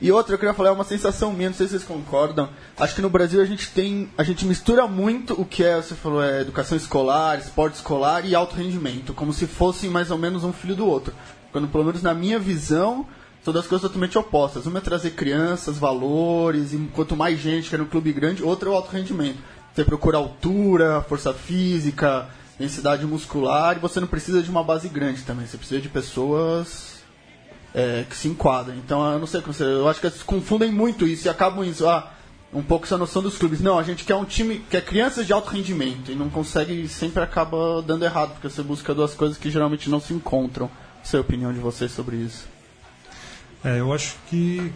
E 0.00 0.10
outra, 0.12 0.34
eu 0.34 0.38
queria 0.38 0.52
falar, 0.52 0.70
é 0.70 0.72
uma 0.72 0.84
sensação 0.84 1.32
minha, 1.32 1.48
não 1.48 1.56
sei 1.56 1.66
se 1.66 1.72
vocês 1.72 1.84
concordam. 1.84 2.48
Acho 2.76 2.94
que 2.94 3.00
no 3.00 3.08
Brasil 3.08 3.40
a 3.40 3.46
gente 3.46 3.70
tem. 3.70 4.10
A 4.18 4.22
gente 4.22 4.44
mistura 4.44 4.86
muito 4.86 5.40
o 5.40 5.44
que 5.44 5.64
é, 5.64 5.76
você 5.76 5.94
falou, 5.94 6.22
é 6.22 6.40
educação 6.42 6.76
escolar, 6.76 7.38
esporte 7.38 7.76
escolar 7.76 8.26
e 8.26 8.34
alto 8.34 8.56
rendimento, 8.56 9.14
como 9.14 9.32
se 9.32 9.46
fossem 9.46 9.88
mais 9.88 10.10
ou 10.10 10.18
menos 10.18 10.44
um 10.44 10.52
filho 10.52 10.76
do 10.76 10.86
outro. 10.86 11.14
Quando, 11.52 11.68
pelo 11.68 11.84
menos 11.84 12.02
na 12.02 12.12
minha 12.12 12.38
visão, 12.38 13.06
são 13.44 13.52
das 13.52 13.66
coisas 13.66 13.82
totalmente 13.82 14.16
opostas. 14.16 14.64
Uma 14.64 14.78
é 14.78 14.80
trazer 14.80 15.10
crianças, 15.10 15.76
valores, 15.76 16.72
e 16.72 16.78
quanto 16.94 17.14
mais 17.14 17.38
gente 17.38 17.68
que 17.68 17.74
é 17.74 17.78
no 17.78 17.86
clube 17.86 18.10
grande, 18.12 18.42
outra 18.42 18.70
é 18.70 18.72
o 18.72 18.74
alto 18.74 18.90
rendimento. 18.90 19.38
Você 19.74 19.84
procura 19.84 20.16
altura, 20.16 21.04
força 21.06 21.34
física, 21.34 22.26
densidade 22.58 23.04
muscular, 23.04 23.76
e 23.76 23.80
você 23.80 24.00
não 24.00 24.06
precisa 24.06 24.42
de 24.42 24.48
uma 24.48 24.64
base 24.64 24.88
grande 24.88 25.22
também, 25.22 25.46
você 25.46 25.58
precisa 25.58 25.80
de 25.80 25.88
pessoas 25.90 27.02
é, 27.74 28.04
que 28.08 28.16
se 28.16 28.28
enquadram. 28.28 28.76
Então 28.76 29.12
eu 29.12 29.18
não 29.18 29.26
sei 29.26 29.42
como 29.42 29.52
você. 29.52 29.64
Eu 29.64 29.88
acho 29.88 30.00
que 30.00 30.06
eles 30.06 30.22
confundem 30.22 30.72
muito 30.72 31.06
isso 31.06 31.26
e 31.26 31.28
acabam 31.28 31.64
isso. 31.64 31.86
Ah, 31.86 32.12
um 32.50 32.62
pouco 32.62 32.86
essa 32.86 32.96
noção 32.96 33.20
dos 33.20 33.36
clubes. 33.36 33.60
Não, 33.60 33.78
a 33.78 33.82
gente 33.82 34.04
quer 34.04 34.14
um 34.14 34.24
time 34.24 34.64
que 34.70 34.76
é 34.76 34.80
crianças 34.80 35.26
de 35.26 35.32
alto 35.32 35.50
rendimento 35.50 36.10
e 36.10 36.14
não 36.14 36.30
consegue 36.30 36.88
sempre 36.88 37.22
acaba 37.22 37.82
dando 37.82 38.04
errado, 38.04 38.30
porque 38.34 38.48
você 38.48 38.62
busca 38.62 38.94
duas 38.94 39.12
coisas 39.12 39.36
que 39.36 39.50
geralmente 39.50 39.90
não 39.90 40.00
se 40.00 40.14
encontram. 40.14 40.70
Qual 41.02 41.14
é 41.14 41.16
a 41.18 41.20
opinião 41.20 41.52
de 41.52 41.58
vocês 41.58 41.90
sobre 41.90 42.16
isso? 42.16 42.53
É, 43.64 43.80
eu 43.80 43.92
acho 43.92 44.16
que. 44.28 44.70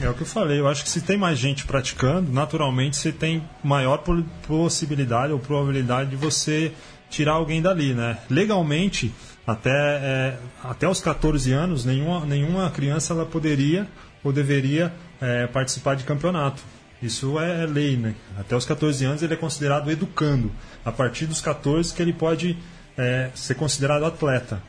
É 0.00 0.08
o 0.08 0.14
que 0.14 0.22
eu 0.22 0.26
falei, 0.26 0.60
eu 0.60 0.68
acho 0.68 0.84
que 0.84 0.90
se 0.90 1.00
tem 1.00 1.16
mais 1.16 1.36
gente 1.38 1.66
praticando, 1.66 2.32
naturalmente 2.32 2.96
você 2.96 3.10
tem 3.10 3.42
maior 3.64 3.98
po- 3.98 4.24
possibilidade 4.46 5.32
ou 5.32 5.40
probabilidade 5.40 6.10
de 6.10 6.16
você 6.16 6.72
tirar 7.10 7.32
alguém 7.32 7.60
dali, 7.60 7.94
né? 7.94 8.16
Legalmente, 8.30 9.12
até, 9.44 9.70
é, 9.70 10.38
até 10.62 10.88
os 10.88 11.00
14 11.00 11.52
anos, 11.52 11.84
nenhuma, 11.84 12.24
nenhuma 12.24 12.70
criança 12.70 13.12
ela 13.12 13.26
poderia 13.26 13.88
ou 14.22 14.32
deveria 14.32 14.92
é, 15.20 15.48
participar 15.48 15.96
de 15.96 16.04
campeonato. 16.04 16.62
Isso 17.02 17.38
é, 17.40 17.64
é 17.64 17.66
lei, 17.66 17.96
né? 17.96 18.14
Até 18.38 18.54
os 18.54 18.64
14 18.64 19.04
anos 19.04 19.22
ele 19.22 19.34
é 19.34 19.36
considerado 19.36 19.90
educando. 19.90 20.52
A 20.84 20.92
partir 20.92 21.26
dos 21.26 21.40
14 21.40 21.92
que 21.92 22.00
ele 22.00 22.12
pode 22.12 22.56
é, 22.96 23.30
ser 23.34 23.54
considerado 23.56 24.04
atleta 24.04 24.62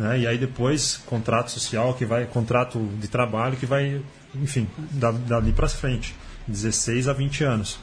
né? 0.00 0.18
E 0.20 0.26
aí 0.26 0.38
depois 0.38 0.96
contrato 1.06 1.50
social 1.50 1.92
que 1.94 2.04
vai, 2.06 2.24
contrato 2.26 2.78
de 2.98 3.06
trabalho 3.06 3.56
que 3.56 3.66
vai, 3.66 4.00
enfim, 4.34 4.66
da- 4.92 5.12
dali 5.12 5.52
para 5.52 5.68
frente, 5.68 6.14
16 6.48 7.06
a 7.06 7.12
20 7.12 7.44
anos. 7.44 7.78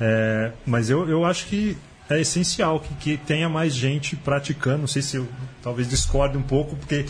É, 0.00 0.52
mas 0.66 0.90
eu, 0.90 1.08
eu 1.08 1.24
acho 1.24 1.46
que 1.46 1.76
é 2.10 2.20
essencial 2.20 2.80
que, 2.80 2.92
que 2.94 3.16
tenha 3.16 3.48
mais 3.48 3.74
gente 3.74 4.16
praticando. 4.16 4.78
Não 4.78 4.86
sei 4.88 5.00
se 5.02 5.16
eu 5.16 5.28
talvez 5.62 5.88
discorde 5.88 6.36
um 6.36 6.42
pouco, 6.42 6.74
porque 6.76 7.06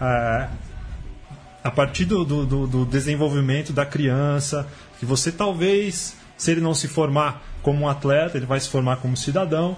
ah, 0.00 0.48
a 1.64 1.70
partir 1.70 2.04
do, 2.04 2.24
do- 2.24 2.66
do 2.66 2.84
desenvolvimento 2.86 3.72
da 3.72 3.84
criança, 3.84 4.66
que 5.00 5.04
você 5.04 5.32
talvez, 5.32 6.16
se 6.36 6.52
ele 6.52 6.60
não 6.60 6.74
se 6.74 6.86
formar 6.86 7.42
como 7.60 7.80
um 7.84 7.88
atleta, 7.88 8.36
ele 8.38 8.46
vai 8.46 8.60
se 8.60 8.68
formar 8.68 8.96
como 8.98 9.16
cidadão, 9.16 9.76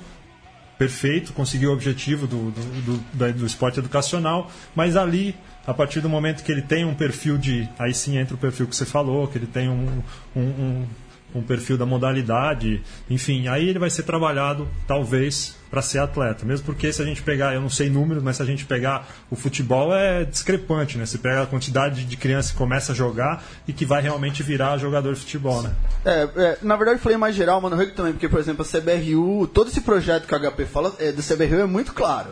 perfeito, 0.79 1.33
conseguiu 1.33 1.71
o 1.71 1.73
objetivo 1.73 2.27
do, 2.27 2.53
do, 2.53 2.99
do, 3.13 3.33
do 3.33 3.47
esporte 3.47 3.81
educacional, 3.81 4.51
mas 4.75 4.97
ali, 4.97 5.35
a 5.67 5.75
partir 5.75 6.01
do 6.01 6.09
momento 6.09 6.45
que 6.45 6.53
ele 6.53 6.63
tem 6.63 6.85
um 6.85 6.95
perfil 6.95 7.37
de. 7.37 7.69
Aí 7.79 7.93
sim 7.93 8.17
entra 8.17 8.35
o 8.35 8.39
perfil 8.39 8.67
que 8.67 8.77
você 8.77 8.87
falou, 8.87 9.27
que 9.27 9.37
ele 9.37 9.47
tem 9.47 9.69
um, 9.69 10.03
um, 10.37 10.41
um, 10.41 10.87
um 11.35 11.43
perfil 11.43 11.77
da 11.77 11.85
modalidade, 11.85 12.83
enfim, 13.09 13.49
aí 13.49 13.69
ele 13.69 13.79
vai 13.79 13.91
ser 13.91 14.03
trabalhado, 14.03 14.69
talvez, 14.87 15.57
para 15.71 15.83
ser 15.83 15.99
atleta. 15.99 16.45
Mesmo 16.45 16.65
porque 16.65 16.93
se 16.93 17.03
a 17.03 17.05
gente 17.05 17.23
pegar, 17.23 17.55
eu 17.55 17.61
não 17.61 17.69
sei 17.69 17.91
números, 17.91 18.23
mas 18.23 18.37
se 18.37 18.43
a 18.43 18.45
gente 18.45 18.65
pegar 18.65 19.07
o 19.31 19.37
futebol 19.37 19.95
é 19.95 20.25
discrepante, 20.25 20.97
né? 20.97 21.05
Você 21.05 21.19
pega 21.19 21.43
a 21.43 21.47
quantidade 21.47 22.05
de 22.05 22.17
criança 22.17 22.53
que 22.53 22.59
começa 22.59 22.93
a 22.93 22.95
jogar 22.95 23.45
e 23.67 23.73
que 23.73 23.85
vai 23.85 24.01
realmente 24.01 24.43
virar 24.43 24.79
jogador 24.79 25.15
de 25.15 25.21
futebol, 25.21 25.63
né? 25.63 25.73
É, 26.05 26.29
é, 26.37 26.59
na 26.63 26.77
verdade 26.77 26.99
eu 26.99 27.03
falei 27.03 27.19
mais 27.19 27.35
geral, 27.35 27.61
mas 27.61 27.71
no 27.71 27.77
rugby 27.77 27.95
também, 27.95 28.13
porque, 28.13 28.29
por 28.29 28.41
exemplo, 28.41 28.65
a 28.65 28.81
CBRU, 28.81 29.47
todo 29.49 29.69
esse 29.69 29.81
projeto 29.81 30.27
que 30.27 30.35
a 30.35 30.39
HP 30.39 30.65
fala 30.65 30.95
é, 30.99 31.13
do 31.13 31.23
CBRU 31.23 31.61
é 31.61 31.67
muito 31.67 31.93
claro. 31.93 32.31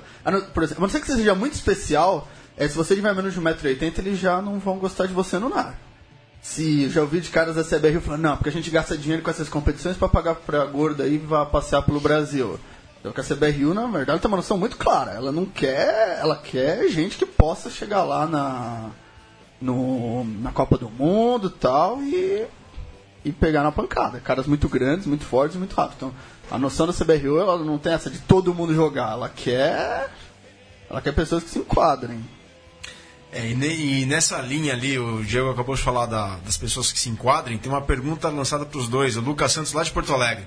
Por 0.55 0.63
exemplo, 0.63 0.83
a 0.83 0.87
não 0.87 0.93
ser 0.93 1.01
que 1.01 1.07
você 1.07 1.17
seja 1.17 1.35
muito 1.35 1.53
especial, 1.53 2.29
é, 2.57 2.67
se 2.67 2.77
você 2.77 2.95
tiver 2.95 3.15
menos 3.15 3.35
de 3.35 3.41
1,80m, 3.41 3.99
eles 3.99 4.19
já 4.19 4.41
não 4.41 4.59
vão 4.59 4.79
gostar 4.79 5.07
de 5.07 5.13
você 5.13 5.39
no 5.39 5.51
NAR. 5.51 5.75
Se 6.47 6.89
já 6.89 7.01
ouvi 7.01 7.21
de 7.21 7.29
caras 7.29 7.57
da 7.57 7.65
CBRU 7.65 8.01
falando, 8.01 8.23
não, 8.23 8.37
porque 8.37 8.49
a 8.49 8.53
gente 8.53 8.71
gasta 8.71 8.97
dinheiro 8.97 9.23
com 9.23 9.29
essas 9.29 9.49
competições 9.49 9.97
para 9.97 10.09
pagar 10.09 10.37
pra 10.37 10.65
gorda 10.65 11.03
aí 11.03 11.17
e 11.17 11.19
vá 11.19 11.45
passear 11.45 11.83
pelo 11.83 12.01
Brasil. 12.01 12.59
Então 13.01 13.13
que 13.13 13.21
a 13.21 13.25
CBRU, 13.25 13.75
na 13.75 13.87
verdade, 13.89 14.21
tem 14.21 14.29
uma 14.29 14.39
noção 14.39 14.57
muito 14.57 14.77
clara. 14.77 15.11
Ela 15.11 15.33
não 15.33 15.45
quer. 15.45 16.19
Ela 16.21 16.37
quer 16.37 16.89
gente 16.89 17.19
que 17.19 17.27
possa 17.27 17.69
chegar 17.69 18.05
lá 18.05 18.27
na. 18.27 18.91
No, 19.61 20.25
na 20.25 20.53
Copa 20.53 20.79
do 20.79 20.89
Mundo 20.89 21.49
e 21.49 21.59
tal 21.59 22.01
e 22.01 22.47
e 23.25 23.33
pegar 23.33 23.65
na 23.65 23.73
pancada. 23.73 24.21
Caras 24.21 24.47
muito 24.47 24.69
grandes, 24.69 25.05
muito 25.05 25.25
fortes, 25.25 25.57
muito 25.57 25.75
rápidos. 25.75 25.97
Então, 25.97 26.15
a 26.49 26.59
noção 26.59 26.87
da 26.87 26.93
CBRU, 26.93 27.41
ela 27.41 27.59
não 27.59 27.77
tem 27.77 27.93
essa 27.93 28.09
de 28.09 28.21
todo 28.21 28.55
mundo 28.55 28.73
jogar. 28.73 29.13
Ela 29.13 29.29
quer. 29.29 30.09
Ela 30.89 31.03
quer 31.03 31.13
pessoas 31.13 31.43
que 31.43 31.51
se 31.51 31.59
enquadrem. 31.59 32.25
É, 33.37 33.51
e, 33.51 33.55
ne- 33.55 34.07
nessa 34.07 34.39
linha 34.41 34.73
ali, 34.73 34.99
o 34.99 35.23
Diego 35.23 35.51
acabou 35.51 35.75
de 35.75 35.83
falar 35.83 36.07
da- 36.07 36.37
das 36.39 36.57
pessoas 36.57 36.91
que 36.91 36.99
se 36.99 37.11
enquadrem, 37.11 37.59
tem 37.59 37.71
uma 37.71 37.83
pergunta 37.83 38.29
lançada 38.31 38.65
para 38.65 38.79
os 38.79 38.89
dois, 38.89 39.17
o 39.17 39.21
Lucas 39.21 39.53
Santos 39.53 39.73
lá 39.75 39.83
de 39.83 39.91
Porto 39.91 40.13
Alegre. 40.15 40.47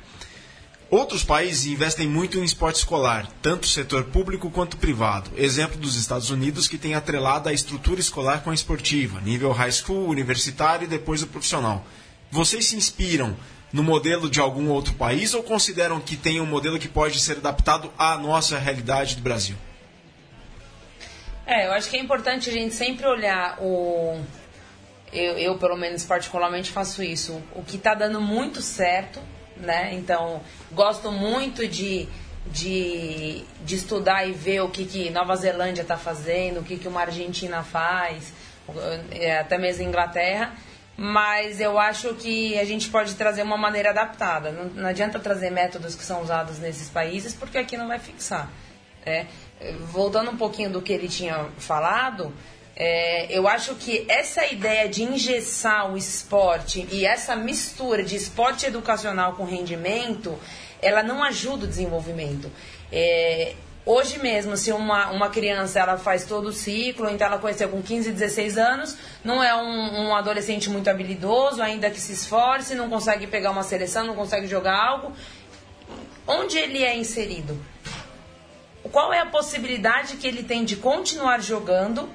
Outros 0.90 1.24
países 1.24 1.68
investem 1.68 2.08
muito 2.08 2.40
em 2.40 2.44
esporte 2.44 2.78
escolar, 2.78 3.28
tanto 3.44 3.68
setor 3.68 4.06
público 4.06 4.50
quanto 4.50 4.76
privado. 4.78 5.30
Exemplo 5.38 5.78
dos 5.78 5.96
Estados 5.96 6.32
Unidos, 6.32 6.68
que 6.68 6.80
tem 6.80 6.96
atrelado 6.96 7.48
a 7.48 7.54
estrutura 7.54 8.00
escolar 8.00 8.42
com 8.42 8.50
a 8.50 8.56
esportiva, 8.56 9.22
nível 9.22 9.52
high 9.52 9.72
school, 9.72 10.10
universitário 10.10 10.86
e 10.86 10.88
depois 10.88 11.22
o 11.22 11.28
profissional. 11.28 11.86
Vocês 12.32 12.66
se 12.66 12.76
inspiram 12.76 13.38
no 13.72 13.84
modelo 13.84 14.28
de 14.28 14.40
algum 14.40 14.68
outro 14.70 14.96
país 14.96 15.36
ou 15.36 15.44
consideram 15.44 16.00
que 16.00 16.18
tem 16.18 16.42
um 16.42 16.46
modelo 16.48 16.80
que 16.80 16.88
pode 16.88 17.20
ser 17.20 17.38
adaptado 17.38 17.92
à 17.96 18.18
nossa 18.18 18.58
realidade 18.58 19.16
do 19.16 19.22
Brasil? 19.22 19.56
É, 21.50 21.66
eu 21.66 21.72
acho 21.72 21.90
que 21.90 21.98
é 21.98 22.00
importante 22.00 22.48
a 22.48 22.54
gente 22.54 22.76
sempre 22.76 23.08
olhar 23.08 23.58
o. 23.60 24.24
Eu, 25.12 25.36
eu, 25.40 25.58
pelo 25.58 25.76
menos, 25.76 26.04
particularmente 26.04 26.72
faço 26.72 27.02
isso. 27.02 27.42
O 27.56 27.64
que 27.64 27.78
está 27.78 27.96
dando 27.96 28.22
muito 28.22 28.62
certo, 28.62 29.20
né? 29.58 29.96
Então, 29.96 30.44
gosto 30.72 31.12
muito 31.12 31.68
de, 31.68 32.08
de, 32.46 33.44
de 33.66 33.76
estudar 33.76 34.28
e 34.28 34.32
ver 34.32 34.62
o 34.62 34.70
que, 34.70 34.86
que 34.86 35.10
Nova 35.10 35.36
Zelândia 35.36 35.82
está 35.82 35.98
fazendo, 35.98 36.60
o 36.60 36.64
que, 36.64 36.78
que 36.78 36.88
uma 36.88 37.02
Argentina 37.02 37.64
faz, 37.64 38.32
é, 39.10 39.40
até 39.40 39.58
mesmo 39.58 39.82
Inglaterra. 39.82 40.54
Mas 40.96 41.60
eu 41.60 41.80
acho 41.80 42.14
que 42.14 42.60
a 42.60 42.66
gente 42.66 42.90
pode 42.90 43.16
trazer 43.16 43.42
uma 43.42 43.58
maneira 43.58 43.90
adaptada. 43.90 44.52
Não, 44.52 44.66
não 44.66 44.88
adianta 44.88 45.18
trazer 45.18 45.50
métodos 45.50 45.96
que 45.96 46.04
são 46.04 46.22
usados 46.22 46.60
nesses 46.60 46.90
países, 46.90 47.34
porque 47.34 47.58
aqui 47.58 47.76
não 47.76 47.88
vai 47.88 47.98
fixar. 47.98 48.52
Né? 49.06 49.28
Voltando 49.92 50.32
um 50.32 50.38
pouquinho 50.38 50.70
do 50.70 50.82
que 50.82 50.94
ele 50.94 51.08
tinha 51.08 51.48
falado, 51.58 52.34
é, 52.80 53.28
eu 53.30 53.46
acho 53.46 53.76
que 53.76 54.06
essa 54.08 54.46
ideia 54.46 54.88
de 54.88 55.04
engessar 55.04 55.92
o 55.92 55.98
esporte 55.98 56.88
e 56.90 57.06
essa 57.06 57.36
mistura 57.36 58.02
de 58.02 58.16
esporte 58.16 58.66
educacional 58.66 59.34
com 59.34 59.44
rendimento, 59.44 60.40
ela 60.82 61.04
não 61.04 61.22
ajuda 61.22 61.66
o 61.66 61.68
desenvolvimento. 61.68 62.50
É, 62.90 63.56
hoje 63.86 64.18
mesmo, 64.20 64.56
se 64.56 64.72
uma, 64.72 65.12
uma 65.12 65.30
criança 65.30 65.78
ela 65.78 65.98
faz 65.98 66.24
todo 66.24 66.48
o 66.48 66.54
ciclo, 66.54 67.10
então 67.10 67.28
ela 67.28 67.38
conheceu 67.38 67.68
com 67.68 67.82
15, 67.82 68.14
16 68.14 68.58
anos, 68.58 68.98
não 69.26 69.44
é 69.44 69.54
um, 69.54 70.08
um 70.08 70.16
adolescente 70.16 70.70
muito 70.70 70.90
habilidoso, 70.90 71.62
ainda 71.62 71.90
que 71.90 72.00
se 72.00 72.14
esforce, 72.14 72.76
não 72.76 72.90
consegue 72.90 73.28
pegar 73.28 73.52
uma 73.52 73.64
seleção, 73.64 74.08
não 74.08 74.16
consegue 74.16 74.48
jogar 74.48 74.82
algo. 74.82 75.12
Onde 76.26 76.58
ele 76.58 76.82
é 76.82 76.96
inserido? 76.96 77.60
Qual 78.92 79.14
é 79.14 79.20
a 79.20 79.26
possibilidade 79.26 80.18
que 80.18 80.28
ele 80.28 80.44
tem 80.44 80.64
de 80.64 80.76
continuar 80.76 81.42
jogando 81.42 82.10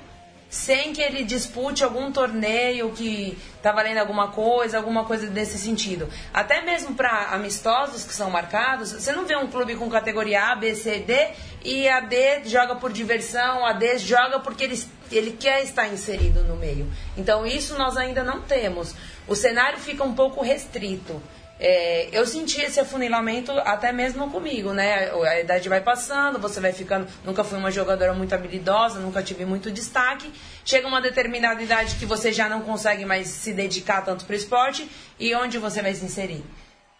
sem 0.55 0.93
que 0.93 1.03
ele 1.03 1.25
dispute 1.25 1.83
algum 1.83 2.13
torneio 2.13 2.93
que 2.93 3.37
tá 3.61 3.73
valendo 3.73 3.99
alguma 3.99 4.29
coisa, 4.29 4.77
alguma 4.77 5.05
coisa 5.05 5.27
desse 5.27 5.59
sentido. 5.59 6.09
Até 6.33 6.63
mesmo 6.63 6.95
para 6.95 7.31
amistosos 7.33 8.05
que 8.05 8.15
são 8.15 8.31
marcados, 8.31 8.93
você 8.93 9.11
não 9.11 9.27
vê 9.27 9.37
um 9.37 9.49
clube 9.49 9.75
com 9.75 9.91
categoria 9.91 10.53
A, 10.53 10.55
B, 10.55 10.77
C, 10.77 11.01
D 11.01 11.31
e 11.65 11.89
a 11.89 11.99
D 11.99 12.45
joga 12.45 12.77
por 12.77 12.93
diversão, 12.93 13.67
a 13.67 13.73
D 13.73 13.99
joga 13.99 14.39
porque 14.39 14.63
ele, 14.63 14.81
ele 15.11 15.33
quer 15.33 15.61
estar 15.65 15.89
inserido 15.89 16.45
no 16.45 16.55
meio. 16.55 16.89
Então 17.17 17.45
isso 17.45 17.77
nós 17.77 17.97
ainda 17.97 18.23
não 18.23 18.41
temos. 18.41 18.95
O 19.27 19.35
cenário 19.35 19.81
fica 19.81 20.05
um 20.05 20.15
pouco 20.15 20.41
restrito. 20.41 21.21
É, 21.59 22.09
eu 22.13 22.27
senti 22.27 22.61
esse 22.61 22.81
afunilamento 22.81 23.53
até 23.53 23.93
mesmo 23.93 24.29
comigo, 24.31 24.73
né? 24.73 25.11
A 25.11 25.41
idade 25.41 25.69
vai 25.69 25.81
passando, 25.81 26.39
você 26.39 26.61
vai 26.61 26.73
ficando. 26.73 27.07
Nunca 27.25 27.45
fui 27.45 27.57
uma 27.57 27.71
jogadora 27.71 28.13
muito 28.13 28.35
habilidosa, 28.35 28.99
nunca 28.99 29.23
tive 29.23 29.45
muito 29.45 29.71
destaque. 29.71 30.33
Chega 30.65 30.89
uma 30.89 31.01
determinada 31.01 31.63
idade 31.63 31.95
que 31.97 32.07
você 32.07 32.33
já 32.33 32.49
não 32.49 32.63
consegue 32.63 33.05
mais 33.05 33.29
se 33.29 33.53
dedicar 33.53 34.03
tanto 34.03 34.25
para 34.25 34.33
o 34.33 34.37
esporte 34.37 34.89
e 35.19 35.35
onde 35.35 35.59
você 35.59 35.81
vai 35.81 35.95
se 35.95 36.05
inserir? 36.05 36.45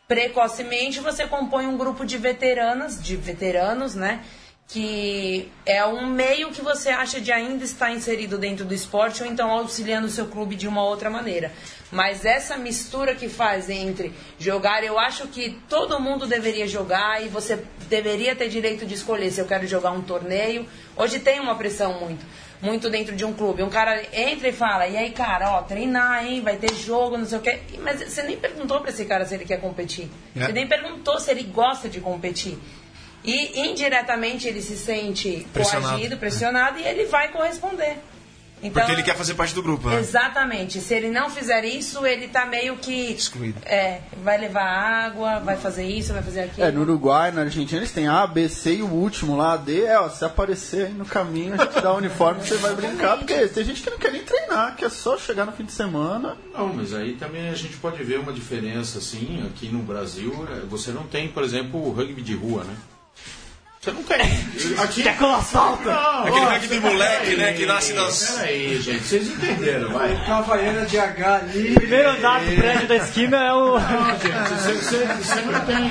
Precocemente 0.07 1.01
você 1.01 1.27
compõe 1.27 1.67
um 1.67 1.77
grupo 1.77 2.05
de 2.05 2.17
veteranas, 2.17 3.03
de 3.03 3.17
veteranos, 3.17 3.95
né? 3.95 4.23
Que 4.67 5.53
é 5.67 5.85
um 5.85 6.07
meio 6.07 6.51
que 6.51 6.63
você 6.63 6.89
acha 6.89 7.21
de 7.21 7.31
ainda 7.31 7.65
estar 7.65 7.93
inserido 7.93 8.39
dentro 8.39 8.65
do 8.65 8.73
esporte 8.73 9.23
ou 9.23 9.29
então 9.29 9.51
auxiliando 9.51 10.07
o 10.07 10.11
seu 10.11 10.27
clube 10.27 10.57
de 10.57 10.67
uma 10.67 10.83
outra 10.83 11.11
maneira. 11.11 11.53
Mas 11.93 12.25
essa 12.25 12.57
mistura 12.57 13.15
que 13.15 13.29
faz 13.29 13.71
entre 13.71 14.13
jogar, 14.39 14.83
eu 14.83 14.99
acho 14.99 15.29
que 15.29 15.61
todo 15.69 16.01
mundo 16.01 16.27
deveria 16.27 16.67
jogar 16.67 17.25
e 17.25 17.29
você 17.29 17.63
deveria 17.89 18.35
ter 18.35 18.49
direito 18.49 18.85
de 18.85 18.95
escolher 18.95 19.31
se 19.31 19.41
eu 19.41 19.47
quero 19.47 19.65
jogar 19.67 19.93
um 19.93 20.03
torneio. 20.03 20.67
Hoje 20.97 21.21
tem 21.21 21.39
uma 21.39 21.55
pressão 21.55 22.01
muito, 22.01 22.27
muito 22.61 22.91
dentro 22.91 23.15
de 23.15 23.25
um 23.25 23.33
clube. 23.33 23.63
Um 23.63 23.71
cara 23.71 24.03
entra 24.13 24.49
e 24.49 24.53
fala: 24.53 24.89
"E 24.89 24.97
aí, 24.97 25.11
cara, 25.13 25.53
ó, 25.53 25.63
treinar, 25.63 26.27
hein, 26.27 26.41
vai 26.41 26.57
ter 26.57 26.75
jogo, 26.75 27.17
não 27.17 27.27
sei 27.27 27.39
o 27.39 27.41
quê". 27.41 27.61
Mas 27.81 28.03
você 28.03 28.23
nem 28.25 28.37
perguntou 28.37 28.81
para 28.81 28.91
esse 28.91 29.05
cara 29.05 29.25
se 29.25 29.35
ele 29.35 29.45
quer 29.45 29.61
competir. 29.61 30.11
É. 30.35 30.47
Você 30.47 30.53
nem 30.53 30.67
perguntou 30.67 31.21
se 31.21 31.31
ele 31.31 31.45
gosta 31.45 31.89
de 31.89 32.01
competir. 32.01 32.59
E 33.25 33.69
indiretamente 33.69 34.47
ele 34.47 34.61
se 34.61 34.77
sente 34.77 35.47
Pressionado. 35.53 35.95
coagido, 35.95 36.17
pressionado 36.19 36.79
e 36.79 36.85
ele 36.85 37.07
vai 37.07 37.29
corresponder. 37.29 37.97
Então, 38.65 38.83
Porque 38.83 38.93
ele 38.93 39.03
quer 39.03 39.15
fazer 39.15 39.35
parte 39.35 39.55
do 39.55 39.63
grupo, 39.63 39.91
né? 39.91 39.99
Exatamente. 39.99 40.81
Se 40.81 40.95
ele 40.95 41.11
não 41.11 41.29
fizer 41.29 41.65
isso, 41.67 42.07
ele 42.07 42.29
tá 42.29 42.47
meio 42.47 42.77
que. 42.79 43.13
Excluído. 43.13 43.61
É, 43.67 44.01
vai 44.23 44.39
levar 44.39 44.65
água, 44.65 45.39
vai 45.41 45.57
fazer 45.59 45.85
isso, 45.85 46.15
vai 46.15 46.23
fazer 46.23 46.43
aquilo. 46.45 46.67
É, 46.67 46.71
no 46.71 46.81
Uruguai, 46.81 47.31
na 47.31 47.43
Argentina, 47.43 47.81
eles 47.81 47.93
têm 47.93 48.09
A, 48.09 48.27
B, 48.27 48.49
C 48.49 48.77
e 48.77 48.83
o 48.83 48.89
último 48.89 49.37
lá, 49.37 49.59
D. 49.59 49.85
É, 49.85 49.99
ó, 49.99 50.09
se 50.09 50.25
aparecer 50.25 50.87
aí 50.87 50.95
no 50.95 51.05
caminho, 51.05 51.55
a 51.55 51.65
gente 51.65 51.79
dá 51.79 51.93
o 51.93 51.99
uniforme 51.99 52.41
você 52.41 52.57
vai 52.57 52.75
brincar. 52.75 53.19
Porque 53.19 53.49
tem 53.49 53.65
gente 53.65 53.83
que 53.83 53.91
não 53.91 53.99
quer 53.99 54.13
nem 54.13 54.23
treinar, 54.23 54.77
que 54.77 54.85
é 54.85 54.89
só 54.89 55.19
chegar 55.19 55.45
no 55.45 55.53
fim 55.53 55.65
de 55.65 55.73
semana. 55.73 56.35
Não, 56.55 56.73
mas 56.73 56.95
aí 56.95 57.15
também 57.15 57.51
a 57.51 57.55
gente 57.55 57.77
pode 57.77 58.03
ver 58.03 58.19
uma 58.19 58.33
diferença, 58.33 58.97
assim, 58.99 59.47
aqui 59.47 59.69
no 59.69 59.81
Brasil, 59.81 60.49
é, 60.51 60.61
você 60.61 60.91
não 60.91 61.03
tem, 61.03 61.29
por 61.29 61.43
exemplo, 61.43 61.87
o 61.87 61.93
rugby 61.93 62.23
de 62.23 62.35
rua, 62.35 62.65
né? 62.65 62.75
Você 63.85 63.91
não 63.93 64.03
tem. 64.03 64.21
Aqui... 64.83 65.03
Quer 65.03 65.19
com 65.19 65.35
asfalto? 65.35 65.85
Não, 65.87 66.21
Aquele 66.27 66.47
rugby 66.47 66.81
moleque, 66.81 67.37
né, 67.37 67.53
que 67.53 67.67
nasce 67.67 67.93
das- 67.93 68.31
Peraí, 68.31 68.81
gente, 68.81 69.05
vocês 69.05 69.29
entenderam, 69.29 69.91
vai. 69.91 70.15
Havaiana 70.27 70.87
de 70.87 70.99
H 70.99 71.35
ali. 71.37 71.75
Primeiro 71.75 72.09
andar 72.11 72.41
do 72.41 72.57
prédio 72.57 72.89
da 72.89 72.97
esquina 72.97 73.37
é 73.45 73.53
o. 73.53 73.79
Você, 73.79 74.73
você- 74.73 75.05
você 75.07 75.41
não 75.43 75.61
tem. 75.67 75.91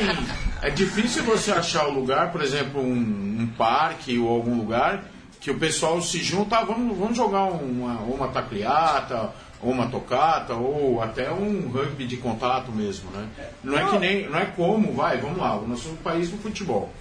É 0.64 0.70
difícil 0.72 1.24
você 1.24 1.52
achar 1.52 1.88
o 1.88 1.92
lugar, 1.92 2.32
por 2.32 2.42
exemplo, 2.42 2.82
um, 2.82 3.38
um 3.42 3.48
parque 3.58 4.18
ou 4.18 4.30
algum 4.30 4.56
lugar 4.58 5.04
que 5.40 5.52
o 5.52 5.60
pessoal 5.60 6.02
se 6.02 6.24
junta, 6.24 6.58
ah, 6.58 6.64
vamos, 6.64 6.98
vamos 6.98 7.18
jogar 7.18 7.44
uma, 7.44 8.00
ou 8.04 8.16
uma 8.16 8.30
tacliata, 8.30 9.30
ou 9.62 9.72
uma 9.72 9.88
tocata, 9.88 10.54
ou 10.54 11.02
até 11.02 11.30
um 11.32 11.70
rugby 11.70 12.06
de 12.08 12.16
contato 12.18 12.72
mesmo, 12.72 13.12
né? 13.12 13.28
Não 13.62 13.78
é 13.78 13.84
que 13.92 14.00
nem. 14.00 14.30
Não 14.30 14.40
é 14.40 14.46
como, 14.46 14.94
vai, 14.94 15.18
vamos 15.18 15.38
lá, 15.38 15.58
o 15.58 15.68
nosso 15.68 15.90
país 16.04 16.32
no 16.32 16.38
futebol. 16.38 16.92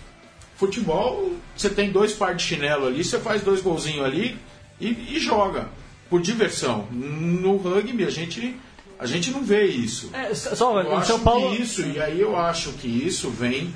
Futebol, 0.63 1.33
você 1.57 1.69
tem 1.69 1.91
dois 1.91 2.13
pares 2.13 2.37
de 2.41 2.45
chinelo 2.45 2.87
ali, 2.87 3.03
você 3.03 3.19
faz 3.19 3.43
dois 3.43 3.61
golzinhos 3.61 4.05
ali 4.05 4.39
e, 4.81 5.17
e 5.17 5.19
joga. 5.19 5.69
Por 6.09 6.23
diversão. 6.23 6.87
No 6.93 7.57
rugby 7.57 8.05
a 8.05 8.11
gente, 8.11 8.57
a 8.97 9.05
gente 9.05 9.33
não 9.33 9.43
vê 9.43 9.67
isso. 9.67 10.11
É, 10.13 10.33
só, 10.33 10.81
Eu 10.81 10.97
acho 10.97 11.09
São 11.09 11.19
Paulo. 11.19 11.51
que 11.51 11.61
isso, 11.61 11.83
e 11.83 12.01
aí 12.01 12.21
eu 12.21 12.37
acho 12.37 12.75
que 12.75 12.87
isso 12.87 13.29
vem 13.29 13.75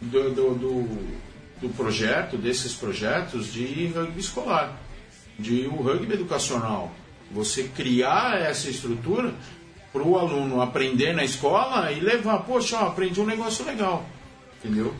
do, 0.00 0.30
do, 0.30 0.54
do, 0.54 0.98
do 1.60 1.68
projeto, 1.76 2.38
desses 2.38 2.72
projetos 2.72 3.52
de 3.52 3.88
rugby 3.88 4.20
escolar, 4.20 4.80
de 5.38 5.66
o 5.66 5.82
rugby 5.82 6.14
educacional. 6.14 6.90
Você 7.30 7.64
criar 7.64 8.40
essa 8.40 8.70
estrutura 8.70 9.34
para 9.92 10.02
o 10.02 10.18
aluno 10.18 10.62
aprender 10.62 11.12
na 11.12 11.24
escola 11.24 11.92
e 11.92 12.00
levar, 12.00 12.38
poxa, 12.44 12.78
ó, 12.78 12.86
aprendi 12.86 13.20
um 13.20 13.26
negócio 13.26 13.66
legal. 13.66 14.06
Entendeu? 14.64 14.94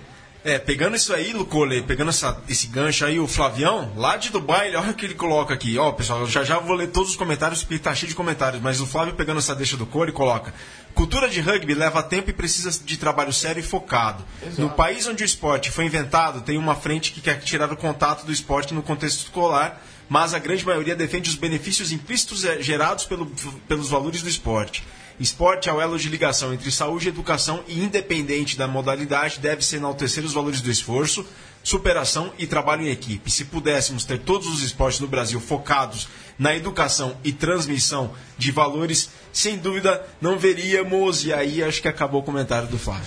É, 0.45 0.59
pegando 0.59 0.97
isso 0.97 1.15
aí, 1.15 1.33
Lucole, 1.33 1.83
pegando 1.83 2.09
essa- 2.09 2.43
esse 2.49 2.67
gancho 2.67 3.05
aí, 3.05 3.21
o 3.21 3.29
Flavião, 3.29 3.93
lá 3.95 4.17
de 4.17 4.31
Dubai, 4.31 4.75
olha 4.75 4.91
o 4.91 4.95
que 4.95 5.05
ele 5.07 5.15
coloca 5.15 5.55
aqui. 5.55 5.79
Ó, 5.79 5.93
pessoal, 5.93 6.27
já 6.27 6.43
já 6.43 6.59
vou 6.59 6.75
ler 6.75 6.89
todos 6.89 7.11
os 7.11 7.17
comentários, 7.17 7.63
porque 7.63 7.79
tá 7.79 7.95
cheio 7.95 8.09
de 8.09 8.17
comentários, 8.17 8.61
mas 8.61 8.81
o 8.81 8.87
Flávio 8.87 9.15
pegando 9.15 9.39
essa 9.39 9.55
deixa 9.55 9.77
do 9.77 9.87
Cole 9.87 10.11
coloca. 10.11 10.53
Cultura 10.95 11.29
de 11.29 11.41
rugby 11.41 11.75
leva 11.75 12.03
tempo 12.03 12.29
e 12.29 12.33
precisa 12.33 12.73
de 12.85 12.97
trabalho 12.97 13.33
sério 13.33 13.61
e 13.61 13.63
focado. 13.63 14.25
No 14.59 14.69
país 14.71 15.07
onde 15.07 15.23
o 15.23 15.25
esporte 15.25 15.71
foi 15.71 15.85
inventado, 15.85 16.41
tem 16.41 16.59
uma 16.59 16.75
frente 16.75 17.13
que 17.13 17.21
quer 17.21 17.39
tirar 17.41 17.73
o 17.73 17.77
contato 17.77 18.27
do 18.27 18.33
esporte 18.33 18.75
no 18.75 18.83
contexto 18.83 19.19
escolar, 19.23 19.81
mas 20.09 20.35
a 20.35 20.41
grande 20.41 20.67
maioria 20.67 20.97
defende 20.97 21.31
os 21.31 21.37
benefícios 21.37 21.93
implícitos 21.93 22.45
eh, 22.45 22.61
gerados 22.61 23.05
pelo- 23.05 23.27
pelos 23.69 23.89
valores 23.89 24.21
do 24.23 24.29
esporte. 24.29 24.83
Esporte 25.23 25.69
é 25.69 25.73
o 25.73 25.81
elo 25.81 25.97
de 25.97 26.09
ligação 26.09 26.53
entre 26.53 26.69
saúde 26.73 27.07
e 27.07 27.09
educação 27.09 27.63
e, 27.69 27.79
independente 27.79 28.59
da 28.59 28.67
modalidade, 28.67 29.39
deve-se 29.39 29.77
enaltecer 29.77 30.25
os 30.25 30.33
valores 30.33 30.61
do 30.61 30.69
esforço, 30.69 31.25
superação 31.63 32.33
e 32.41 32.45
trabalho 32.45 32.83
em 32.83 32.91
equipe. 32.91 33.31
Se 33.31 33.45
pudéssemos 33.45 34.05
ter 34.05 34.19
todos 34.19 34.49
os 34.49 34.65
esportes 34.65 34.99
no 34.99 35.07
Brasil 35.07 35.39
focados 35.39 36.09
na 36.43 36.55
educação 36.57 37.17
e 37.23 37.33
transmissão 37.33 38.11
de 38.37 38.51
valores, 38.51 39.09
sem 39.33 39.57
dúvida 39.57 40.05
não 40.21 40.37
veríamos. 40.39 41.25
E 41.25 41.33
aí 41.33 41.63
acho 41.63 41.81
que 41.81 41.87
acabou 41.89 42.21
o 42.21 42.25
comentário 42.25 42.67
do 42.69 42.77
Flávio. 42.77 43.05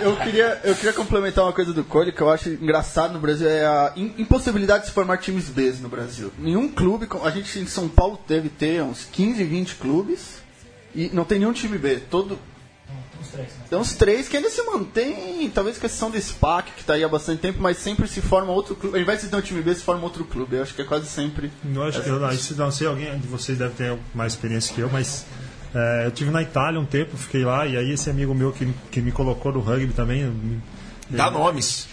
Eu 0.00 0.16
queria, 0.16 0.60
eu 0.64 0.74
queria 0.74 0.92
complementar 0.92 1.44
uma 1.44 1.52
coisa 1.52 1.72
do 1.72 1.82
Cole 1.84 2.12
que 2.12 2.20
eu 2.20 2.30
acho 2.30 2.48
engraçado 2.50 3.12
no 3.14 3.18
Brasil, 3.18 3.48
é 3.48 3.64
a 3.66 3.92
im- 3.96 4.14
impossibilidade 4.18 4.82
de 4.84 4.88
se 4.88 4.94
formar 4.94 5.18
times 5.18 5.48
B 5.48 5.74
no 5.80 5.88
Brasil. 5.88 6.32
Nenhum 6.38 6.68
clube, 6.68 7.08
a 7.24 7.30
gente 7.30 7.58
em 7.58 7.66
São 7.66 7.88
Paulo 7.88 8.18
deve 8.28 8.48
ter 8.48 8.82
uns 8.82 9.04
15, 9.12 9.42
20 9.42 9.74
clubes 9.74 10.36
e 10.94 11.10
não 11.12 11.24
tem 11.24 11.38
nenhum 11.40 11.52
time 11.52 11.76
B. 11.78 11.96
Todo, 12.10 12.38
tem 13.68 13.78
uns 13.78 13.94
três 13.94 14.28
que 14.28 14.36
ainda 14.36 14.48
se 14.50 14.62
mantém, 14.62 15.50
talvez 15.50 15.78
questão 15.78 16.10
do 16.10 16.20
SPAC, 16.20 16.72
que 16.72 16.80
está 16.80 16.94
aí 16.94 17.04
há 17.04 17.08
bastante 17.08 17.40
tempo, 17.40 17.58
mas 17.60 17.76
sempre 17.78 18.06
se 18.08 18.20
forma 18.20 18.52
outro 18.52 18.74
clube. 18.74 18.96
Ao 18.96 19.02
invés 19.02 19.20
de 19.22 19.28
ter 19.28 19.36
um 19.36 19.40
time 19.40 19.62
B, 19.62 19.74
se 19.74 19.82
forma 19.82 20.02
outro 20.04 20.24
clube. 20.24 20.56
Eu 20.56 20.62
acho 20.62 20.74
que 20.74 20.82
é 20.82 20.84
quase 20.84 21.06
sempre. 21.06 21.50
Eu 21.64 21.82
acho 21.82 22.02
que 22.02 22.08
eu 22.08 22.18
não, 22.20 22.30
isso 22.30 22.54
não 22.56 22.70
sei, 22.70 22.86
alguém 22.86 23.18
de 23.18 23.26
vocês 23.26 23.56
deve 23.58 23.74
ter 23.74 23.98
mais 24.14 24.32
experiência 24.34 24.74
que 24.74 24.80
eu, 24.80 24.88
mas 24.90 25.24
é, 25.74 26.06
eu 26.06 26.10
tive 26.10 26.30
na 26.30 26.42
Itália 26.42 26.80
um 26.80 26.86
tempo, 26.86 27.16
fiquei 27.16 27.44
lá, 27.44 27.66
e 27.66 27.76
aí 27.76 27.90
esse 27.92 28.08
amigo 28.10 28.34
meu 28.34 28.52
que, 28.52 28.72
que 28.90 29.00
me 29.00 29.12
colocou 29.12 29.52
no 29.52 29.60
rugby 29.60 29.92
também, 29.92 30.24
me- 30.24 30.60
Dá 31.10 31.30
nomes. 31.30 31.86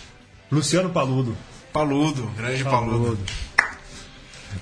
Luciano 0.51 0.89
Paludo. 0.89 1.35
Paludo, 1.71 2.29
grande 2.37 2.63
Paludo. 2.63 3.17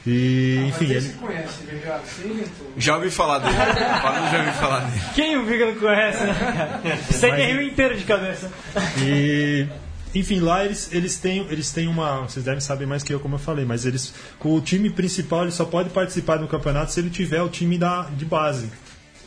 E, 0.05 0.65
enfim, 0.69 0.85
ele, 0.91 1.09
conhece? 1.13 1.63
Você 1.63 2.27
inventou. 2.27 2.73
Já 2.77 2.95
ouvi 2.95 3.11
falar 3.11 3.39
dele. 3.39 3.55
Já 4.31 4.39
ouvi 4.39 4.51
falar 4.59 4.79
dele. 4.81 5.01
Quem 5.15 5.37
o 5.37 5.45
Viga 5.45 5.65
não 5.67 5.75
conhece, 5.75 6.23
né? 6.23 6.99
Sei 7.11 7.31
que 7.31 7.41
é 7.41 7.51
Rio 7.51 7.61
inteiro 7.61 7.97
de 7.97 8.03
cabeça. 8.03 8.51
E 8.99 9.67
enfim, 10.13 10.39
lá 10.39 10.65
eles, 10.65 10.89
eles, 10.91 11.17
têm, 11.17 11.47
eles 11.49 11.71
têm 11.71 11.87
uma. 11.87 12.21
Vocês 12.21 12.43
devem 12.43 12.59
saber 12.59 12.85
mais 12.85 13.01
que 13.03 13.13
eu, 13.13 13.19
como 13.19 13.35
eu 13.35 13.39
falei, 13.39 13.63
mas 13.65 13.85
eles. 13.85 14.13
Com 14.39 14.55
o 14.55 14.61
time 14.61 14.89
principal, 14.89 15.43
ele 15.43 15.51
só 15.51 15.65
pode 15.65 15.89
participar 15.89 16.37
do 16.37 16.47
campeonato 16.47 16.91
se 16.91 16.99
ele 16.99 17.09
tiver 17.09 17.41
o 17.41 17.49
time 17.49 17.77
da, 17.77 18.03
de 18.03 18.25
base. 18.25 18.69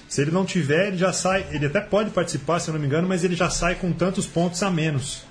Se 0.09 0.21
ele 0.21 0.31
não 0.31 0.45
tiver, 0.45 0.89
ele 0.89 0.99
já 0.99 1.13
sai. 1.13 1.47
Ele 1.51 1.67
até 1.67 1.81
pode 1.81 2.11
participar, 2.11 2.59
se 2.61 2.69
eu 2.69 2.75
não 2.75 2.81
me 2.81 2.87
engano, 2.87 3.09
mas 3.09 3.25
ele 3.25 3.35
já 3.35 3.49
sai 3.49 3.75
com 3.77 3.93
tantos 3.93 4.27
pontos 4.27 4.63
a 4.63 4.71
menos. 4.71 5.25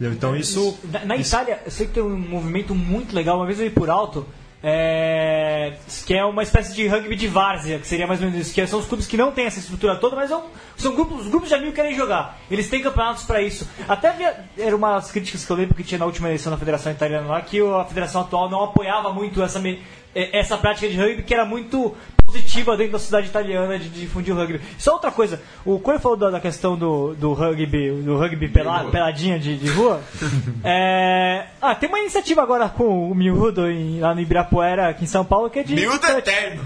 Então 0.00 0.34
isso. 0.36 0.78
Na, 0.84 1.04
na 1.04 1.16
isso- 1.16 1.34
Itália, 1.34 1.60
eu 1.64 1.70
sei 1.70 1.86
que 1.86 1.94
tem 1.94 2.02
um 2.02 2.16
movimento 2.16 2.74
muito 2.74 3.14
legal, 3.14 3.36
uma 3.36 3.46
vez 3.46 3.58
eu 3.58 3.66
vi 3.68 3.74
por 3.74 3.90
alto, 3.90 4.26
é, 4.62 5.74
que 6.04 6.14
é 6.14 6.24
uma 6.24 6.42
espécie 6.42 6.74
de 6.74 6.86
rugby 6.88 7.14
de 7.14 7.28
várzea, 7.28 7.78
que 7.78 7.86
seria 7.86 8.06
mais 8.06 8.20
ou 8.20 8.26
menos 8.28 8.46
isso, 8.46 8.54
que 8.54 8.66
são 8.66 8.80
os 8.80 8.86
clubes 8.86 9.06
que 9.06 9.16
não 9.16 9.30
têm 9.30 9.46
essa 9.46 9.60
estrutura 9.60 9.96
toda, 9.96 10.16
mas 10.16 10.28
são, 10.28 10.46
são 10.76 10.94
grupos, 10.94 11.22
os 11.22 11.28
grupos 11.28 11.48
de 11.48 11.54
amigos 11.54 11.74
que 11.74 11.80
querem 11.80 11.96
jogar. 11.96 12.38
Eles 12.50 12.68
têm 12.68 12.82
campeonatos 12.82 13.24
para 13.24 13.40
isso. 13.40 13.68
Até 13.88 14.08
havia, 14.08 14.44
era 14.58 14.74
uma 14.74 14.94
das 14.94 15.12
críticas 15.12 15.44
que 15.44 15.50
eu 15.50 15.56
lembro 15.56 15.74
que 15.74 15.84
tinha 15.84 15.98
na 15.98 16.06
última 16.06 16.28
eleição 16.28 16.50
da 16.50 16.58
Federação 16.58 16.90
Italiana 16.90 17.26
lá, 17.28 17.40
que 17.40 17.60
a 17.60 17.84
Federação 17.84 18.22
atual 18.22 18.50
não 18.50 18.64
apoiava 18.64 19.12
muito 19.12 19.42
essa, 19.42 19.60
eh, 19.66 19.76
essa 20.32 20.58
prática 20.58 20.88
de 20.88 20.96
rugby, 20.96 21.22
que 21.22 21.34
era 21.34 21.44
muito 21.44 21.94
positiva 22.28 22.76
dentro 22.76 22.92
da 22.92 22.98
sociedade 22.98 23.26
italiana 23.28 23.78
de, 23.78 23.88
de 23.88 24.00
difundir 24.02 24.34
o 24.34 24.36
rugby. 24.36 24.60
Só 24.78 24.92
outra 24.92 25.10
coisa, 25.10 25.40
o 25.64 25.78
Coelho 25.80 25.98
falou 25.98 26.16
da, 26.18 26.30
da 26.30 26.40
questão 26.40 26.76
do, 26.76 27.14
do 27.14 27.32
rugby, 27.32 27.90
do 28.02 28.18
rugby 28.18 28.48
pela, 28.48 28.84
peladinha 28.84 29.38
de, 29.38 29.56
de 29.56 29.68
rua. 29.70 30.00
É, 30.64 31.46
ah, 31.62 31.74
tem 31.74 31.88
uma 31.88 31.98
iniciativa 32.00 32.42
agora 32.42 32.68
com 32.68 33.10
o 33.10 33.14
Miúdo 33.14 33.70
em- 33.70 34.00
lá 34.00 34.14
no 34.14 34.20
Ibirapuera, 34.20 34.88
aqui 34.88 35.04
em 35.04 35.06
São 35.06 35.24
Paulo, 35.24 35.48
que 35.48 35.60
é 35.60 35.62
de. 35.62 35.74
Miúdo 35.74 36.06
eterno. 36.06 36.62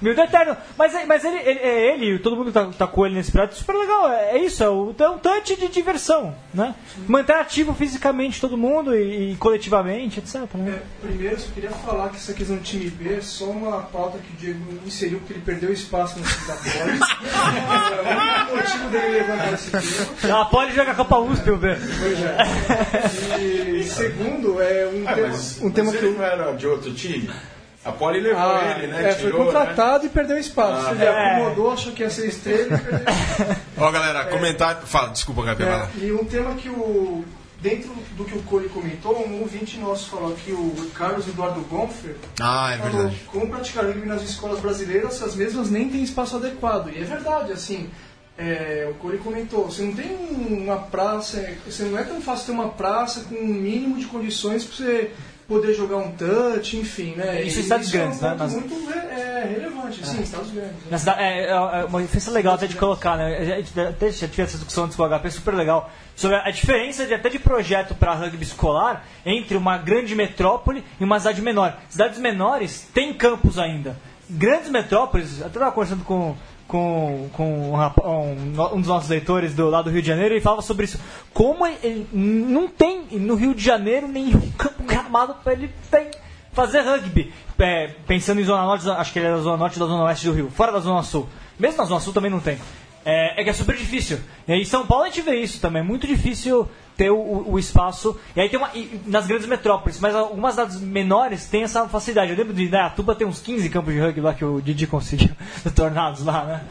Miúdo 0.00 0.20
eterno. 0.20 0.56
Mas, 0.76 0.94
é- 0.94 1.04
mas 1.06 1.24
ele, 1.24 1.36
ele, 1.38 1.58
é 1.60 1.94
ele, 1.94 2.18
todo 2.18 2.36
mundo 2.36 2.52
tá, 2.52 2.66
tá 2.76 2.86
com 2.86 3.04
ele 3.06 3.16
nesse 3.16 3.32
projeto, 3.32 3.54
super 3.54 3.74
legal. 3.74 4.08
É, 4.10 4.36
é 4.36 4.38
isso, 4.44 4.62
é, 4.62 4.68
o, 4.68 4.94
é 4.98 5.08
um 5.08 5.18
touch 5.18 5.56
de 5.56 5.68
diversão, 5.68 6.34
né? 6.54 6.74
Manter 7.06 7.34
ativo 7.34 7.74
fisicamente 7.74 8.40
todo 8.40 8.56
mundo 8.56 8.94
e, 8.96 9.32
e 9.32 9.36
coletivamente, 9.36 10.18
etc. 10.20 10.42
né? 10.54 10.78
É, 11.02 11.06
primeiro, 11.06 11.34
eu 11.34 11.38
só 11.38 11.48
queria 11.52 11.70
falar 11.70 12.08
que 12.10 12.16
essa 12.16 12.32
questão 12.32 12.56
do 12.56 12.62
time 12.62 12.88
B 12.90 13.14
é 13.14 13.20
só 13.20 13.46
uma 13.46 13.82
pauta 13.82 14.18
que 14.18 14.32
o 14.32 14.36
Diego 14.36 14.60
inseriu 14.86 15.18
porque 15.18 15.32
ele 15.34 15.42
perdeu 15.42 15.72
espaço 15.72 16.18
no 16.18 16.24
time 16.24 16.46
da 16.46 16.54
Poli. 16.54 16.98
é 18.08 18.52
o 18.52 18.52
único 18.52 18.56
motivo 18.56 18.88
dele 18.90 19.18
levantar 19.18 19.52
esse 19.52 19.70
tema. 19.70 20.40
Ah, 20.40 20.44
pode 20.44 20.74
jogar 20.74 20.94
Copa 20.96 21.18
USP, 21.18 21.50
o 21.50 21.56
B. 21.56 21.68
Pois 22.00 22.18
é. 22.22 23.48
E 23.78 23.84
segundo, 23.84 24.60
é 24.62 24.86
um 24.86 25.08
Ah, 25.08 25.14
tema, 25.14 25.28
mas, 25.28 25.58
um 25.62 25.70
tema 25.70 25.90
mas 25.90 26.00
que 26.00 26.06
ele 26.06 26.16
não 26.16 26.24
era 26.24 26.52
de 26.52 26.66
outro 26.66 26.92
time? 26.94 27.30
A 27.88 27.92
Poli 27.92 28.20
levou 28.20 28.40
Ah, 28.40 28.74
ele, 28.78 28.86
né? 28.88 29.10
é, 29.10 29.14
foi 29.14 29.30
Tirou, 29.30 29.44
contratado 29.46 30.06
e 30.06 30.08
perdeu 30.08 30.38
espaço. 30.38 30.88
Ah. 30.88 30.92
Ele 30.92 31.04
É. 31.04 31.08
acomodou, 31.36 31.72
achou 31.72 31.92
que 31.92 32.02
ia 32.02 32.10
ser 32.10 32.26
estrela 32.28 32.62
e 32.74 32.78
perdeu 32.78 33.00
Ó, 33.78 33.90
galera, 33.90 34.24
comentário. 34.26 34.86
Fala, 34.86 35.08
desculpa, 35.08 35.42
lá. 35.66 35.88
É, 36.00 36.04
e 36.04 36.12
um 36.12 36.24
tema 36.24 36.54
que 36.54 36.68
o. 36.68 37.24
Dentro 37.60 37.90
do 38.16 38.24
que 38.24 38.38
o 38.38 38.42
Cole 38.42 38.68
comentou, 38.68 39.18
um 39.26 39.40
ouvinte 39.40 39.78
nosso 39.78 40.08
falou 40.10 40.32
aqui, 40.32 40.52
o 40.52 40.90
Carlos 40.94 41.26
Eduardo 41.26 41.60
Gonfer, 41.62 42.14
Ah, 42.40 42.72
é 42.72 42.76
falou 42.78 42.92
verdade. 42.92 43.16
como 43.32 43.48
praticar 43.48 43.84
rugby 43.84 44.06
nas 44.06 44.22
escolas 44.22 44.60
brasileiras, 44.60 45.20
as 45.20 45.34
mesmas 45.34 45.68
nem 45.68 45.88
têm 45.88 46.04
espaço 46.04 46.36
adequado. 46.36 46.88
E 46.94 47.00
é 47.00 47.04
verdade, 47.04 47.50
assim, 47.50 47.90
é, 48.38 48.86
o 48.88 48.94
Cole 48.94 49.18
comentou, 49.18 49.64
você 49.64 49.82
não 49.82 49.92
tem 49.92 50.06
uma 50.38 50.76
praça, 50.76 51.44
você 51.66 51.82
não 51.82 51.98
é 51.98 52.04
tão 52.04 52.20
fácil 52.20 52.46
ter 52.46 52.52
uma 52.52 52.68
praça 52.68 53.22
com 53.28 53.34
um 53.34 53.44
mínimo 53.48 53.98
de 53.98 54.06
condições 54.06 54.62
para 54.64 54.76
você 54.76 55.10
poder 55.48 55.72
jogar 55.72 55.96
um 55.96 56.12
touch, 56.12 56.76
enfim, 56.76 57.14
né? 57.16 57.42
Isso 57.42 57.58
em 57.58 57.62
estados 57.62 57.92
é 57.92 57.96
um 57.96 58.00
grandes, 58.02 58.20
né? 58.20 58.28
ponto 58.30 58.38
Nas- 58.42 58.52
muito 58.52 58.90
é, 58.92 59.44
relevante, 59.56 60.06
sim, 60.06 60.20
estados 60.20 60.50
grandes. 60.50 60.74
né? 60.90 60.98
Cidade, 60.98 61.20
é, 61.22 61.44
é, 61.46 61.50
é 61.50 61.84
uma 61.86 62.02
diferença 62.02 62.30
legal 62.30 62.54
até 62.54 62.66
de 62.66 62.76
colocar, 62.76 63.16
né? 63.16 63.38
A 63.38 63.44
gente 63.62 63.80
até 63.80 64.10
já 64.12 64.28
tive 64.28 64.42
essa 64.42 64.58
discussão 64.58 64.84
antes 64.84 64.94
com 64.94 65.02
o 65.02 65.08
HP, 65.08 65.30
super 65.30 65.54
legal, 65.54 65.90
sobre 66.14 66.36
a 66.36 66.50
diferença 66.50 67.06
de, 67.06 67.14
até 67.14 67.30
de 67.30 67.38
projeto 67.38 67.94
para 67.94 68.12
rugby 68.12 68.42
escolar 68.44 69.06
entre 69.24 69.56
uma 69.56 69.78
grande 69.78 70.14
metrópole 70.14 70.84
e 71.00 71.04
uma 71.04 71.18
cidade 71.18 71.40
menor. 71.40 71.78
Cidades 71.88 72.18
menores 72.18 72.86
têm 72.92 73.14
campos 73.14 73.58
ainda. 73.58 73.96
Grandes 74.28 74.68
metrópoles, 74.68 75.38
até 75.40 75.46
estava 75.48 75.72
conversando 75.72 76.04
com, 76.04 76.36
com, 76.68 77.28
com 77.32 77.72
um, 77.72 77.76
um- 77.76 78.74
um 78.76 78.80
dos 78.80 78.86
nossos 78.88 79.08
leitores 79.08 79.54
do 79.54 79.68
lado 79.68 79.86
do 79.86 79.90
Rio 79.90 80.02
de 80.02 80.06
Janeiro, 80.08 80.34
ele 80.34 80.40
falava 80.40 80.62
sobre 80.62 80.84
isso. 80.84 81.00
Como 81.34 81.66
ele, 81.66 82.06
não 82.12 82.68
tem 82.68 83.06
no 83.12 83.34
Rio 83.34 83.54
de 83.54 83.64
Janeiro 83.64 84.06
nenhum 84.06 84.50
campo 84.56 84.82
gramado 84.84 85.34
para 85.42 85.54
ele 85.54 85.70
tem 85.90 86.10
fazer 86.52 86.80
rugby. 86.82 87.32
É, 87.58 87.88
pensando 88.06 88.40
em 88.40 88.44
Zona 88.44 88.64
Norte, 88.64 88.88
acho 88.88 89.12
que 89.12 89.18
ele 89.18 89.26
é 89.26 89.30
da 89.32 89.38
Zona 89.38 89.56
Norte 89.56 89.78
da 89.78 89.86
Zona 89.86 90.04
Oeste 90.04 90.26
do 90.26 90.32
Rio, 90.32 90.50
fora 90.50 90.70
da 90.70 90.78
Zona 90.80 91.02
Sul. 91.02 91.28
Mesmo 91.58 91.78
na 91.78 91.84
Zona 91.84 92.00
Sul 92.00 92.12
também 92.12 92.30
não 92.30 92.40
tem. 92.40 92.58
É, 93.04 93.40
é 93.40 93.44
que 93.44 93.50
é 93.50 93.52
super 93.52 93.74
difícil. 93.76 94.18
E 94.46 94.52
em 94.52 94.64
São 94.64 94.86
Paulo 94.86 95.04
a 95.04 95.06
gente 95.08 95.22
vê 95.22 95.36
isso 95.40 95.60
também. 95.60 95.80
É 95.80 95.84
muito 95.84 96.06
difícil 96.06 96.68
ter 96.98 97.10
o, 97.10 97.44
o- 97.48 97.58
espaço. 97.60 98.18
E 98.34 98.40
aí 98.40 98.48
tem 98.48 98.58
uma. 98.58 98.70
e 98.74 99.00
nas 99.06 99.24
grandes 99.26 99.46
metrópoles, 99.46 100.00
mas 100.00 100.14
algumas 100.14 100.54
cidades 100.54 100.80
menores 100.80 101.46
têm 101.46 101.62
essa 101.62 101.88
facilidade. 101.88 102.32
Eu 102.32 102.36
lembro 102.36 102.52
de 102.52 102.64
Indaiatuba 102.64 103.14
tem 103.14 103.24
uns 103.26 103.40
15 103.40 103.70
campos 103.70 103.94
de 103.94 104.00
rugby 104.00 104.20
lá 104.20 104.34
que 104.34 104.44
o 104.44 104.60
Didi 104.60 104.86
conseguiu 104.86 105.30
do 105.64 105.70
Tornados 105.70 106.24
lá, 106.24 106.44
né? 106.44 106.64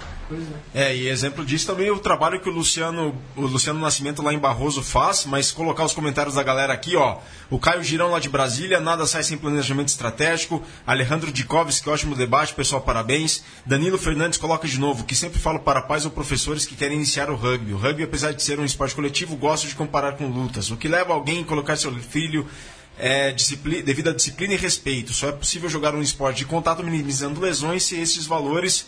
É, 0.76 0.94
e 0.94 1.08
exemplo 1.08 1.46
disso 1.46 1.66
também 1.66 1.88
é 1.88 1.92
o 1.92 2.00
trabalho 2.00 2.42
que 2.42 2.50
o 2.50 2.52
Luciano, 2.52 3.16
o 3.38 3.42
Luciano 3.44 3.80
Nascimento 3.80 4.22
lá 4.22 4.34
em 4.34 4.38
Barroso 4.38 4.84
faz, 4.84 5.26
mas 5.26 5.54
colocar 5.54 5.86
os 5.86 5.94
comentários 5.94 6.36
da 6.36 6.44
galera 6.44 6.74
aqui, 6.74 6.98
ó. 6.98 7.20
O 7.50 7.58
Caio 7.58 7.82
Girão 7.82 8.12
lá 8.12 8.20
de 8.20 8.28
Brasília, 8.28 8.82
nada 8.82 9.06
sai 9.06 9.24
sem 9.24 9.38
planejamento 9.38 9.88
estratégico. 9.88 10.62
Alejandro 10.86 11.32
Dikovski, 11.32 11.90
ótimo 11.90 12.14
debate, 12.14 12.54
pessoal, 12.54 12.82
parabéns. 12.82 13.42
Danilo 13.66 13.98
Fernandes 13.98 14.38
coloca 14.38 14.68
de 14.68 14.78
novo, 14.78 15.06
que 15.06 15.16
sempre 15.16 15.40
falo 15.40 15.60
para 15.60 15.82
pais 15.84 16.04
ou 16.04 16.12
professores 16.12 16.66
que 16.66 16.76
querem 16.76 16.98
iniciar 16.98 17.30
o 17.30 17.36
rugby. 17.38 17.72
O 17.72 17.78
rugby, 17.78 18.04
apesar 18.04 18.34
de 18.34 18.44
ser 18.44 18.60
um 18.60 18.66
esporte 18.66 18.94
coletivo, 18.96 19.38
gosto 19.38 19.66
de 19.66 19.76
comparar 19.76 20.17
com 20.18 20.28
lutas. 20.28 20.72
O 20.72 20.78
que 20.78 20.88
leva 20.88 21.14
alguém 21.14 21.42
a 21.42 21.46
colocar 21.46 21.78
seu 21.78 21.94
filho 21.96 22.48
é, 22.98 23.32
devido 23.86 24.10
à 24.10 24.14
disciplina 24.14 24.54
e 24.54 24.58
respeito. 24.58 25.14
Só 25.14 25.30
é 25.30 25.32
possível 25.32 25.70
jogar 25.70 25.96
um 25.96 26.02
esporte 26.02 26.40
de 26.40 26.46
contato 26.46 26.84
minimizando 26.84 27.40
lesões 27.40 27.84
se 27.84 28.00
esses 28.00 28.26
valores 28.26 28.88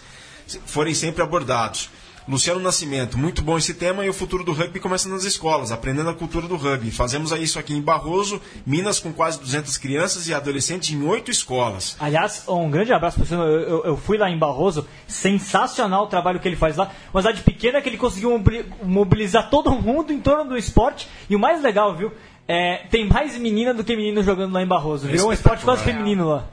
forem 0.65 0.93
sempre 0.93 1.21
abordados. 1.21 1.89
Luciano 2.29 2.59
Nascimento, 2.59 3.17
muito 3.17 3.41
bom 3.41 3.57
esse 3.57 3.73
tema 3.73 4.05
e 4.05 4.09
o 4.09 4.13
futuro 4.13 4.43
do 4.43 4.53
rugby 4.53 4.79
começa 4.79 5.09
nas 5.09 5.23
escolas, 5.23 5.71
aprendendo 5.71 6.09
a 6.09 6.13
cultura 6.13 6.47
do 6.47 6.55
rugby. 6.55 6.91
Fazemos 6.91 7.31
isso 7.31 7.57
aqui 7.57 7.73
em 7.73 7.81
Barroso, 7.81 8.39
Minas, 8.65 8.99
com 8.99 9.11
quase 9.11 9.39
200 9.39 9.75
crianças 9.77 10.27
e 10.27 10.33
adolescentes 10.33 10.91
em 10.91 11.01
oito 11.03 11.31
escolas. 11.31 11.97
Aliás, 11.99 12.43
um 12.47 12.69
grande 12.69 12.93
abraço 12.93 13.17
para 13.17 13.25
você. 13.25 13.33
Eu, 13.33 13.39
eu- 13.41 13.83
eu 13.85 13.97
fui 13.97 14.17
lá 14.17 14.29
em 14.29 14.37
Barroso, 14.37 14.85
sensacional 15.07 16.03
o 16.03 16.07
trabalho 16.07 16.39
que 16.39 16.47
ele 16.47 16.55
faz 16.55 16.77
lá. 16.77 16.91
Uma 17.13 17.21
cidade 17.21 17.41
pequena 17.41 17.81
que 17.81 17.89
ele 17.89 17.97
conseguiu 17.97 18.29
mobili- 18.31 18.65
mobilizar 18.83 19.49
todo 19.49 19.71
mundo 19.71 20.13
em 20.13 20.19
torno 20.19 20.45
do 20.45 20.57
esporte. 20.57 21.07
E 21.29 21.35
o 21.35 21.39
mais 21.39 21.61
legal, 21.63 21.95
viu? 21.95 22.11
É, 22.47 22.85
tem 22.89 23.07
mais 23.07 23.37
menina 23.37 23.73
do 23.73 23.83
que 23.83 23.95
menino 23.95 24.23
jogando 24.23 24.53
lá 24.53 24.61
em 24.61 24.67
Barroso. 24.67 25.07
Virou 25.07 25.29
um 25.29 25.33
esporte 25.33 25.63
quase 25.65 25.83
feminino 25.83 26.29
lá. 26.29 26.45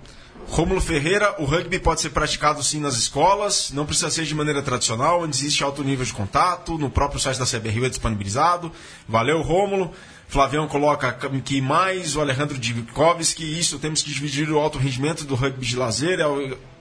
Rômulo 0.49 0.81
Ferreira, 0.81 1.35
o 1.39 1.45
rugby 1.45 1.79
pode 1.79 2.01
ser 2.01 2.11
praticado 2.11 2.63
sim 2.63 2.81
nas 2.81 2.97
escolas, 2.97 3.71
não 3.73 3.85
precisa 3.85 4.11
ser 4.11 4.25
de 4.25 4.35
maneira 4.35 4.63
tradicional, 4.63 5.23
onde 5.23 5.37
existe 5.37 5.63
alto 5.63 5.83
nível 5.83 6.05
de 6.05 6.13
contato, 6.13 6.79
no 6.79 6.89
próprio 6.89 7.21
site 7.21 7.39
da 7.39 7.45
CBRU 7.45 7.85
é 7.85 7.89
disponibilizado. 7.89 8.73
Valeu, 9.09 9.43
Rômulo. 9.43 9.93
Flavião 10.29 10.67
coloca 10.67 11.13
que 11.45 11.61
mais 11.61 12.17
o 12.17 12.21
Alejandro 12.21 12.59
Dikovski, 12.59 13.59
isso 13.59 13.79
temos 13.79 14.03
que 14.03 14.11
dividir 14.11 14.51
o 14.51 14.59
alto 14.59 14.79
rendimento 14.79 15.25
do 15.25 15.35
rugby 15.35 15.65
de 15.65 15.77
lazer 15.77 16.21
é 16.21 16.25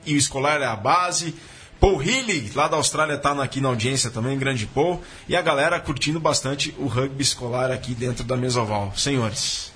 e 0.06 0.14
o 0.14 0.18
escolar 0.18 0.62
é 0.62 0.66
a 0.66 0.76
base. 0.76 1.36
Paul 1.80 2.02
Healy, 2.02 2.52
lá 2.56 2.68
da 2.68 2.78
Austrália, 2.78 3.16
está 3.16 3.32
aqui 3.44 3.60
na 3.60 3.70
audiência 3.70 4.10
também, 4.10 4.38
grande 4.38 4.66
Paul. 4.66 5.02
E 5.28 5.36
a 5.36 5.42
galera 5.42 5.80
curtindo 5.80 6.20
bastante 6.20 6.74
o 6.80 6.88
rugby 6.88 7.22
escolar 7.22 7.72
aqui 7.72 7.94
dentro 7.94 8.24
da 8.24 8.38
Mesoval. 8.38 8.94
Senhores. 8.96 9.75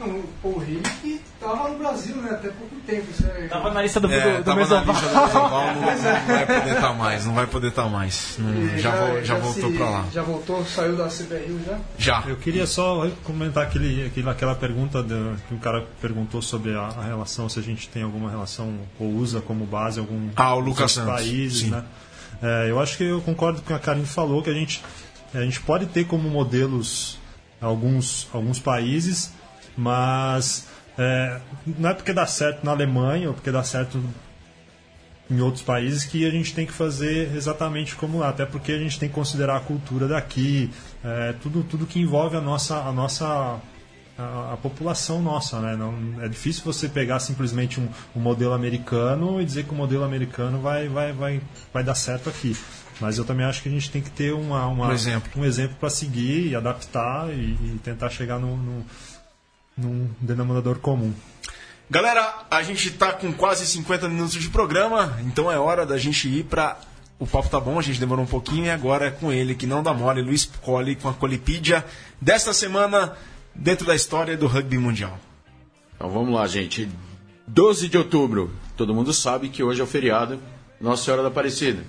Não, 0.00 0.08
o 0.08 0.24
Paul 0.42 0.62
Henrique 0.62 1.20
tava 1.38 1.68
no 1.68 1.78
Brasil, 1.78 2.16
né? 2.16 2.30
Até 2.30 2.48
pouco 2.48 2.74
tempo. 2.86 3.04
Isso 3.10 3.26
é... 3.26 3.48
Tava 3.48 3.70
na 3.70 3.82
lista 3.82 4.00
do, 4.00 4.10
É, 4.10 4.38
do, 4.38 4.44
do 4.44 4.56
Mesoval. 4.56 4.94
não, 4.96 5.74
não 5.74 5.82
vai 5.82 6.46
poder 6.46 6.72
estar 6.74 6.92
mais, 6.94 7.26
não 7.26 7.34
vai 7.34 7.46
poder 7.46 7.68
estar 7.68 7.88
mais. 7.88 8.36
Não, 8.38 8.50
E 8.50 8.78
já, 8.78 8.90
vo- 8.90 9.22
já 9.22 9.34
se- 9.36 9.40
voltou 9.42 9.72
para 9.72 9.90
lá. 9.90 10.04
Já 10.12 10.22
voltou, 10.22 10.64
saiu 10.64 10.96
da 10.96 11.08
CBRU 11.08 11.60
já? 11.66 11.78
Já. 11.98 12.24
Eu 12.26 12.36
queria 12.36 12.66
só 12.66 13.08
comentar 13.24 13.64
aquele, 13.64 14.06
aquele, 14.06 14.28
aquela 14.30 14.54
pergunta 14.54 15.02
do- 15.02 15.36
que 15.48 15.54
o 15.54 15.58
cara 15.58 15.86
perguntou 16.00 16.40
sobre 16.40 16.74
a, 16.74 16.80
a 16.82 17.02
relação, 17.04 17.48
se 17.48 17.58
a 17.58 17.62
gente 17.62 17.88
tem 17.88 18.02
alguma 18.02 18.30
relação 18.30 18.78
ou 18.98 19.08
usa 19.10 19.40
como 19.42 19.66
base 19.66 20.00
algum 20.00 20.30
Ah, 20.34 20.54
o 20.54 20.60
Lucas 20.60 20.92
Santos, 20.92 21.12
países, 21.12 21.60
sim. 21.60 21.70
né? 21.70 21.84
É, 22.42 22.70
eu 22.70 22.80
acho 22.80 22.96
que 22.96 23.04
eu 23.04 23.20
concordo 23.20 23.58
com 23.60 23.64
o 23.64 23.66
que 23.66 23.72
a 23.74 23.78
Karine 23.78 24.06
falou, 24.06 24.42
que 24.42 24.48
a 24.48 24.54
gente, 24.54 24.82
a 25.34 25.42
gente 25.42 25.60
pode 25.60 25.84
ter 25.86 26.06
como 26.06 26.26
modelos 26.30 27.18
alguns, 27.60 28.26
alguns 28.32 28.58
países, 28.58 29.32
mas 29.80 30.66
é, 30.98 31.40
não 31.78 31.88
é 31.90 31.94
porque 31.94 32.12
dá 32.12 32.26
certo 32.26 32.64
na 32.64 32.72
Alemanha 32.72 33.28
ou 33.28 33.34
porque 33.34 33.50
dá 33.50 33.62
certo 33.64 34.02
em 35.30 35.40
outros 35.40 35.62
países 35.62 36.04
que 36.04 36.26
a 36.26 36.30
gente 36.30 36.52
tem 36.54 36.66
que 36.66 36.72
fazer 36.72 37.34
exatamente 37.36 37.94
como 37.94 38.18
lá, 38.18 38.28
até 38.30 38.44
porque 38.44 38.72
a 38.72 38.78
gente 38.78 38.98
tem 38.98 39.08
que 39.08 39.14
considerar 39.14 39.56
a 39.56 39.60
cultura 39.60 40.08
daqui, 40.08 40.70
é, 41.04 41.34
tudo, 41.40 41.62
tudo 41.62 41.86
que 41.86 42.00
envolve 42.00 42.36
a 42.36 42.40
nossa, 42.40 42.76
a 42.80 42.92
nossa 42.92 43.60
a, 44.18 44.52
a 44.52 44.56
população 44.56 45.22
nossa, 45.22 45.60
né? 45.60 45.76
Não, 45.76 45.94
é 46.22 46.28
difícil 46.28 46.62
você 46.64 46.88
pegar 46.88 47.20
simplesmente 47.20 47.80
um, 47.80 47.88
um 48.14 48.20
modelo 48.20 48.52
americano 48.52 49.40
e 49.40 49.44
dizer 49.44 49.64
que 49.64 49.70
o 49.70 49.74
modelo 49.74 50.02
americano 50.04 50.60
vai, 50.60 50.88
vai, 50.88 51.12
vai, 51.12 51.40
vai 51.72 51.84
dar 51.84 51.94
certo 51.94 52.28
aqui. 52.28 52.54
Mas 53.00 53.16
eu 53.16 53.24
também 53.24 53.46
acho 53.46 53.62
que 53.62 53.68
a 53.68 53.72
gente 53.72 53.90
tem 53.90 54.02
que 54.02 54.10
ter 54.10 54.32
uma, 54.34 54.66
uma- 54.66 54.88
Um 54.88 54.92
exemplo. 54.92 55.30
um 55.36 55.44
exemplo 55.44 55.76
para 55.80 55.88
seguir 55.88 56.48
e 56.48 56.56
adaptar 56.56 57.30
e, 57.30 57.56
e 57.62 57.80
tentar 57.82 58.10
chegar 58.10 58.38
no, 58.38 58.56
no, 58.58 58.84
num 59.76 60.08
denominador 60.20 60.78
comum. 60.78 61.12
Galera, 61.90 62.46
a 62.48 62.62
gente 62.62 62.90
tá 62.92 63.12
com 63.12 63.32
quase 63.32 63.66
50 63.66 64.08
minutos 64.08 64.34
de 64.34 64.48
programa, 64.48 65.18
então 65.26 65.50
é 65.50 65.58
hora 65.58 65.84
da 65.84 65.98
gente 65.98 66.28
ir 66.28 66.44
pra. 66.44 66.78
O 67.18 67.26
papo 67.26 67.48
tá 67.48 67.60
bom, 67.60 67.78
a 67.78 67.82
gente 67.82 67.98
demorou 68.00 68.24
um 68.24 68.28
pouquinho 68.28 68.66
e 68.66 68.70
agora 68.70 69.06
é 69.06 69.10
com 69.10 69.32
ele, 69.32 69.54
que 69.54 69.66
não 69.66 69.82
dá 69.82 69.92
mole, 69.92 70.22
Luiz 70.22 70.46
Colli, 70.62 70.96
com 70.96 71.08
a 71.08 71.12
Colipídia 71.12 71.84
desta 72.20 72.54
semana, 72.54 73.14
dentro 73.54 73.84
da 73.86 73.94
história 73.94 74.36
do 74.36 74.46
rugby 74.46 74.78
mundial. 74.78 75.18
Então 75.96 76.08
vamos 76.08 76.32
lá, 76.32 76.46
gente. 76.46 76.88
12 77.46 77.88
de 77.88 77.98
outubro. 77.98 78.50
Todo 78.76 78.94
mundo 78.94 79.12
sabe 79.12 79.48
que 79.48 79.62
hoje 79.62 79.80
é 79.80 79.84
o 79.84 79.86
feriado 79.86 80.38
Nossa 80.80 81.04
Senhora 81.04 81.22
da 81.22 81.28
Aparecida. 81.28 81.84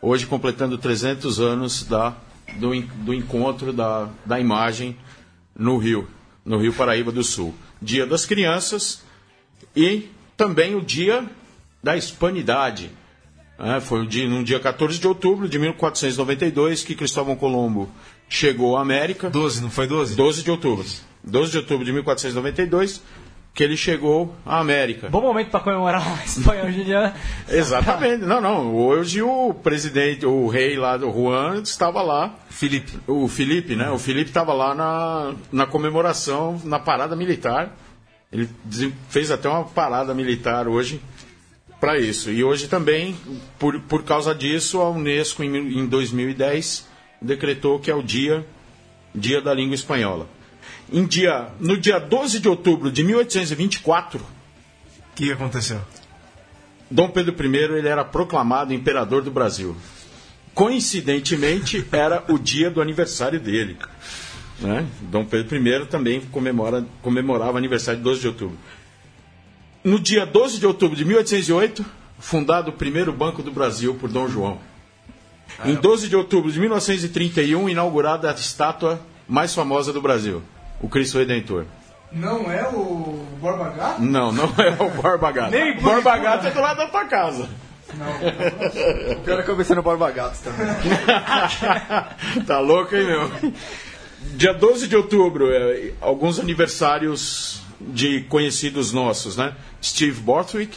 Hoje 0.00 0.26
completando 0.26 0.78
300 0.78 1.40
anos 1.40 1.82
da, 1.82 2.14
do, 2.56 2.70
do 2.80 3.12
encontro 3.12 3.72
da, 3.72 4.08
da 4.24 4.38
imagem 4.40 4.96
no 5.54 5.76
Rio, 5.76 6.08
no 6.44 6.58
Rio 6.58 6.72
Paraíba 6.72 7.12
do 7.12 7.22
Sul. 7.22 7.54
Dia 7.80 8.06
das 8.06 8.26
Crianças 8.26 9.02
e 9.74 10.08
também 10.36 10.74
o 10.74 10.80
Dia 10.80 11.28
da 11.82 11.96
Hispanidade. 11.96 12.90
É, 13.58 13.78
foi 13.78 14.00
o 14.00 14.06
dia, 14.06 14.26
no 14.26 14.42
dia 14.42 14.58
14 14.58 14.98
de 14.98 15.06
outubro 15.06 15.46
de 15.46 15.58
1492 15.58 16.82
que 16.82 16.94
Cristóvão 16.94 17.36
Colombo 17.36 17.90
chegou 18.26 18.76
à 18.76 18.80
América. 18.80 19.28
12, 19.28 19.60
não 19.60 19.70
foi 19.70 19.86
12? 19.86 20.16
12 20.16 20.42
de 20.42 20.50
outubro. 20.50 20.86
12 21.22 21.50
de 21.50 21.58
outubro 21.58 21.84
de 21.84 21.92
1492, 21.92 23.02
que 23.60 23.64
ele 23.64 23.76
chegou 23.76 24.34
à 24.46 24.58
América. 24.58 25.10
Bom 25.10 25.20
momento 25.20 25.50
pra 25.50 25.60
comemorar 25.60 26.18
a 26.18 26.24
Espanha 26.24 26.64
hoje 26.64 26.80
em 26.80 26.84
dia. 26.84 26.98
né? 27.02 27.14
Exatamente. 27.46 28.24
Não, 28.24 28.40
não. 28.40 28.74
Hoje 28.74 29.20
o 29.20 29.52
presidente, 29.52 30.24
o 30.24 30.48
rei 30.48 30.78
lá 30.78 30.96
do 30.96 31.12
Juan 31.12 31.60
estava 31.60 32.00
lá. 32.00 32.34
Felipe. 32.48 32.90
O 33.06 33.28
Felipe, 33.28 33.76
né? 33.76 33.90
O 33.90 33.98
Felipe 33.98 34.30
estava 34.30 34.54
lá 34.54 34.74
na, 34.74 35.34
na 35.52 35.66
comemoração, 35.66 36.58
na 36.64 36.78
parada 36.78 37.14
militar. 37.14 37.76
Ele 38.32 38.48
fez 39.10 39.30
até 39.30 39.46
uma 39.46 39.64
parada 39.64 40.14
militar 40.14 40.66
hoje 40.66 40.98
para 41.78 41.98
isso. 41.98 42.30
E 42.30 42.42
hoje 42.42 42.66
também, 42.66 43.14
por, 43.58 43.78
por 43.80 44.02
causa 44.04 44.34
disso, 44.34 44.80
a 44.80 44.88
Unesco, 44.88 45.44
em, 45.44 45.80
em 45.80 45.86
2010, 45.86 46.88
decretou 47.20 47.78
que 47.78 47.90
é 47.90 47.94
o 47.94 48.02
dia, 48.02 48.42
dia 49.14 49.42
da 49.42 49.52
língua 49.52 49.74
espanhola. 49.74 50.26
Em 50.92 51.06
dia, 51.06 51.48
no 51.60 51.76
dia 51.76 52.00
12 52.00 52.40
de 52.40 52.48
outubro 52.48 52.90
de 52.90 53.04
1824, 53.04 54.20
O 54.20 55.14
que 55.14 55.30
aconteceu? 55.30 55.80
Dom 56.90 57.08
Pedro 57.08 57.34
I 57.46 57.56
ele 57.56 57.88
era 57.88 58.04
proclamado 58.04 58.74
imperador 58.74 59.22
do 59.22 59.30
Brasil. 59.30 59.76
Coincidentemente, 60.52 61.86
era 61.92 62.24
o 62.28 62.38
dia 62.38 62.70
do 62.70 62.82
aniversário 62.82 63.38
dele. 63.38 63.76
Né? 64.58 64.84
Dom 65.02 65.24
Pedro 65.24 65.56
I 65.56 65.86
também 65.86 66.20
comemora, 66.20 66.84
comemorava 67.00 67.56
aniversário 67.56 67.98
de 67.98 68.04
12 68.04 68.20
de 68.20 68.26
outubro. 68.28 68.58
No 69.84 69.98
dia 69.98 70.26
12 70.26 70.58
de 70.58 70.66
outubro 70.66 70.96
de 70.96 71.04
1808, 71.04 71.84
fundado 72.18 72.70
o 72.70 72.74
primeiro 72.74 73.12
Banco 73.12 73.42
do 73.42 73.52
Brasil 73.52 73.94
por 73.94 74.10
Dom 74.10 74.28
João. 74.28 74.58
Em 75.64 75.74
12 75.74 76.08
de 76.08 76.16
outubro 76.16 76.50
de 76.50 76.58
1931, 76.58 77.68
inaugurada 77.68 78.30
a 78.30 78.34
estátua 78.34 79.00
mais 79.28 79.54
famosa 79.54 79.92
do 79.92 80.02
Brasil, 80.02 80.42
o 80.80 80.88
Cristo 80.88 81.18
Redentor. 81.18 81.66
Não 82.12 82.50
é 82.50 82.66
o 82.68 83.24
Borba 83.40 83.70
Gato? 83.70 84.02
Não, 84.02 84.32
não 84.32 84.52
é 84.58 84.82
o 84.82 84.90
Borba 84.90 85.30
Gato. 85.30 85.50
Nem 85.50 85.76
Borba 85.78 86.18
Gato 86.18 86.46
é 86.46 86.50
do 86.50 86.60
lado 86.60 86.78
da 86.78 86.86
tua 86.88 87.04
casa. 87.04 87.48
O 89.16 89.20
pior 89.22 89.40
é 89.40 89.42
que 89.42 89.48
eu 89.48 89.56
pensei 89.56 89.76
no 89.76 89.82
Borba 89.82 90.10
Gato 90.10 90.38
também. 90.42 90.68
tá 92.46 92.58
louco, 92.60 92.94
hein, 92.94 93.06
meu? 93.06 93.30
Dia 94.34 94.52
12 94.52 94.88
de 94.88 94.96
outubro, 94.96 95.52
é, 95.52 95.92
alguns 96.00 96.38
aniversários 96.38 97.62
de 97.80 98.22
conhecidos 98.22 98.92
nossos, 98.92 99.36
né? 99.36 99.54
Steve 99.82 100.20
Borthwick. 100.20 100.76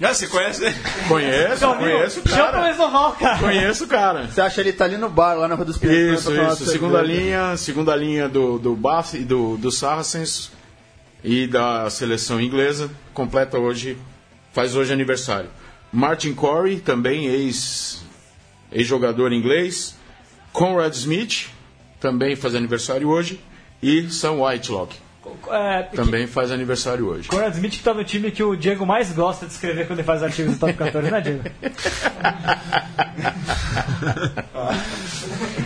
Ah, 0.00 0.12
você 0.12 0.26
conhece? 0.26 0.62
Conheço, 1.06 1.64
amigo, 1.64 1.80
conheço 1.90 2.20
o 2.20 2.28
Chama 2.28 2.48
o 2.48 2.52
cara. 2.52 2.62
Mesoval, 2.68 3.12
cara. 3.12 3.38
Conheço 3.38 3.84
o 3.84 3.86
cara. 3.86 4.26
Você 4.26 4.40
acha 4.40 4.60
ele 4.60 4.72
tá 4.72 4.84
ali 4.84 4.96
no 4.96 5.08
bar, 5.08 5.34
lá 5.34 5.46
na 5.46 5.54
Rua 5.54 5.64
dos 5.64 5.78
Pinheiros? 5.78 6.20
Isso, 6.22 6.32
isso. 6.34 6.66
Segunda 6.66 7.00
linha, 7.02 7.56
segunda 7.56 7.94
linha 7.94 8.28
do, 8.28 8.58
do 8.58 8.74
Bath 8.74 9.14
e 9.14 9.20
do, 9.24 9.56
do 9.56 9.70
Saracens 9.70 10.50
e 11.22 11.46
da 11.46 11.88
seleção 11.88 12.40
inglesa. 12.40 12.90
Completa 13.14 13.58
hoje, 13.58 13.96
faz 14.52 14.74
hoje 14.74 14.92
aniversário. 14.92 15.50
Martin 15.92 16.34
Corey, 16.34 16.80
também 16.80 17.26
ex- 17.26 18.02
ex-jogador 18.72 19.32
inglês. 19.32 19.94
Conrad 20.52 20.92
Smith, 20.94 21.46
também 22.00 22.34
faz 22.34 22.54
aniversário 22.56 23.08
hoje. 23.08 23.38
E 23.80 24.10
Sam 24.10 24.42
Whitelock, 24.42 24.96
É, 25.50 25.82
também 25.94 26.26
faz 26.26 26.50
aniversário 26.50 27.06
hoje. 27.08 27.28
Conrad 27.28 27.54
Smith 27.54 27.72
que 27.72 27.82
tá 27.82 27.94
no 27.94 28.04
time 28.04 28.30
que 28.30 28.42
o 28.42 28.56
Diego 28.56 28.84
mais 28.84 29.12
gosta 29.12 29.46
de 29.46 29.52
escrever 29.52 29.86
quando 29.86 30.00
ele 30.00 30.06
faz 30.06 30.22
artigos 30.22 30.54
do 30.54 30.60
Top 30.60 30.72
14, 30.74 31.10
né, 31.10 31.20
Diego? 31.20 31.42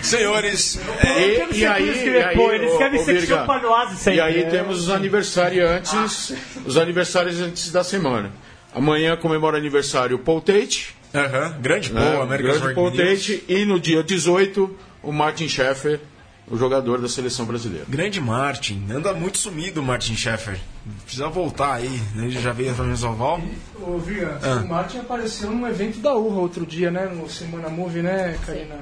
Senhores, 0.03 0.77
E, 0.77 1.07
sei 1.07 1.35
e 1.35 1.41
como 1.41 1.51
aí, 1.75 1.89
escrever, 1.91 2.21
e 2.21 2.25
aí, 2.25 2.37
pô, 2.37 2.53
ele 2.53 2.67
escreve 2.67 2.99
secção 3.01 3.47
palhoase 3.47 3.97
sempre. 3.97 4.19
E 4.19 4.21
aí 4.21 4.43
É. 4.43 4.49
temos 4.49 4.83
os 4.83 4.91
aniversariantes, 4.91 6.33
os 6.65 6.77
aniversariantes 6.77 7.71
da 7.73 7.83
semana. 7.83 8.31
Amanhã 8.75 9.17
comemora 9.17 9.57
aniversário 9.57 10.17
o 10.17 10.19
Paul 10.19 10.41
Tate, 10.41 10.95
aham, 11.15 11.57
grande 11.61 11.93
né, 11.93 12.01
Paul, 12.13 12.23
America's 12.23 12.59
grande 12.59 12.75
Rugby 12.75 12.75
Paul. 12.75 12.91
Tate, 13.15 13.45
e 13.49 13.65
no 13.65 13.81
dia 13.81 14.03
18 14.03 14.77
o 15.03 15.13
Martin 15.13 15.49
Sheffer, 15.49 16.01
o 16.49 16.57
jogador 16.57 17.01
da 17.01 17.09
seleção 17.09 17.45
brasileira. 17.45 17.85
Grande 17.89 18.21
Martin, 18.21 18.87
anda 18.91 19.13
muito 19.13 19.39
sumido 19.39 19.81
o 19.81 19.85
Martin 19.85 20.15
Sheffer. 20.15 20.59
Precisa 21.05 21.29
voltar 21.29 21.75
aí, 21.75 22.01
né? 22.15 22.25
ele 22.27 22.41
já 22.41 22.53
veio 22.53 22.75
para 22.75 22.85
Mesoval. 22.85 23.41
Ô, 23.81 23.99
Viga, 23.99 24.39
Ah. 24.43 24.63
o 24.65 24.69
Martin 24.69 24.99
apareceu 24.99 25.51
num 25.51 25.67
evento 25.67 25.99
da 25.99 26.15
Urra 26.15 26.41
outro 26.41 26.65
dia, 26.65 26.91
né? 26.91 27.07
No 27.07 27.29
Semana 27.29 27.69
Movie, 27.69 28.03
né, 28.03 28.39
Karina? 28.47 28.77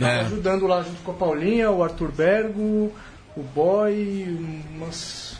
É. 0.00 0.20
Ajudando 0.20 0.66
lá 0.66 0.82
junto 0.82 1.02
com 1.02 1.10
a 1.10 1.14
Paulinha, 1.14 1.70
o 1.70 1.82
Arthur 1.84 2.10
Bergo, 2.10 2.92
o 3.36 3.42
Boy, 3.54 4.26
umas 4.74 5.31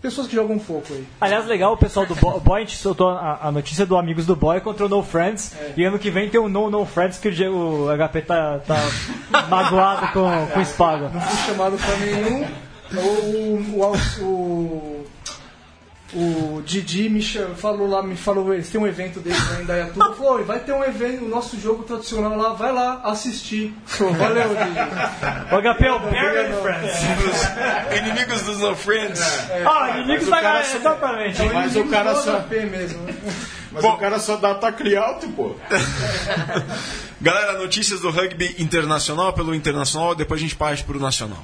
pessoas 0.00 0.26
que 0.26 0.34
jogam 0.34 0.56
um 0.56 0.58
pouco 0.58 0.92
aí. 0.92 1.06
Aliás, 1.20 1.46
legal, 1.46 1.72
o 1.72 1.76
pessoal 1.76 2.06
do 2.06 2.14
Boy, 2.14 2.40
Boy 2.40 2.62
a 2.62 2.64
gente 2.64 2.76
soltou 2.76 3.10
a, 3.10 3.40
a 3.42 3.52
notícia 3.52 3.86
do 3.86 3.96
Amigos 3.96 4.26
do 4.26 4.36
Boy 4.36 4.60
contra 4.60 4.86
o 4.86 4.88
No 4.88 5.02
Friends. 5.02 5.54
E 5.76 5.84
ano 5.84 5.98
que 5.98 6.10
vem 6.10 6.28
tem 6.28 6.40
o 6.40 6.48
No 6.48 6.70
No 6.70 6.84
Friends 6.84 7.18
que 7.18 7.28
o, 7.46 7.86
o 7.86 7.96
HP 7.96 8.22
tá, 8.22 8.58
tá 8.60 8.76
magoado 9.48 10.12
com, 10.12 10.46
com 10.52 10.60
o 10.60 10.64
Spago. 10.64 11.10
Não 11.12 11.20
fui 11.20 11.46
chamado 11.46 11.76
pra 11.76 11.96
nenhum. 11.96 12.46
O, 12.94 13.80
o, 13.80 13.92
o, 14.20 14.24
o, 14.24 15.01
o 16.14 16.62
Didi 16.64 17.08
me 17.08 17.22
cha- 17.22 17.48
falou 17.56 17.88
lá, 17.88 18.02
me 18.02 18.16
falou, 18.16 18.52
eles 18.52 18.68
têm 18.70 18.80
um 18.80 18.86
evento 18.86 19.20
deles 19.20 19.38
lá 19.50 19.60
em 19.62 19.64
Dayatuba, 19.64 20.14
falou, 20.14 20.34
"Oi, 20.34 20.44
vai 20.44 20.60
ter 20.60 20.72
um 20.72 20.84
evento, 20.84 21.24
o 21.24 21.28
nosso 21.28 21.58
jogo 21.60 21.82
tradicional 21.84 22.36
lá, 22.36 22.52
vai 22.54 22.72
lá 22.72 23.00
assistir. 23.04 23.74
Valeu, 24.18 24.48
Didi. 24.48 25.54
O 25.54 25.58
HP 25.62 25.84
é 25.86 25.92
o 25.92 25.98
Barry 26.00 26.52
Friends. 26.62 26.98
Os 27.90 27.96
inimigos 27.98 28.42
dos 28.42 28.58
No 28.60 28.74
Friends. 28.76 29.20
Ah, 29.66 29.90
inimigos 29.98 30.26
o 30.28 30.30
da 30.30 30.40
galera, 30.42 30.64
só- 30.64 30.76
exatamente. 30.76 31.42
Mas 31.52 31.76
o 31.76 31.84
cara 31.86 32.14
só, 32.14 32.40
P 32.40 32.60
mesmo. 32.66 33.06
mas 33.72 33.84
o 33.84 33.96
cara 33.96 34.18
só 34.18 34.36
dá 34.36 34.54
tacle 34.54 34.96
alto, 34.96 35.28
pô. 35.30 35.54
Galera, 37.20 37.58
notícias 37.58 38.00
do 38.00 38.10
rugby 38.10 38.56
internacional 38.58 39.32
pelo 39.32 39.54
internacional, 39.54 40.14
depois 40.14 40.40
a 40.40 40.42
gente 40.42 40.56
parte 40.56 40.82
pro 40.84 40.98
nacional. 40.98 41.42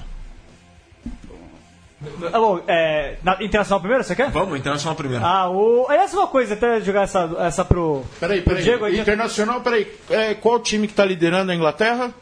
Ah, 2.33 2.39
bom, 2.39 2.61
é, 2.69 3.17
na- 3.25 3.37
internacional 3.43 3.81
primeiro, 3.81 4.05
você 4.05 4.15
quer? 4.15 4.31
Vamos, 4.31 4.57
internacional 4.59 4.95
primeiro. 4.95 5.25
Ah, 5.25 5.51
o. 5.51 5.87
Aliás, 5.89 6.15
uma 6.15 6.29
coisa, 6.29 6.55
até 6.55 6.81
jogar 6.81 7.03
essa, 7.03 7.29
essa 7.41 7.65
pro. 7.65 8.05
Peraí, 8.21 8.41
pro 8.41 8.51
peraí. 8.51 8.63
Diego 8.65 8.85
aí. 8.85 9.01
Internacional, 9.01 9.61
peraí. 9.61 9.93
É, 10.09 10.35
qual 10.35 10.61
time 10.61 10.87
que 10.87 10.95
tá 10.95 11.05
liderando 11.05 11.51
a 11.51 11.55
Inglaterra? 11.55 12.13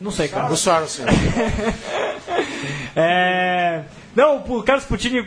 Não 0.00 0.10
sei, 0.10 0.26
cara. 0.28 0.52
O 0.52 0.56
Saracens. 0.56 1.06
É, 2.94 3.82
Não, 4.14 4.36
o 4.46 4.62
Carlos 4.62 4.84
Putini 4.84 5.26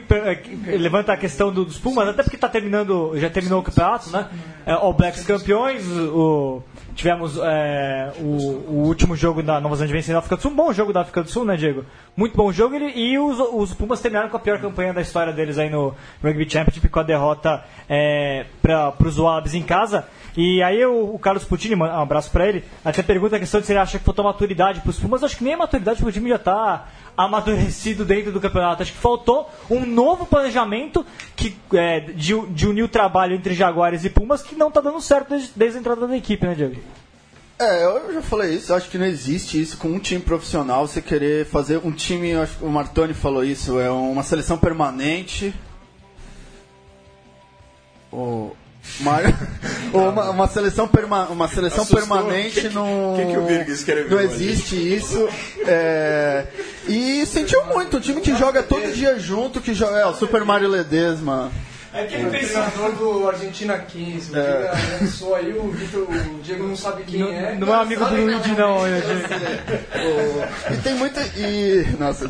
levanta 0.77 1.11
a 1.13 1.17
questão 1.17 1.51
do- 1.51 1.65
dos 1.65 1.77
Pumas, 1.79 2.07
até 2.07 2.21
porque 2.21 2.37
tá 2.37 2.47
terminando, 2.47 3.13
já 3.15 3.29
terminou 3.29 3.59
o 3.59 3.63
campeonato, 3.63 4.09
né? 4.11 4.27
É, 4.65 4.73
All 4.73 4.93
Blacks 4.93 5.23
campeões, 5.25 5.83
o, 5.87 6.61
tivemos 6.95 7.37
é, 7.37 8.11
o, 8.19 8.23
o 8.23 8.83
último 8.87 9.15
jogo 9.15 9.43
da 9.43 9.59
Nova 9.59 9.75
Zelândia 9.75 9.95
vencendo 9.95 10.15
a 10.15 10.19
África 10.19 10.37
do 10.37 10.41
Sul, 10.41 10.51
um 10.51 10.55
bom 10.55 10.71
jogo 10.73 10.93
da 10.93 11.01
África 11.01 11.21
do 11.21 11.29
Sul, 11.29 11.45
né, 11.45 11.55
Diego? 11.57 11.85
Muito 12.15 12.35
bom 12.35 12.51
jogo, 12.51 12.75
ele- 12.75 12.93
e 12.95 13.19
os, 13.19 13.37
os 13.39 13.73
Pumas 13.73 13.99
terminaram 14.01 14.29
com 14.29 14.37
a 14.37 14.39
pior 14.39 14.59
campanha 14.59 14.93
da 14.93 15.01
história 15.01 15.33
deles 15.33 15.57
aí 15.57 15.69
no 15.69 15.93
Rugby 16.23 16.49
Championship, 16.49 16.87
com 16.89 16.99
a 16.99 17.03
derrota 17.03 17.63
é, 17.89 18.45
para 18.61 18.93
os 19.05 19.19
Wallabies 19.19 19.53
em 19.53 19.63
casa. 19.63 20.05
E 20.37 20.61
aí 20.61 20.85
o, 20.85 21.15
o 21.15 21.19
Carlos 21.19 21.45
Putini, 21.45 21.75
um 21.75 21.83
abraço 21.83 22.29
pra 22.29 22.47
ele, 22.47 22.63
até 22.83 23.01
pergunta 23.01 23.37
a 23.37 23.39
questão 23.39 23.61
de 23.61 23.65
se 23.65 23.71
ele 23.71 23.79
acha 23.79 23.97
que 23.97 24.03
faltou 24.03 24.25
maturidade 24.25 24.81
pros 24.81 24.99
Pumas. 24.99 25.23
Acho 25.23 25.37
que 25.37 25.43
nem 25.43 25.53
a 25.53 25.57
maturidade, 25.57 25.97
porque 25.97 26.09
o 26.09 26.13
time 26.13 26.29
já 26.29 26.39
tá 26.39 26.87
amadurecido 27.15 28.03
dentro 28.03 28.31
do 28.31 28.41
campeonato. 28.41 28.83
Acho 28.83 28.91
que 28.91 28.97
faltou 28.97 29.49
um 29.69 29.85
novo 29.85 30.25
planejamento 30.25 31.05
que, 31.35 31.55
é, 31.73 32.01
de, 32.01 32.39
de 32.47 32.67
unir 32.67 32.83
o 32.83 32.89
trabalho 32.89 33.35
entre 33.35 33.53
Jaguares 33.53 34.03
e 34.03 34.09
Pumas 34.09 34.41
que 34.41 34.55
não 34.55 34.69
tá 34.69 34.81
dando 34.81 34.99
certo 34.99 35.29
desde, 35.29 35.51
desde 35.55 35.77
a 35.77 35.79
entrada 35.79 36.07
da 36.07 36.17
equipe, 36.17 36.45
né, 36.45 36.53
Diego? 36.53 36.75
É, 37.57 37.85
eu 37.85 38.13
já 38.13 38.21
falei 38.21 38.53
isso, 38.53 38.73
acho 38.73 38.89
que 38.89 38.97
não 38.97 39.05
existe 39.05 39.61
isso 39.61 39.77
com 39.77 39.87
um 39.87 39.99
time 39.99 40.19
profissional, 40.19 40.85
você 40.85 41.01
querer 41.01 41.45
fazer 41.45 41.79
um 41.85 41.91
time, 41.91 42.33
acho 42.33 42.57
que 42.57 42.65
o 42.65 42.69
Martoni 42.69 43.13
falou 43.13 43.45
isso, 43.45 43.79
é 43.79 43.89
uma 43.89 44.23
seleção 44.23 44.57
permanente. 44.57 45.53
O 48.11 48.51
Ou 49.91 50.09
uma, 50.09 50.29
uma 50.29 50.47
seleção, 50.47 50.87
perma, 50.87 51.27
uma 51.27 51.47
seleção 51.47 51.83
Assustou. 51.83 51.99
permanente 51.99 52.61
Que 52.61 52.69
não. 52.69 53.15
que 53.15 53.25
que 53.25 53.71
o 53.71 53.73
escreveu 53.73 54.17
Não 54.17 54.23
existe 54.23 54.75
isso. 54.75 55.27
é, 55.65 56.45
e 56.87 57.25
sentiu 57.25 57.65
muito, 57.65 57.97
um 57.97 57.99
time 57.99 58.21
que 58.21 58.35
joga 58.35 58.63
todo 58.63 58.93
dia 58.93 59.19
junto, 59.19 59.61
que 59.61 59.73
joga. 59.73 59.97
É, 59.97 60.05
o 60.05 60.13
Super 60.13 60.43
Mario 60.43 60.69
Ledesma. 60.69 61.51
É 61.95 62.03
que 62.05 62.15
ele 62.15 62.29
pensou. 62.29 62.61
treinador 62.63 62.91
do 62.93 63.27
Argentina 63.29 63.77
15, 63.77 64.33
o 64.33 64.37
É. 64.37 64.71
Aí, 65.37 65.53
o, 65.57 65.71
Vitor, 65.71 66.01
o 66.03 66.39
Diego 66.43 66.67
não 66.67 66.75
sabe 66.75 67.03
quem 67.03 67.21
Não, 67.21 67.29
é. 67.29 67.55
não 67.55 67.73
é 67.73 67.77
um 67.77 67.81
amigo 67.81 68.05
do 68.05 68.15
Luigi, 68.15 68.51
não. 68.51 68.85
eu- 68.85 69.01
O- 69.95 70.73
E 70.73 70.77
tem 70.83 70.93
muito. 70.95 71.19
E, 71.37 71.85
nossa, 71.99 72.25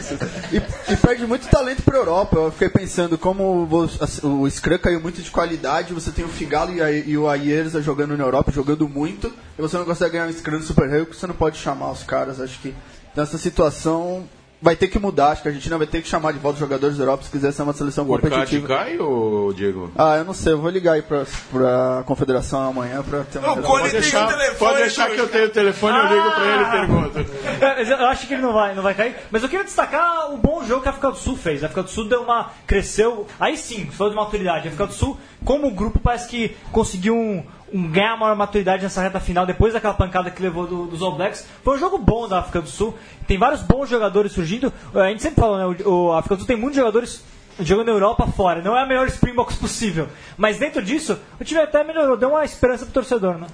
e, 0.51 0.57
e 0.93 0.97
perde 0.97 1.25
muito 1.25 1.47
talento 1.47 1.81
pra 1.83 1.97
Europa. 1.97 2.35
Eu 2.37 2.51
fiquei 2.51 2.69
pensando 2.69 3.17
como 3.17 3.43
o, 3.43 4.39
o 4.43 4.49
Scrum 4.49 4.77
caiu 4.77 4.99
muito 5.01 5.21
de 5.21 5.31
qualidade. 5.31 5.93
Você 5.93 6.11
tem 6.11 6.23
o 6.23 6.29
Figalo 6.29 6.71
e, 6.73 6.81
a- 6.81 6.91
e 6.91 7.17
o 7.17 7.27
Ayerza 7.27 7.81
jogando 7.81 8.15
na 8.15 8.23
Europa, 8.23 8.51
jogando 8.51 8.87
muito. 8.87 9.33
E 9.57 9.61
você 9.61 9.77
não 9.77 9.85
consegue 9.85 10.11
ganhar 10.13 10.27
um 10.27 10.31
Scrum 10.33 10.57
no 10.57 10.63
Super 10.63 10.87
Rei, 10.89 10.99
porque 11.05 11.19
você 11.19 11.27
não 11.27 11.35
pode 11.35 11.57
chamar 11.57 11.91
os 11.91 12.03
caras. 12.03 12.39
Acho 12.39 12.59
que 12.59 12.73
nessa 13.15 13.37
situação 13.37 14.27
vai 14.65 14.75
ter 14.75 14.87
que 14.87 14.97
mudar. 14.97 15.27
Acho 15.29 15.43
que 15.43 15.47
a 15.47 15.51
Argentina 15.51 15.77
vai 15.77 15.85
ter 15.85 16.01
que 16.01 16.07
chamar 16.07 16.33
de 16.33 16.39
volta 16.39 16.55
os 16.55 16.59
jogadores 16.59 16.97
da 16.97 17.03
Europa 17.03 17.23
se 17.23 17.29
quiser 17.29 17.51
ser 17.53 17.61
uma 17.61 17.71
seleção 17.73 18.03
O 18.03 18.07
competitiva. 18.07 18.67
cai, 18.67 18.97
ô 18.97 19.53
Diego? 19.55 19.91
Ah, 19.95 20.17
eu 20.17 20.25
não 20.25 20.33
sei, 20.33 20.53
eu 20.53 20.59
vou 20.59 20.71
ligar 20.71 20.93
aí 20.93 21.03
pra, 21.03 21.23
pra 21.51 22.03
Confederação 22.07 22.61
amanhã 22.69 23.03
pra 23.03 23.23
ter 23.23 23.37
uma. 23.37 23.53
O 23.53 23.61
Cole 23.61 23.83
Pode 23.83 23.91
deixar, 23.91 24.27
telefone. 24.27 24.57
pode 24.57 24.77
deixar 24.79 25.09
que 25.11 25.17
eu 25.19 25.27
tenho 25.29 25.45
o 25.45 25.49
telefone, 25.49 25.97
eu 25.99 26.07
ligo 26.07 26.31
pra 26.31 26.45
ele 26.45 26.63
e 26.63 26.71
pergunto. 26.71 27.25
É, 27.61 27.93
Eu 27.93 28.07
acho 28.07 28.25
que 28.27 28.33
ele 28.33 28.41
não 28.41 28.53
vai, 28.53 28.73
não 28.73 28.81
vai 28.81 28.93
cair. 28.95 29.15
Mas 29.29 29.43
eu 29.43 29.49
queria 29.49 29.63
destacar 29.63 30.33
o 30.33 30.37
bom 30.37 30.65
jogo 30.65 30.81
que 30.81 30.87
a 30.87 30.91
África 30.91 31.11
do 31.11 31.17
Sul 31.17 31.37
fez. 31.37 31.61
A 31.63 31.67
África 31.67 31.83
do 31.83 31.89
Sul 31.89 32.07
deu 32.09 32.23
uma. 32.23 32.49
cresceu. 32.65 33.27
Aí 33.39 33.55
sim, 33.57 33.85
falou 33.91 34.09
de 34.11 34.15
maturidade. 34.17 34.67
A 34.67 34.71
África 34.71 34.87
do 34.87 34.93
Sul, 34.93 35.17
como 35.45 35.69
grupo, 35.71 35.99
parece 35.99 36.27
que 36.27 36.57
conseguiu 36.71 37.15
um, 37.15 37.43
um 37.73 37.89
ganhar 37.89 38.15
maior 38.17 38.35
maturidade 38.35 38.83
nessa 38.83 39.01
reta 39.01 39.19
final, 39.19 39.45
depois 39.45 39.73
daquela 39.73 39.93
pancada 39.93 40.29
que 40.29 40.41
levou 40.41 40.67
do- 40.67 40.85
dos 40.85 41.01
All 41.01 41.13
Blacks. 41.15 41.45
Foi 41.63 41.75
um 41.75 41.79
jogo 41.79 41.97
bom 41.97 42.27
da 42.27 42.39
África 42.39 42.61
do 42.61 42.69
Sul. 42.69 42.93
Tem 43.27 43.37
vários 43.37 43.61
bons 43.61 43.89
jogadores 43.89 44.31
surgindo. 44.31 44.71
A 44.93 45.07
gente 45.09 45.21
sempre 45.23 45.41
falou, 45.41 45.57
né? 45.57 45.83
O, 45.85 46.07
o- 46.07 46.13
África 46.13 46.35
do 46.35 46.39
Sul 46.39 46.47
tem 46.47 46.55
muitos 46.57 46.77
jogadores 46.77 47.23
jogando 47.59 47.87
na 47.87 47.93
Europa 47.93 48.27
fora. 48.27 48.61
Não 48.61 48.77
é 48.77 48.81
a 48.81 48.85
melhor 48.85 49.07
Springboks 49.07 49.55
possível. 49.57 50.07
Mas 50.37 50.57
dentro 50.59 50.81
disso, 50.83 51.17
o 51.39 51.43
time 51.43 51.59
até 51.61 51.83
melhorou, 51.83 52.15
deu 52.17 52.29
uma 52.29 52.45
esperança 52.45 52.85
pro 52.85 52.93
torcedor, 52.93 53.37
né? 53.37 53.47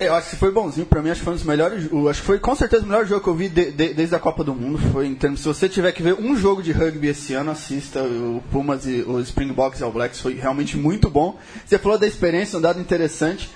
Eu 0.00 0.14
acho 0.14 0.30
que 0.30 0.36
foi 0.36 0.52
bonzinho, 0.52 0.86
pra 0.86 1.02
mim 1.02 1.10
acho 1.10 1.18
que 1.20 1.24
foi 1.24 1.32
um 1.32 1.36
dos 1.36 1.44
melhores. 1.44 1.88
Acho 2.08 2.20
que 2.20 2.26
foi 2.26 2.38
com 2.38 2.54
certeza 2.54 2.84
o 2.84 2.86
melhor 2.86 3.04
jogo 3.04 3.20
que 3.20 3.28
eu 3.28 3.34
vi 3.34 3.48
de- 3.48 3.72
de- 3.72 3.94
desde 3.94 4.14
a 4.14 4.18
Copa 4.20 4.44
do 4.44 4.54
Mundo. 4.54 4.78
Foi 4.92 5.06
em 5.08 5.14
termos. 5.14 5.40
Se 5.40 5.46
você 5.48 5.68
tiver 5.68 5.90
que 5.90 6.02
ver 6.04 6.14
um 6.14 6.36
jogo 6.36 6.62
de 6.62 6.70
rugby 6.70 7.08
esse 7.08 7.34
ano, 7.34 7.50
assista 7.50 8.00
o 8.04 8.40
Pumas 8.52 8.86
e 8.86 9.02
o 9.02 9.18
Springboks 9.20 9.80
e 9.80 9.82
All 9.82 9.90
Blacks. 9.90 10.20
Foi 10.20 10.34
realmente 10.34 10.76
muito 10.76 11.10
bom. 11.10 11.36
Você 11.66 11.78
falou 11.78 11.98
da 11.98 12.06
experiência, 12.06 12.58
um 12.58 12.62
dado 12.62 12.80
interessante. 12.80 13.50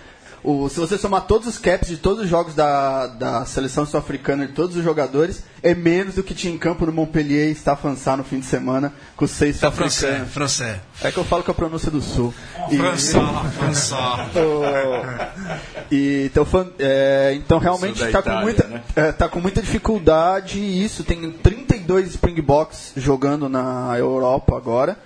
O, 0.45 0.69
se 0.69 0.81
você 0.81 0.99
somar 0.99 1.23
todos 1.23 1.47
os 1.47 1.57
caps 1.57 1.89
de 1.89 1.97
todos 1.97 2.25
os 2.25 2.29
jogos 2.29 2.55
da, 2.55 3.07
da 3.07 3.47
seleção 3.47 3.87
sul-africana 3.87 4.47
de 4.47 4.53
todos 4.53 4.75
os 4.77 4.83
jogadores, 4.83 5.45
é 5.63 5.73
menos 5.73 6.17
do 6.17 6.23
que 6.23 6.35
tinha 6.35 6.53
em 6.53 6.59
campo 6.59 6.85
no 6.85 6.93
Montpellier 6.93 7.49
e 7.49 7.55
Stafansá 7.55 8.17
no 8.17 8.25
fim 8.25 8.41
de 8.41 8.47
semana, 8.47 8.93
com 9.17 9.25
seis 9.27 9.61
Tá 9.61 9.71
francês, 9.71 10.29
francês. 10.31 10.79
É 11.01 11.13
que 11.13 11.19
eu 11.19 11.25
falo 11.25 11.45
com 11.45 11.53
a 11.53 11.55
pronúncia 11.55 11.93
do 11.93 12.01
sul. 12.01 12.35
E- 12.71 12.77
Français, 12.77 13.55
Français. 13.55 14.29
e, 15.93 16.25
então, 16.27 16.45
é, 16.79 17.35
então 17.37 17.59
realmente 17.59 18.03
está 18.03 18.21
com, 18.21 18.31
muita, 18.41 18.67
né? 18.67 18.83
é, 18.97 19.13
tá 19.13 19.29
com 19.29 19.41
muita 19.41 19.63
dificuldade 19.63 20.59
isso. 20.59 21.05
Tem 21.05 21.31
32 21.31 22.09
Springboks 22.11 22.95
jogando 22.97 23.49
na 23.49 23.95
Europa 23.97 24.57
agora. 24.57 24.99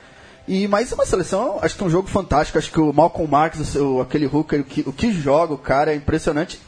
E, 0.49 0.69
mas 0.69 0.93
é 0.93 0.95
uma 0.95 1.05
seleção, 1.07 1.59
acho 1.61 1.77
que 1.77 1.83
é 1.83 1.87
um 1.87 1.91
jogo 1.91 2.09
fantástico. 2.09 2.57
Acho 2.59 2.71
que 2.71 2.81
o 2.81 2.93
Malcolm 2.93 3.29
Marx, 3.31 3.59
o, 3.59 3.65
seu- 3.65 4.01
aquele 4.01 4.27
hooker, 4.27 4.61
o 4.61 4.65
que, 4.65 4.81
o 4.87 4.93
que 4.93 5.13
joga 5.13 5.53
o 5.55 5.59
cara 5.59 5.93
é 5.93 5.97
impressionante. 5.97 6.61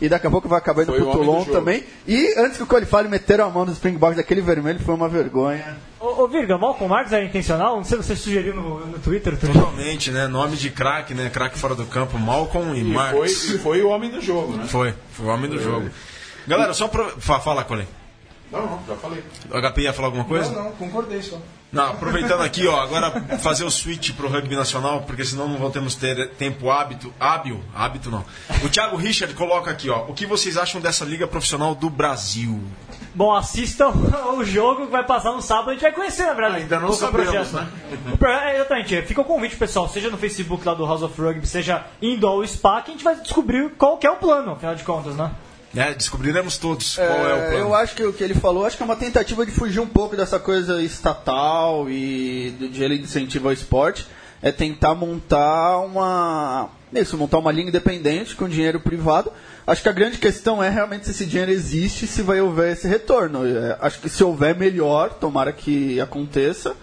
E 0.00 0.08
daqui 0.08 0.26
a 0.26 0.30
pouco 0.30 0.48
vai 0.48 0.58
acabar 0.58 0.82
indo 0.82 0.90
Foi 0.90 1.00
pro 1.00 1.12
Toulon 1.12 1.44
também. 1.44 1.84
E 2.04 2.34
antes 2.36 2.56
que 2.56 2.62
o 2.64 2.66
Cole 2.66 2.84
fale, 2.84 3.08
meteram 3.08 3.44
a 3.46 3.50
mão 3.50 3.64
nos 3.64 3.74
Springboks 3.74 4.16
daquele 4.16 4.40
vermelho, 4.40 4.80
foi 4.80 4.92
uma 4.96 5.08
vergonha. 5.08 5.76
Ô, 6.00 6.24
ô 6.24 6.26
Virga, 6.26 6.58
Malcolm 6.58 6.88
Marx 6.92 7.12
era 7.12 7.24
intencional? 7.24 7.76
Não 7.76 7.84
sei 7.84 7.98
se 7.98 8.04
você 8.08 8.16
sugeriu 8.16 8.56
no, 8.56 8.84
no 8.84 8.98
Twitter. 8.98 9.38
Totalmente, 9.38 10.10
né? 10.10 10.26
Nome 10.26 10.56
de 10.56 10.70
craque, 10.70 11.14
né? 11.14 11.30
Craque 11.30 11.56
fora 11.56 11.76
do 11.76 11.86
campo, 11.86 12.18
Malcolm 12.18 12.74
e, 12.74 12.80
E 12.80 12.82
foi, 12.82 12.92
Marx. 12.92 13.44
e 13.44 13.58
foi 13.58 13.80
o 13.82 13.90
homem 13.90 14.10
do 14.10 14.20
jogo, 14.20 14.56
né? 14.56 14.64
Foi, 14.66 14.92
foi 15.12 15.26
o 15.26 15.28
homem 15.28 15.48
do 15.48 15.62
jogo. 15.62 15.88
Galera, 16.48 16.74
só 16.74 16.88
pra. 16.88 17.04
fa- 17.20 17.38
Fala, 17.38 17.62
Colin. 17.62 17.86
Não, 18.50 18.62
não, 18.66 18.80
já 18.88 18.96
falei. 18.96 19.22
O 19.52 19.56
HP 19.72 19.82
ia 19.82 19.92
falar 19.92 20.08
alguma 20.08 20.24
coisa? 20.24 20.50
Não, 20.50 20.64
não, 20.64 20.72
concordei 20.72 21.22
só. 21.22 21.38
Não, 21.72 21.90
aproveitando 21.90 22.42
aqui, 22.42 22.66
ó, 22.66 22.80
agora 22.80 23.10
fazer 23.38 23.64
o 23.64 23.70
switch 23.70 24.12
pro 24.14 24.28
rugby 24.28 24.56
nacional, 24.56 25.02
porque 25.02 25.24
senão 25.24 25.48
não 25.48 25.56
vamos 25.70 25.94
ter 25.94 26.30
tempo 26.30 26.68
hábito, 26.70 27.14
hábil, 27.20 27.60
hábito 27.72 28.10
não. 28.10 28.24
O 28.64 28.68
Thiago 28.68 28.96
Richard 28.96 29.32
coloca 29.34 29.70
aqui, 29.70 29.88
ó, 29.88 30.04
o 30.08 30.12
que 30.14 30.26
vocês 30.26 30.56
acham 30.56 30.80
dessa 30.80 31.04
liga 31.04 31.28
profissional 31.28 31.74
do 31.74 31.88
Brasil? 31.88 32.60
Bom, 33.14 33.32
assistam 33.34 33.88
o 34.36 34.44
jogo 34.44 34.86
que 34.86 34.92
vai 34.92 35.04
passar 35.04 35.32
no 35.32 35.40
sábado. 35.42 35.70
A 35.70 35.72
gente 35.74 35.82
vai 35.82 35.92
conhecer, 35.92 36.24
na 36.26 36.34
verdade. 36.34 36.62
Ainda 36.62 36.80
não 36.80 36.88
é 36.90 36.92
sabemos, 36.92 37.30
projeto. 37.32 37.52
né? 37.54 37.68
Pro- 38.18 38.28
é, 38.30 38.54
Exatamente. 38.56 39.02
Fica 39.02 39.20
o 39.20 39.24
convite, 39.24 39.56
pessoal. 39.56 39.88
Seja 39.88 40.10
no 40.10 40.16
Facebook 40.18 40.66
lá 40.66 40.74
do 40.74 40.84
House 40.86 41.02
of 41.02 41.20
Rugby, 41.20 41.46
seja 41.46 41.84
indo 42.02 42.26
ao 42.26 42.44
SPA, 42.46 42.82
que 42.82 42.90
a 42.90 42.94
gente 42.94 43.04
vai 43.04 43.16
descobrir 43.16 43.70
qual 43.78 43.96
que 43.98 44.06
é 44.06 44.10
o 44.10 44.16
plano, 44.16 44.52
afinal 44.52 44.74
de 44.74 44.84
contas, 44.84 45.14
né? 45.16 45.30
É, 45.74 45.94
descobriremos 45.94 46.58
todos 46.58 46.96
qual 46.96 47.08
é, 47.08 47.34
o 47.34 47.36
É, 47.36 47.48
plano. 47.50 47.56
Eu 47.58 47.74
acho 47.74 47.94
que 47.94 48.02
o 48.02 48.12
que 48.12 48.24
ele 48.24 48.34
falou, 48.34 48.66
acho 48.66 48.76
que 48.76 48.82
é 48.82 48.86
uma 48.86 48.96
tentativa 48.96 49.46
de 49.46 49.52
fugir 49.52 49.80
um 49.80 49.86
pouco 49.86 50.16
dessa 50.16 50.38
coisa 50.38 50.82
estatal 50.82 51.88
e 51.88 52.54
de, 52.72 52.82
ele 52.82 52.96
incentivar 52.96 53.50
o 53.50 53.54
esporte. 53.54 54.06
É 54.42 54.50
tentar 54.50 54.94
montar 54.94 55.78
uma. 55.78 56.70
Isso, 56.92 57.16
montar 57.16 57.38
uma 57.38 57.52
linha 57.52 57.68
independente 57.68 58.34
com 58.34 58.48
dinheiro 58.48 58.80
privado. 58.80 59.30
Acho 59.66 59.82
que 59.82 59.88
a 59.88 59.92
grande 59.92 60.18
questão 60.18 60.62
é 60.62 60.68
realmente 60.68 61.04
se 61.04 61.12
esse 61.12 61.26
dinheiro 61.26 61.52
existe 61.52 62.04
e 62.04 62.08
se 62.08 62.22
vai 62.22 62.40
haver 62.40 62.72
esse 62.72 62.88
retorno. 62.88 63.46
É, 63.46 63.76
acho 63.80 64.00
que 64.00 64.08
se 64.08 64.24
houver, 64.24 64.56
melhor, 64.56 65.10
tomara 65.14 65.52
que 65.52 66.00
aconteça. 66.00 66.74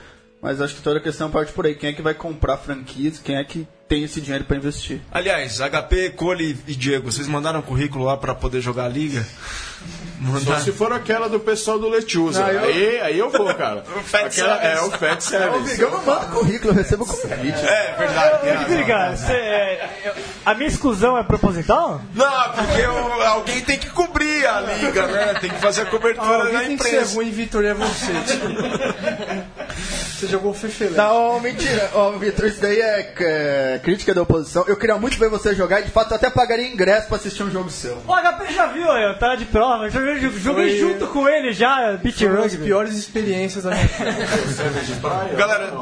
Mas 0.42 0.62
acho 0.62 0.76
que 0.76 0.82
toda 0.82 1.00
a 1.00 1.02
questão 1.02 1.32
parte 1.32 1.52
por 1.52 1.66
aí. 1.66 1.74
Quem 1.76 1.90
é 1.90 1.94
que 1.94 2.02
vai 2.02 2.14
comprar 2.14 2.58
franquias? 2.58 3.20
Quem 3.20 3.38
é 3.38 3.44
que 3.44 3.68
tem 3.88 4.04
esse 4.04 4.22
dinheiro 4.22 4.46
para 4.46 4.58
investir? 4.58 5.02
Aliás, 5.12 5.60
HP, 5.60 6.12
Cole 6.12 6.58
e 6.68 6.76
Diego, 6.76 7.12
vocês 7.12 7.28
mandaram 7.28 7.62
currículo 7.62 8.06
lá 8.06 8.16
pra 8.18 8.36
poder 8.36 8.62
jogar 8.62 8.86
a 8.86 8.90
liga? 8.90 9.24
Só 9.24 10.32
Mandaram. 10.32 10.64
se 10.64 10.72
for 10.72 10.92
aquela 10.92 11.28
do 11.30 11.40
pessoal 11.40 11.78
do 11.80 11.88
Lechuza. 11.88 12.42
Não, 12.42 12.50
eu- 12.50 12.64
aí, 12.64 13.00
aí 13.02 13.18
eu 13.20 13.30
vou, 13.30 13.54
cara. 13.56 13.84
O 13.96 14.00
Fat 14.04 14.26
Aquela- 14.26 14.60
Service. 14.60 14.68
É, 14.68 14.82
o 14.82 14.92
Fat 14.92 15.22
Service. 15.22 15.82
Eu 15.82 15.92
não 15.92 16.04
mando 16.06 16.26
currículo, 16.28 16.72
eu 16.72 16.76
recebo 16.76 17.06
convite. 17.06 17.58
É, 17.66 17.96
verdade. 17.98 18.42
tem 18.42 18.52
Ô, 18.52 18.56
razão. 18.56 18.68
Virga, 18.78 19.16
você- 19.16 19.32
é, 19.34 19.90
eu- 20.06 20.14
a 20.46 20.54
minha 20.56 20.68
exclusão 20.68 21.18
é 21.18 21.24
proposital? 21.24 22.02
Não, 22.14 22.52
porque 22.54 22.82
eu- 22.82 23.22
alguém 23.24 23.62
tem 23.62 23.78
que 23.78 23.90
cobrir 23.92 24.46
a 24.48 24.62
liga, 24.62 25.08
né? 25.08 25.34
Tem 25.40 25.50
que 25.52 25.60
fazer 25.60 25.82
a 25.84 25.86
cobertura 25.86 26.28
Alguém 26.28 26.54
da 26.54 26.60
tem 26.62 26.78
que 26.78 26.84
ser 26.84 26.90
imprensa. 26.96 27.16
ruim, 27.16 27.32
Vitor, 27.32 27.64
é 27.64 27.74
você. 27.74 28.12
você 30.18 30.28
jogou 30.28 30.54
Fefelé. 30.54 30.98
Não, 30.98 31.40
mentira. 31.40 31.90
Ó, 31.94 32.12
Vitor, 32.14 32.48
isso 32.48 32.60
daí 32.62 32.80
é, 32.82 33.14
é, 33.20 33.80
crítica 33.84 34.14
da 34.14 34.22
oposição. 34.24 34.64
Eu 34.68 34.76
queria 34.76 34.98
muito 34.98 35.18
ver 35.18 35.30
você 35.30 35.54
jogar 35.56 35.82
e 35.82 35.84
de 35.86 35.92
fato 35.92 36.12
eu 36.12 36.16
até 36.16 36.30
pagaria 36.30 36.68
ingresso 36.68 37.08
pra 37.08 37.18
assistir 37.18 37.44
um 37.44 37.52
jogo 37.52 37.70
seu. 37.70 37.98
O 38.08 38.14
HP 38.16 38.54
já 38.54 38.68
viu, 38.68 38.86
eu 38.88 39.18
tava 39.20 39.38
de 39.38 39.46
prova, 39.46 39.90
joguei, 39.90 40.20
joguei 40.20 40.70
Foi- 40.70 40.80
junto 40.80 41.08
com 41.08 41.28
ele 41.28 41.52
já, 41.54 41.94
beat 42.02 42.18
Foi 42.18 42.28
uma 42.28 42.42
das 42.42 42.52
rugby. 42.54 42.66
piores 42.66 42.96
experiências 42.96 43.64
da 43.64 43.72
minha 43.72 43.86
vida. 43.86 45.36
Galera, 45.38 45.74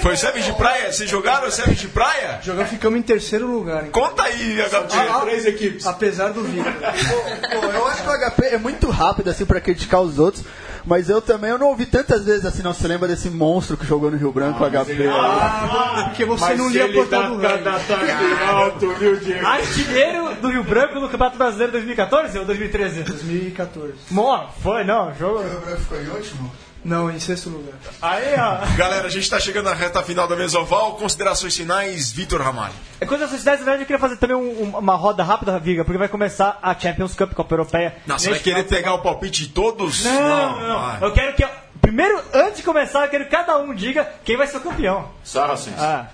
foi 0.00 0.16
Sevens 0.16 0.44
de 0.46 0.52
Praia? 0.54 0.92
Vocês 0.92 1.08
jogaram 1.08 1.50
Sevens 1.50 1.78
de 1.78 1.88
Praia? 1.88 2.40
Jogamos, 2.42 2.70
ficamos 2.70 2.98
em 2.98 3.02
terceiro 3.02 3.46
lugar. 3.46 3.84
hein? 3.84 3.90
Conta 3.90 4.22
aí, 4.24 4.60
HP. 4.62 4.86
Tinha 4.88 5.20
três 5.20 5.46
equipes. 5.46 5.86
Apesar 5.86 6.28
do 6.30 6.42
Vitor. 6.42 6.72
Pô, 6.72 7.66
eu 7.66 7.86
acho 7.88 8.02
que 8.02 8.08
o 8.08 8.12
HP 8.30 8.46
é 8.54 8.58
muito 8.58 8.88
rápido 8.90 9.28
assim 9.30 9.44
pra 9.44 9.60
criticar 9.60 10.00
os 10.00 10.18
outros, 10.18 10.44
mas 10.86 11.10
eu 11.10 11.20
também 11.20 11.50
eu 11.50 11.58
não 11.58 11.68
ouvi 11.68 11.84
tantas 11.84 12.24
vezes 12.24 12.44
assim, 12.44 12.62
não 12.62 12.72
se 12.72 12.86
lembra 12.86 13.08
desse 13.08 13.28
monstro 13.28 13.76
que 13.76 13.84
jogou 13.84 14.10
no 14.10 14.16
Rio 14.16 14.32
Branco, 14.32 14.62
o 14.62 14.70
HP. 14.70 15.08
Ah, 15.08 16.04
porque 16.08 16.24
você 16.24 16.44
Mas 16.44 16.58
não 16.58 16.68
lia 16.68 16.84
ele 16.84 16.94
portal 16.94 17.36
dá, 17.36 17.58
do 17.58 18.50
alto, 18.50 18.88
viu, 18.94 19.16
Diego? 19.16 19.46
Artilheiro 19.46 20.34
do 20.36 20.48
Rio 20.48 20.64
Branco 20.64 20.94
no 21.00 21.08
Campeonato 21.08 21.36
Brasileiro 21.36 21.72
2014 21.72 22.38
ou 22.38 22.44
2013? 22.44 23.02
2014. 23.02 23.94
Mó, 24.10 24.48
foi, 24.62 24.84
não, 24.84 25.12
jogo. 25.14 25.40
O 25.40 25.60
Branco 25.60 25.80
ficou 25.80 26.00
em 26.00 26.08
último? 26.08 26.52
Não, 26.86 27.10
em 27.10 27.18
sexto 27.18 27.50
lugar. 27.50 27.74
Aí, 28.00 28.34
ó. 28.38 28.76
Galera, 28.76 29.08
a 29.08 29.10
gente 29.10 29.28
tá 29.28 29.40
chegando 29.40 29.64
na 29.64 29.74
reta 29.74 30.02
final 30.04 30.28
da 30.28 30.36
Mesoval. 30.36 30.92
Considerações 30.94 31.56
finais, 31.56 32.12
Vitor 32.12 32.40
Ramalho. 32.40 32.72
É 33.00 33.04
coisa 33.06 33.24
dessas 33.24 33.40
cidades, 33.40 33.60
na 33.60 33.64
verdade, 33.72 33.82
eu 33.82 33.86
queria 33.86 33.98
fazer 34.00 34.16
também 34.16 34.36
um- 34.36 34.62
um- 34.62 34.78
uma 34.78 34.94
roda 34.94 35.24
rápida, 35.24 35.58
Viga, 35.58 35.84
porque 35.84 35.98
vai 35.98 36.08
começar 36.08 36.58
a 36.62 36.74
Champions 36.78 37.14
Cup, 37.14 37.32
Copa 37.34 37.52
Europeia. 37.54 37.96
Não, 38.06 38.16
você 38.18 38.30
vai 38.30 38.38
querer 38.38 38.62
pegar 38.64 38.94
o 38.94 39.00
palpite 39.00 39.42
de 39.46 39.48
todos? 39.48 40.04
Não, 40.04 40.12
não, 40.60 40.68
não. 40.68 40.80
vai. 40.80 40.98
Eu 41.02 41.12
quero 41.12 41.34
que. 41.34 41.46
Primeiro, 41.80 42.22
antes 42.32 42.58
de 42.58 42.62
começar, 42.62 43.04
eu 43.04 43.08
quero 43.10 43.24
que 43.24 43.30
cada 43.30 43.58
um 43.58 43.74
diga 43.74 44.08
quem 44.24 44.36
vai 44.36 44.46
ser 44.46 44.56
o 44.56 44.60
campeão. 44.60 45.08
Saracens. 45.24 45.76
Ah. 45.78 46.06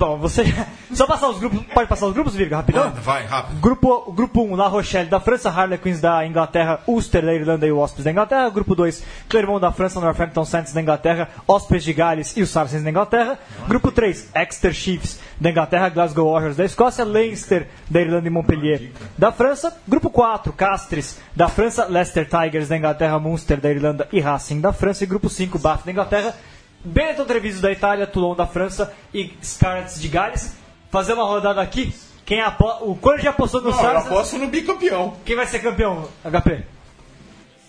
Bom, 0.00 0.16
você. 0.16 0.44
Só 0.94 1.06
passar 1.06 1.28
os 1.28 1.38
grupos. 1.38 1.60
Pode 1.74 1.86
passar 1.86 2.06
os 2.06 2.14
grupos, 2.14 2.34
Virga, 2.34 2.56
rapidão? 2.56 2.84
Manda, 2.84 3.02
vai, 3.02 3.26
rápido. 3.26 3.60
Grupo, 3.60 4.10
grupo 4.12 4.42
1, 4.42 4.56
La 4.56 4.66
Rochelle 4.66 5.10
da 5.10 5.20
França, 5.20 5.50
Harlequins 5.50 6.00
da 6.00 6.24
Inglaterra, 6.26 6.80
Ulster 6.86 7.22
da 7.22 7.34
Irlanda 7.34 7.66
e 7.66 7.70
Wasps 7.70 8.02
da 8.02 8.10
Inglaterra. 8.10 8.48
Grupo 8.48 8.74
2, 8.74 9.04
Clermont 9.28 9.60
da 9.60 9.70
França, 9.70 10.00
Northampton 10.00 10.46
Saints 10.46 10.72
da 10.72 10.80
Inglaterra, 10.80 11.28
Hóspedes 11.46 11.84
de 11.84 11.92
Gales 11.92 12.34
e 12.34 12.40
os 12.40 12.48
Saracens 12.48 12.82
da 12.82 12.88
Inglaterra. 12.88 13.38
Grupo 13.68 13.92
3, 13.92 14.30
Exeter 14.34 14.72
Chiefs 14.72 15.20
da 15.38 15.50
Inglaterra, 15.50 15.90
Glasgow 15.90 16.32
Warriors 16.32 16.56
da 16.56 16.64
Escócia, 16.64 17.04
Leinster 17.04 17.68
da 17.90 18.00
Irlanda 18.00 18.26
e 18.26 18.30
Montpellier 18.30 18.92
da 19.18 19.30
França. 19.30 19.76
Grupo 19.86 20.08
4, 20.08 20.50
Castres 20.54 21.18
da 21.36 21.46
França, 21.46 21.84
Leicester 21.84 22.26
Tigers 22.26 22.68
da 22.68 22.76
Inglaterra, 22.78 23.18
Munster 23.18 23.60
da 23.60 23.70
Irlanda 23.70 24.08
e 24.10 24.18
Racing 24.18 24.62
da 24.62 24.72
França. 24.72 25.04
E 25.04 25.06
grupo 25.06 25.28
5, 25.28 25.58
Bath 25.58 25.84
da 25.84 25.92
Inglaterra, 25.92 26.34
Benetton 26.84 27.24
Treviso 27.24 27.60
da 27.60 27.70
Itália, 27.70 28.06
Toulon 28.06 28.34
da 28.34 28.46
França 28.46 28.92
e 29.12 29.32
Scarlets 29.42 30.00
de 30.00 30.08
Gales. 30.08 30.54
Fazer 30.90 31.12
uma 31.12 31.24
rodada 31.24 31.60
aqui. 31.60 31.94
Quem 32.24 32.40
apo... 32.40 32.64
O 32.82 32.96
Cor 32.96 33.18
já 33.18 33.30
apostou 33.30 33.60
no 33.60 33.70
Não, 33.70 33.76
eu 33.76 33.82
Saracens. 33.82 34.12
aposto 34.12 34.38
no 34.38 34.46
bicampeão. 34.48 35.16
Quem 35.24 35.36
vai 35.36 35.46
ser 35.46 35.58
campeão, 35.60 36.08
HP? 36.24 36.64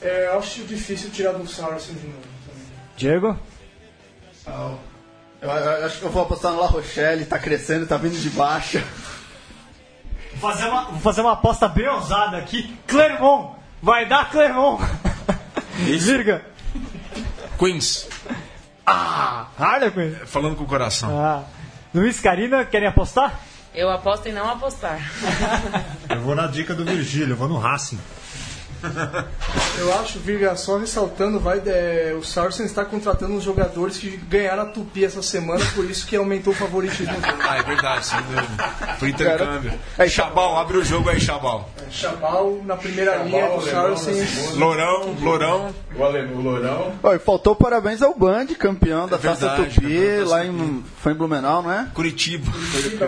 É, 0.01 0.27
eu 0.27 0.39
acho 0.39 0.63
difícil 0.63 1.09
tirar 1.11 1.33
do 1.33 1.47
Saracen 1.47 1.95
de 1.95 2.07
novo. 2.07 2.19
também. 2.47 2.63
Diego? 2.97 3.37
Eu, 5.41 5.49
eu 5.49 5.85
acho 5.85 5.99
que 5.99 6.05
eu 6.05 6.09
vou 6.09 6.23
apostar 6.23 6.51
no 6.53 6.59
La 6.59 6.67
Rochelle, 6.67 7.25
tá 7.25 7.37
crescendo, 7.39 7.85
tá 7.87 7.97
vindo 7.97 8.17
de 8.19 8.29
baixa. 8.31 8.83
Vou 10.35 10.51
fazer 10.51 10.67
uma, 10.67 10.83
vou 10.85 10.99
fazer 10.99 11.21
uma 11.21 11.33
aposta 11.33 11.67
bem 11.67 11.87
ousada 11.87 12.37
aqui. 12.37 12.75
Clermont! 12.87 13.55
Vai 13.81 14.07
dar 14.07 14.29
Clermont! 14.29 14.81
Virga! 15.75 16.45
Queens, 17.59 18.07
Ah! 18.85 19.47
Harlequin? 19.57 20.15
falando 20.25 20.55
com 20.55 20.63
o 20.63 20.67
coração. 20.67 21.09
Ah. 21.17 21.43
Luiz 21.93 22.19
Carina, 22.19 22.65
querem 22.65 22.87
apostar? 22.87 23.39
Eu 23.73 23.89
aposto 23.89 24.27
em 24.27 24.33
não 24.33 24.49
apostar. 24.49 24.99
Eu 26.09 26.21
vou 26.21 26.35
na 26.35 26.47
dica 26.47 26.73
do 26.73 26.83
Virgílio, 26.83 27.33
eu 27.33 27.37
vou 27.37 27.47
no 27.47 27.57
Racing. 27.57 27.99
Eu 29.77 29.93
acho, 29.99 30.19
Virga, 30.19 30.55
só 30.55 30.77
ressaltando, 30.77 31.39
vai, 31.39 31.61
é, 31.65 32.15
o 32.17 32.23
Saracen 32.23 32.65
está 32.65 32.83
contratando 32.85 33.33
uns 33.33 33.43
jogadores 33.43 33.97
que 33.97 34.09
ganharam 34.17 34.63
a 34.63 34.65
Tupi 34.65 35.05
essa 35.05 35.21
semana, 35.21 35.63
por 35.75 35.85
isso 35.85 36.05
que 36.05 36.15
aumentou 36.15 36.53
o 36.53 36.55
favoritismo 36.55 37.13
dele. 37.19 37.37
Ah, 37.41 37.57
é 37.57 37.63
verdade, 37.63 38.05
sem 38.05 38.19
dúvida. 38.21 38.69
Por 38.99 39.07
intercâmbio. 39.09 39.73
Aí, 39.97 40.09
Chabal, 40.09 40.57
abre 40.57 40.77
o 40.77 40.83
jogo 40.83 41.09
aí, 41.09 41.19
Chabal. 41.19 41.69
Chabal 41.89 42.59
na 42.65 42.75
primeira 42.75 43.17
linha 43.23 43.49
do 43.49 43.61
Saracen. 43.61 44.15
Lourão, 44.55 45.15
Lourão. 45.21 45.73
O 45.95 46.03
Alemão, 46.03 46.35
o 46.37 46.41
Lourão. 46.41 46.93
Ó, 47.03 47.13
e 47.13 47.19
faltou 47.19 47.55
parabéns 47.55 48.01
ao 48.01 48.13
Band, 48.15 48.47
campeão 48.57 49.07
da 49.07 49.15
É 49.17 49.19
Taça 49.19 49.47
verdade, 49.49 49.75
Tupi, 49.75 50.23
lá 50.25 50.45
em. 50.45 50.83
Foi 51.01 51.11
em 51.13 51.15
Blumenau, 51.15 51.61
não 51.63 51.71
é? 51.71 51.87
Curitiba. 51.93 52.51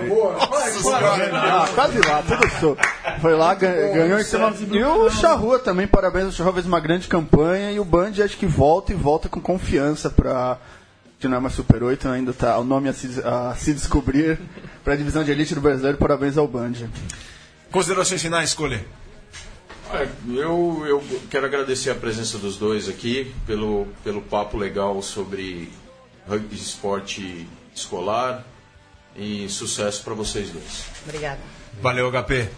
Boa. 0.07 0.34
Vai, 0.47 0.71
vai. 0.71 1.30
Ah, 1.32 1.67
quase 1.74 1.99
lá, 1.99 2.24
tudo 2.28 2.49
sou. 2.59 2.78
Foi 3.21 3.36
lá, 3.36 3.53
gan- 3.53 3.71
ganhou 3.93 4.19
em 4.19 4.24
cima. 4.24 4.53
E 4.71 4.84
o 4.84 5.09
Charrua 5.09 5.59
também, 5.64 5.88
parabéns. 5.88 6.36
Charrua 6.36 6.53
fez 6.53 6.66
uma 6.66 6.80
grande 6.80 7.07
campanha 7.07 7.72
e 7.72 7.80
o 7.80 7.86
Band 7.86 8.11
acho 8.24 8.38
que 8.38 8.45
volta 8.45 8.91
e 8.91 8.95
volta 8.95 9.28
com 9.30 9.41
confiança 9.41 10.09
é 11.38 11.39
mais 11.39 11.55
Super 11.55 11.82
8, 11.82 12.09
ainda 12.09 12.34
tá 12.34 12.59
o 12.59 12.66
nome 12.66 12.89
a 12.89 12.93
se, 12.93 13.22
a 13.24 13.55
se 13.55 13.74
descobrir 13.74 14.38
pra 14.84 14.95
divisão 14.95 15.24
de 15.24 15.32
elite 15.32 15.55
do 15.55 15.61
brasileiro. 15.61 15.97
Parabéns 15.97 16.38
ao 16.38 16.47
Band. 16.47 16.74
Considerações 17.72 18.22
finais, 18.22 18.49
escolher. 18.49 18.86
Ah, 19.89 20.05
Eu, 20.28 20.84
eu 20.86 21.03
quero 21.30 21.45
agradecer 21.45 21.91
a 21.91 21.95
presença 21.95 22.38
dos 22.38 22.57
dois 22.57 22.89
aqui 22.89 23.34
pelo, 23.47 23.88
pelo 24.03 24.22
papo 24.22 24.57
legal 24.57 25.01
sobre 25.01 25.72
rugby 26.28 26.55
esporte 26.55 27.47
escolar 27.74 28.43
e 29.16 29.47
sucesso 29.49 30.03
para 30.03 30.14
vocês 30.14 30.49
dois. 30.49 30.86
Obrigada. 31.05 31.39
Valeu, 31.82 32.11
HP. 32.11 32.49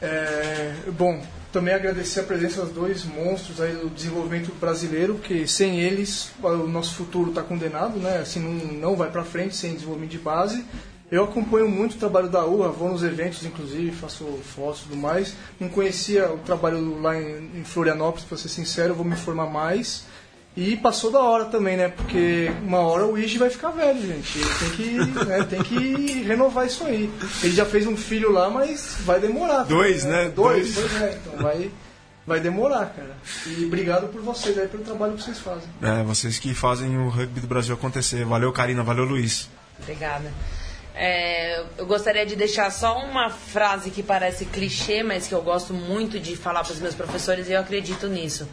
É, 0.00 0.74
bom, 0.88 1.24
também 1.52 1.74
agradecer 1.74 2.20
a 2.20 2.22
presença 2.24 2.62
dos 2.62 2.72
dois 2.72 3.04
monstros 3.04 3.60
aí 3.60 3.74
do 3.74 3.90
desenvolvimento 3.90 4.52
brasileiro, 4.58 5.14
porque 5.14 5.46
sem 5.46 5.80
eles 5.80 6.32
o 6.42 6.66
nosso 6.66 6.94
futuro 6.94 7.28
está 7.28 7.42
condenado, 7.42 7.98
né? 7.98 8.18
Assim, 8.18 8.40
não, 8.40 8.72
não 8.72 8.96
vai 8.96 9.10
para 9.10 9.22
frente 9.22 9.54
sem 9.54 9.74
desenvolvimento 9.74 10.10
de 10.10 10.18
base. 10.18 10.64
Eu 11.10 11.24
acompanho 11.24 11.68
muito 11.68 11.96
o 11.96 11.98
trabalho 11.98 12.30
da 12.30 12.42
URA, 12.46 12.70
vou 12.70 12.88
nos 12.88 13.02
eventos, 13.02 13.44
inclusive, 13.44 13.90
faço 13.90 14.24
fotos 14.42 14.80
e 14.80 14.82
tudo 14.84 14.96
mais. 14.96 15.34
Não 15.60 15.68
conhecia 15.68 16.32
o 16.32 16.38
trabalho 16.38 17.02
lá 17.02 17.20
em, 17.20 17.60
em 17.60 17.64
Florianópolis, 17.64 18.24
para 18.24 18.38
ser 18.38 18.48
sincero, 18.48 18.94
vou 18.94 19.04
me 19.04 19.12
informar 19.12 19.46
mais. 19.46 20.06
E 20.54 20.76
passou 20.76 21.10
da 21.10 21.20
hora 21.20 21.46
também, 21.46 21.78
né? 21.78 21.88
Porque 21.88 22.52
uma 22.62 22.80
hora 22.80 23.06
o 23.06 23.18
Igi 23.18 23.38
vai 23.38 23.48
ficar 23.48 23.70
velho, 23.70 24.00
gente. 24.00 24.38
Ele 24.38 24.54
tem 24.58 24.70
que, 24.70 25.24
né, 25.24 25.44
tem 25.48 25.62
que 25.62 26.22
renovar 26.24 26.66
isso 26.66 26.84
aí. 26.84 27.10
Ele 27.42 27.54
já 27.54 27.64
fez 27.64 27.86
um 27.86 27.96
filho 27.96 28.30
lá, 28.30 28.50
mas 28.50 28.98
vai 29.00 29.18
demorar. 29.18 29.64
Dois, 29.64 30.04
né? 30.04 30.28
Dois, 30.28 30.74
Dois. 30.74 30.90
pois 30.90 31.02
é, 31.02 31.18
então 31.20 31.42
vai, 31.42 31.70
vai 32.26 32.38
demorar, 32.38 32.92
cara. 32.94 33.16
E 33.46 33.64
obrigado 33.64 34.08
por 34.08 34.20
vocês 34.20 34.58
aí, 34.58 34.68
pelo 34.68 34.84
trabalho 34.84 35.14
que 35.14 35.22
vocês 35.22 35.38
fazem. 35.38 35.68
É, 35.80 36.02
vocês 36.02 36.38
que 36.38 36.52
fazem 36.54 36.98
o 36.98 37.08
rugby 37.08 37.40
do 37.40 37.46
Brasil 37.46 37.74
acontecer. 37.74 38.22
Valeu, 38.26 38.52
Karina. 38.52 38.82
Valeu, 38.82 39.04
Luiz. 39.04 39.48
Obrigada. 39.80 40.30
É, 40.94 41.64
eu 41.78 41.86
gostaria 41.86 42.26
de 42.26 42.36
deixar 42.36 42.70
só 42.70 42.98
uma 42.98 43.30
frase 43.30 43.90
que 43.90 44.02
parece 44.02 44.44
clichê, 44.44 45.02
mas 45.02 45.26
que 45.26 45.34
eu 45.34 45.40
gosto 45.40 45.72
muito 45.72 46.20
de 46.20 46.36
falar 46.36 46.62
para 46.62 46.74
os 46.74 46.80
meus 46.80 46.94
professores 46.94 47.48
e 47.48 47.52
eu 47.52 47.60
acredito 47.60 48.06
nisso. 48.06 48.46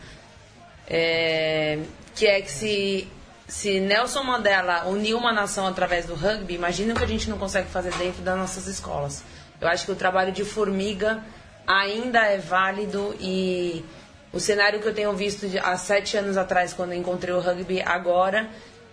É, 0.90 1.80
que 2.16 2.26
é 2.26 2.42
que 2.42 2.52
se, 2.52 3.08
se 3.48 3.80
Nelson 3.80 4.24
Mandela 4.24 4.86
uniu 4.88 5.18
uma 5.18 5.32
nação 5.32 5.68
através 5.68 6.06
do 6.06 6.16
rugby, 6.16 6.56
imagina 6.56 6.94
o 6.94 6.98
que 6.98 7.04
a 7.04 7.08
gente 7.08 7.30
não 7.30 7.38
consegue 7.38 7.70
fazer 7.70 7.94
dentro 7.94 8.22
das 8.22 8.38
nossas 8.38 8.68
escolas. 8.68 9.24
Eu 9.62 9.68
acho 9.68 9.86
que 9.86 9.92
o 9.92 9.96
trabalho 9.96 10.32
de 10.32 10.44
formiga 10.44 11.24
ainda 11.68 12.26
é 12.26 12.38
válido 12.38 13.16
e 13.20 13.86
o 14.34 14.40
cenário 14.40 14.80
que 14.80 14.88
eu 14.88 14.94
tenho 14.94 15.14
visto 15.14 15.48
de- 15.48 15.60
há 15.60 15.78
sete 15.78 16.18
anos 16.18 16.38
atrás, 16.38 16.74
quando 16.74 16.94
encontrei 16.94 17.34
o 17.34 17.40
rugby, 17.40 17.82
agora, 17.82 18.50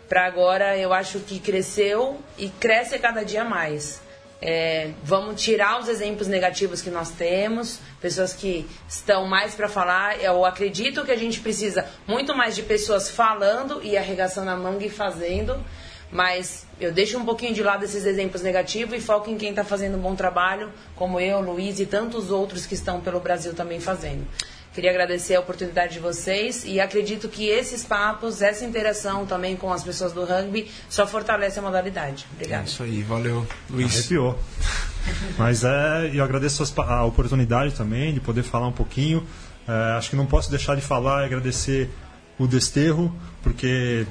para 0.09 0.27
agora, 0.27 0.77
eu 0.77 0.93
acho 0.93 1.21
que 1.21 1.39
cresceu 1.41 2.21
e 2.39 2.49
cresce 2.49 2.99
cada 2.99 3.25
dia 3.25 3.45
mais. 3.45 4.01
É, 4.41 4.91
vamos 5.03 5.41
tirar 5.41 5.81
os 5.81 5.89
exemplos 5.89 6.29
negativos 6.29 6.83
que 6.83 6.91
nós 6.91 7.11
temos, 7.11 7.81
pessoas 8.01 8.35
que 8.35 8.69
estão 8.89 9.27
mais 9.27 9.55
para 9.55 9.69
falar. 9.69 10.21
Eu 10.23 10.45
acredito 10.45 11.05
que 11.05 11.11
a 11.11 11.17
gente 11.17 11.41
precisa 11.41 11.87
muito 12.07 12.35
mais 12.35 12.55
de 12.55 12.63
pessoas 12.63 13.11
falando 13.11 13.83
e 13.83 13.97
arregaçando 13.97 14.51
a 14.51 14.57
manga 14.57 14.85
e 14.85 14.91
fazendo, 14.91 15.59
mas 16.11 16.67
eu 16.79 16.93
deixo 16.93 17.19
um 17.19 17.25
pouquinho 17.25 17.55
de 17.55 17.63
lado 17.63 17.85
esses 17.85 18.05
exemplos 18.05 18.43
negativos 18.43 18.95
e 18.95 19.01
foco 19.01 19.31
em 19.31 19.39
quem 19.39 19.51
está 19.51 19.65
fazendo 19.65 19.97
um 19.97 20.01
bom 20.01 20.15
trabalho, 20.15 20.71
como 20.95 21.19
eu, 21.19 21.41
Luiz 21.41 21.81
e 21.81 21.87
tantos 21.87 22.31
outros 22.31 22.67
que 22.67 22.75
estão 22.75 23.01
pelo 23.01 23.21
Brasil 23.21 23.55
também 23.55 23.81
fazendo. 23.81 24.27
Queria 24.77 24.91
agradecer 24.91 25.35
a 25.35 25.41
oportunidade 25.41 25.95
de 25.95 26.01
vocês 26.01 26.63
e 26.67 26.79
acredito 26.79 27.31
que 27.31 27.49
esses 27.49 27.83
papos, 27.83 28.43
essa 28.43 28.63
interação 28.63 29.25
também 29.25 29.57
com 29.57 29.73
as 29.73 29.83
pessoas 29.83 30.13
do 30.13 30.23
rugby, 30.23 30.71
só 30.87 31.07
fortalece 31.07 31.59
a 31.59 31.63
modalidade. 31.63 32.27
É 32.33 32.35
Obrigada. 32.35 32.65
isso 32.67 32.83
aí. 32.83 33.03
Valeu, 33.03 33.47
Luiz. 33.71 33.97
Arrepiou. 34.01 34.39
Mas 35.39 35.65
é, 35.65 36.11
eu 36.13 36.23
agradeço 36.23 36.63
a 36.77 37.05
oportunidade 37.07 37.73
também 37.75 38.13
de 38.13 38.21
poder 38.21 38.43
falar 38.43 38.69
um 38.69 38.73
pouquinho. 38.73 39.27
É, 39.67 39.97
acho 39.97 40.11
que 40.11 40.17
não 40.17 40.27
posso 40.27 40.51
deixar 40.51 40.75
de 40.75 40.83
falar 40.83 41.23
e 41.23 41.25
agradecer 41.25 41.89
o 42.39 42.47
Desterro, 42.47 43.11
porque 43.43 44.07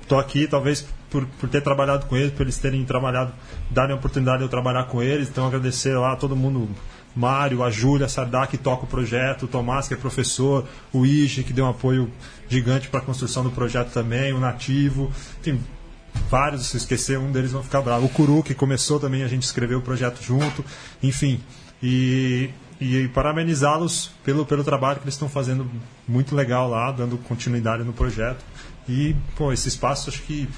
estou 0.00 0.18
aqui 0.18 0.46
talvez 0.46 0.86
por, 1.10 1.26
por 1.26 1.46
ter 1.46 1.60
trabalhado 1.60 2.06
com 2.06 2.16
eles, 2.16 2.32
por 2.32 2.40
eles 2.40 2.56
terem 2.56 2.82
trabalhado, 2.86 3.34
darem 3.70 3.92
a 3.92 3.98
oportunidade 3.98 4.38
de 4.38 4.44
eu 4.44 4.48
trabalhar 4.48 4.84
com 4.84 5.02
eles. 5.02 5.28
Então 5.28 5.46
agradecer 5.46 5.94
lá 5.94 6.14
a 6.14 6.16
todo 6.16 6.34
mundo, 6.34 6.70
Mário, 7.14 7.62
a 7.62 7.70
Júlia, 7.70 8.06
a 8.06 8.08
Sardá 8.08 8.46
que 8.46 8.58
toca 8.58 8.84
o 8.84 8.86
projeto, 8.86 9.44
o 9.44 9.48
Tomás 9.48 9.86
que 9.86 9.94
é 9.94 9.96
professor, 9.96 10.66
o 10.92 11.06
Ige 11.06 11.44
que 11.44 11.52
deu 11.52 11.64
um 11.64 11.70
apoio 11.70 12.10
gigante 12.48 12.88
para 12.88 13.00
a 13.00 13.02
construção 13.02 13.44
do 13.44 13.50
projeto 13.50 13.92
também, 13.92 14.32
o 14.32 14.40
Nativo, 14.40 15.12
enfim, 15.40 15.60
vários, 16.28 16.66
se 16.66 16.76
esquecer 16.76 17.18
um 17.18 17.30
deles 17.30 17.52
vão 17.52 17.62
ficar 17.62 17.80
bravos. 17.80 18.10
O 18.10 18.12
Curu, 18.12 18.42
que 18.42 18.54
começou 18.54 18.98
também, 18.98 19.22
a 19.22 19.28
gente 19.28 19.42
escreveu 19.42 19.78
o 19.78 19.82
projeto 19.82 20.22
junto, 20.22 20.64
enfim. 21.02 21.40
E, 21.82 22.50
e 22.80 23.08
parabenizá-los 23.08 24.10
pelo, 24.24 24.44
pelo 24.44 24.64
trabalho 24.64 24.98
que 24.98 25.04
eles 25.04 25.14
estão 25.14 25.28
fazendo 25.28 25.70
muito 26.08 26.34
legal 26.34 26.68
lá, 26.68 26.90
dando 26.90 27.18
continuidade 27.18 27.84
no 27.84 27.92
projeto. 27.92 28.44
E, 28.88 29.14
pô, 29.36 29.52
esse 29.52 29.68
espaço 29.68 30.10
acho 30.10 30.22
que 30.22 30.48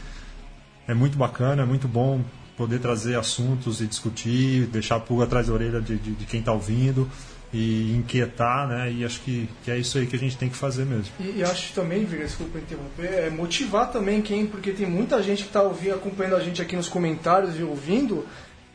é 0.89 0.95
muito 0.95 1.19
bacana, 1.19 1.63
é 1.63 1.67
muito 1.67 1.89
bom 1.89 2.23
poder 2.57 2.79
trazer 2.79 3.19
assuntos 3.19 3.81
e 3.81 3.87
discutir, 3.87 4.67
deixar 4.67 4.97
a 4.97 5.01
pulga 5.01 5.25
atrás 5.25 5.47
da 5.47 5.53
orelha 5.53 5.81
de, 5.81 5.97
de, 5.97 6.13
de 6.13 6.25
quem 6.25 6.41
está 6.41 6.53
ouvindo 6.53 7.09
e 7.53 7.95
inquietar, 7.97 8.67
né? 8.69 8.91
E 8.93 9.05
acho 9.05 9.21
que, 9.21 9.49
que 9.65 9.71
é 9.71 9.79
isso 9.79 9.99
aí 9.99 10.07
que 10.07 10.17
a 10.17 10.19
gente 10.19 10.37
tem 10.37 10.49
que 10.49 10.57
fazer 10.57 10.85
mesmo. 10.85 11.13
E, 11.21 11.39
e 11.39 11.45
acho 11.45 11.73
também, 11.73 12.05
Viga, 12.05 12.25
desculpa 12.25 12.59
interromper, 12.59 13.13
é 13.13 13.31
motivar 13.31 13.91
também 13.91 14.21
quem, 14.21 14.47
porque 14.47 14.73
tem 14.73 14.87
muita 14.87 15.23
gente 15.23 15.43
que 15.43 15.49
está 15.49 15.63
ouvindo, 15.63 15.95
acompanhando 15.95 16.37
a 16.37 16.41
gente 16.41 16.61
aqui 16.61 16.77
nos 16.77 16.89
comentários 16.89 17.59
e 17.59 17.63
ouvindo, 17.63 18.27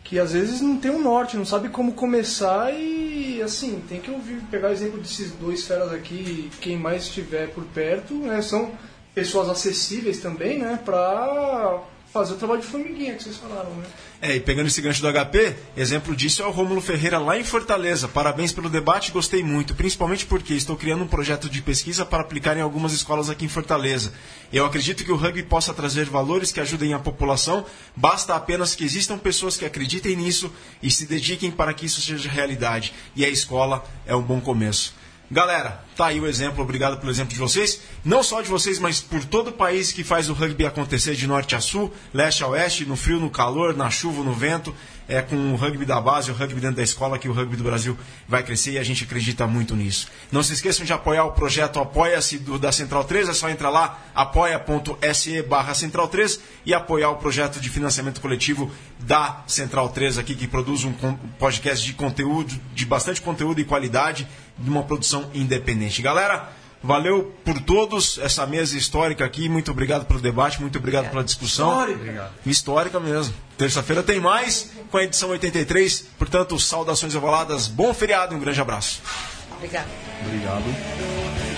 que 0.04 0.18
às 0.20 0.34
vezes 0.34 0.62
não 0.62 0.78
tem 0.78 0.92
um 0.92 1.02
norte, 1.02 1.38
não 1.38 1.46
sabe 1.46 1.70
como 1.70 1.94
começar 1.94 2.72
e 2.74 3.42
assim, 3.42 3.82
tem 3.88 4.00
que 4.00 4.12
ouvir, 4.12 4.42
pegar 4.50 4.70
o 4.70 4.72
exemplo 4.72 5.00
desses 5.00 5.32
dois 5.32 5.66
feras 5.66 5.92
aqui, 5.92 6.50
quem 6.62 6.78
mais 6.78 7.04
estiver 7.04 7.50
por 7.50 7.64
perto, 7.66 8.14
né, 8.14 8.42
são 8.42 8.72
pessoas 9.14 9.50
acessíveis 9.50 10.20
também, 10.20 10.60
né, 10.60 10.80
para 10.84 11.82
fazer 12.12 12.34
o 12.34 12.38
trabalho 12.38 12.62
de 12.62 12.68
formiguinha 12.68 13.16
que 13.16 13.24
vocês 13.24 13.38
falaram, 13.38 13.70
né? 13.76 13.86
É, 14.22 14.36
e 14.36 14.40
pegando 14.40 14.68
esse 14.68 14.82
gancho 14.82 15.02
do 15.02 15.12
HP, 15.12 15.56
exemplo 15.76 16.16
disso 16.16 16.44
é 16.44 16.46
o 16.46 16.52
Rômulo 16.52 16.82
Ferreira 16.82 17.18
lá 17.18 17.40
em 17.40 17.44
Fortaleza. 17.44 18.08
Parabéns 18.08 18.52
pelo 18.52 18.70
debate, 18.70 19.12
gostei 19.12 19.42
muito, 19.42 19.74
principalmente 19.74 20.26
porque 20.26 20.54
estou 20.54 20.76
criando 20.76 21.04
um 21.04 21.08
projeto 21.08 21.50
de 21.50 21.62
pesquisa 21.62 22.06
para 22.06 22.22
aplicar 22.22 22.58
em 22.58 22.62
algumas 22.62 22.92
escolas 22.92 23.30
aqui 23.30 23.46
em 23.46 23.50
Fortaleza. 23.50 24.14
Eu 24.52 24.66
acredito 24.66 25.04
que 25.06 25.12
o 25.12 25.16
rugby 25.16 25.44
possa 25.44 25.74
trazer 25.74 26.06
valores 26.06 26.52
que 26.52 26.60
ajudem 26.60 26.94
a 26.94 27.00
população, 27.00 27.66
basta 27.96 28.36
apenas 28.36 28.76
que 28.76 28.84
existam 28.84 29.18
pessoas 29.18 29.56
que 29.56 29.66
acreditem 29.66 30.16
nisso 30.16 30.52
e 30.84 30.92
se 30.92 31.06
dediquem 31.06 31.50
para 31.50 31.74
que 31.74 31.86
isso 31.86 32.02
seja 32.02 32.30
realidade. 32.30 32.94
E 33.16 33.24
a 33.24 33.30
escola 33.30 33.84
é 34.06 34.16
um 34.16 34.22
bom 34.22 34.42
começo. 34.42 35.01
Galera, 35.32 35.82
tá 35.96 36.08
aí 36.08 36.20
o 36.20 36.28
exemplo, 36.28 36.62
obrigado 36.62 36.98
pelo 36.98 37.10
exemplo 37.10 37.34
de 37.34 37.40
vocês. 37.40 37.80
Não 38.04 38.22
só 38.22 38.42
de 38.42 38.50
vocês, 38.50 38.78
mas 38.80 39.00
por 39.00 39.24
todo 39.24 39.48
o 39.48 39.54
país 39.54 39.94
que 39.94 40.04
faz 40.04 40.30
o 40.30 40.34
rugby 40.34 40.66
acontecer 40.66 41.16
de 41.16 41.26
norte 41.26 41.56
a 41.56 41.62
sul, 41.62 41.90
leste 42.14 42.44
a 42.44 42.48
oeste, 42.48 42.84
no 42.84 42.98
frio, 42.98 43.18
no 43.18 43.30
calor, 43.30 43.74
na 43.74 43.90
chuva, 43.90 44.26
no 44.26 44.34
vento. 44.34 44.76
É 45.12 45.22
com 45.22 45.36
o 45.36 45.58
rugby 45.58 45.86
da 45.86 46.00
base, 46.00 46.32
o 46.32 46.34
rugby 46.34 46.62
dentro 46.62 46.78
da 46.78 46.84
escola 46.84 47.20
que 47.20 47.28
o 47.28 47.34
rugby 47.34 47.58
do 47.58 47.66
Brasil 47.66 47.98
vai 48.30 48.42
crescer 48.44 48.72
e 48.72 48.78
a 48.78 48.84
gente 48.84 49.04
acredita 49.04 49.46
muito 49.46 49.76
nisso. 49.76 50.08
Não 50.32 50.42
se 50.42 50.54
esqueçam 50.54 50.86
de 50.86 50.94
apoiar 50.94 51.26
o 51.26 51.34
projeto 51.34 51.82
Apoia-se 51.82 52.38
da 52.38 52.72
Central 52.72 53.04
3, 53.04 53.28
é 53.28 53.34
só 53.34 53.50
entrar 53.50 53.70
lá, 53.70 54.00
apoia.se 54.16 55.42
barra 55.42 55.74
Central 55.74 56.08
3 56.08 56.40
e 56.66 56.74
apoiar 56.74 57.10
o 57.10 57.18
projeto 57.18 57.60
de 57.60 57.70
financiamento 57.70 58.22
coletivo 58.22 58.72
da 59.00 59.44
Central 59.48 59.90
3 59.90 60.18
aqui, 60.18 60.34
que 60.34 60.48
produz 60.48 60.86
um 60.86 60.94
podcast 61.38 61.86
de 61.86 61.92
conteúdo, 61.92 62.58
de 62.74 62.86
bastante 62.86 63.20
conteúdo 63.22 63.60
e 63.60 63.66
qualidade 63.66 64.26
de 64.58 64.70
uma 64.70 64.84
produção 64.84 65.30
independente. 65.34 66.02
Galera, 66.02 66.54
valeu 66.84 67.34
por 67.44 67.60
todos 67.62 68.18
essa 68.18 68.46
mesa 68.46 68.78
histórica 68.78 69.26
aqui. 69.26 69.48
Muito 69.48 69.72
obrigado 69.72 70.06
pelo 70.06 70.20
debate, 70.20 70.60
muito 70.60 70.78
obrigado 70.78 71.10
pela 71.10 71.24
discussão. 71.24 71.72
Histórica. 71.72 72.32
Histórica 72.46 73.00
mesmo. 73.00 73.34
Terça-feira 73.58 74.02
tem 74.02 74.20
mais 74.20 74.72
com 74.90 74.98
a 74.98 75.04
edição 75.04 75.30
83. 75.30 76.08
Portanto, 76.18 76.60
saudações 76.60 77.16
ovaladas, 77.16 77.68
bom 77.68 77.94
feriado 77.94 78.34
e 78.34 78.38
um 78.38 78.40
grande 78.40 78.60
abraço. 78.62 79.02
Obrigada. 79.58 79.88
Obrigado. 80.26 81.51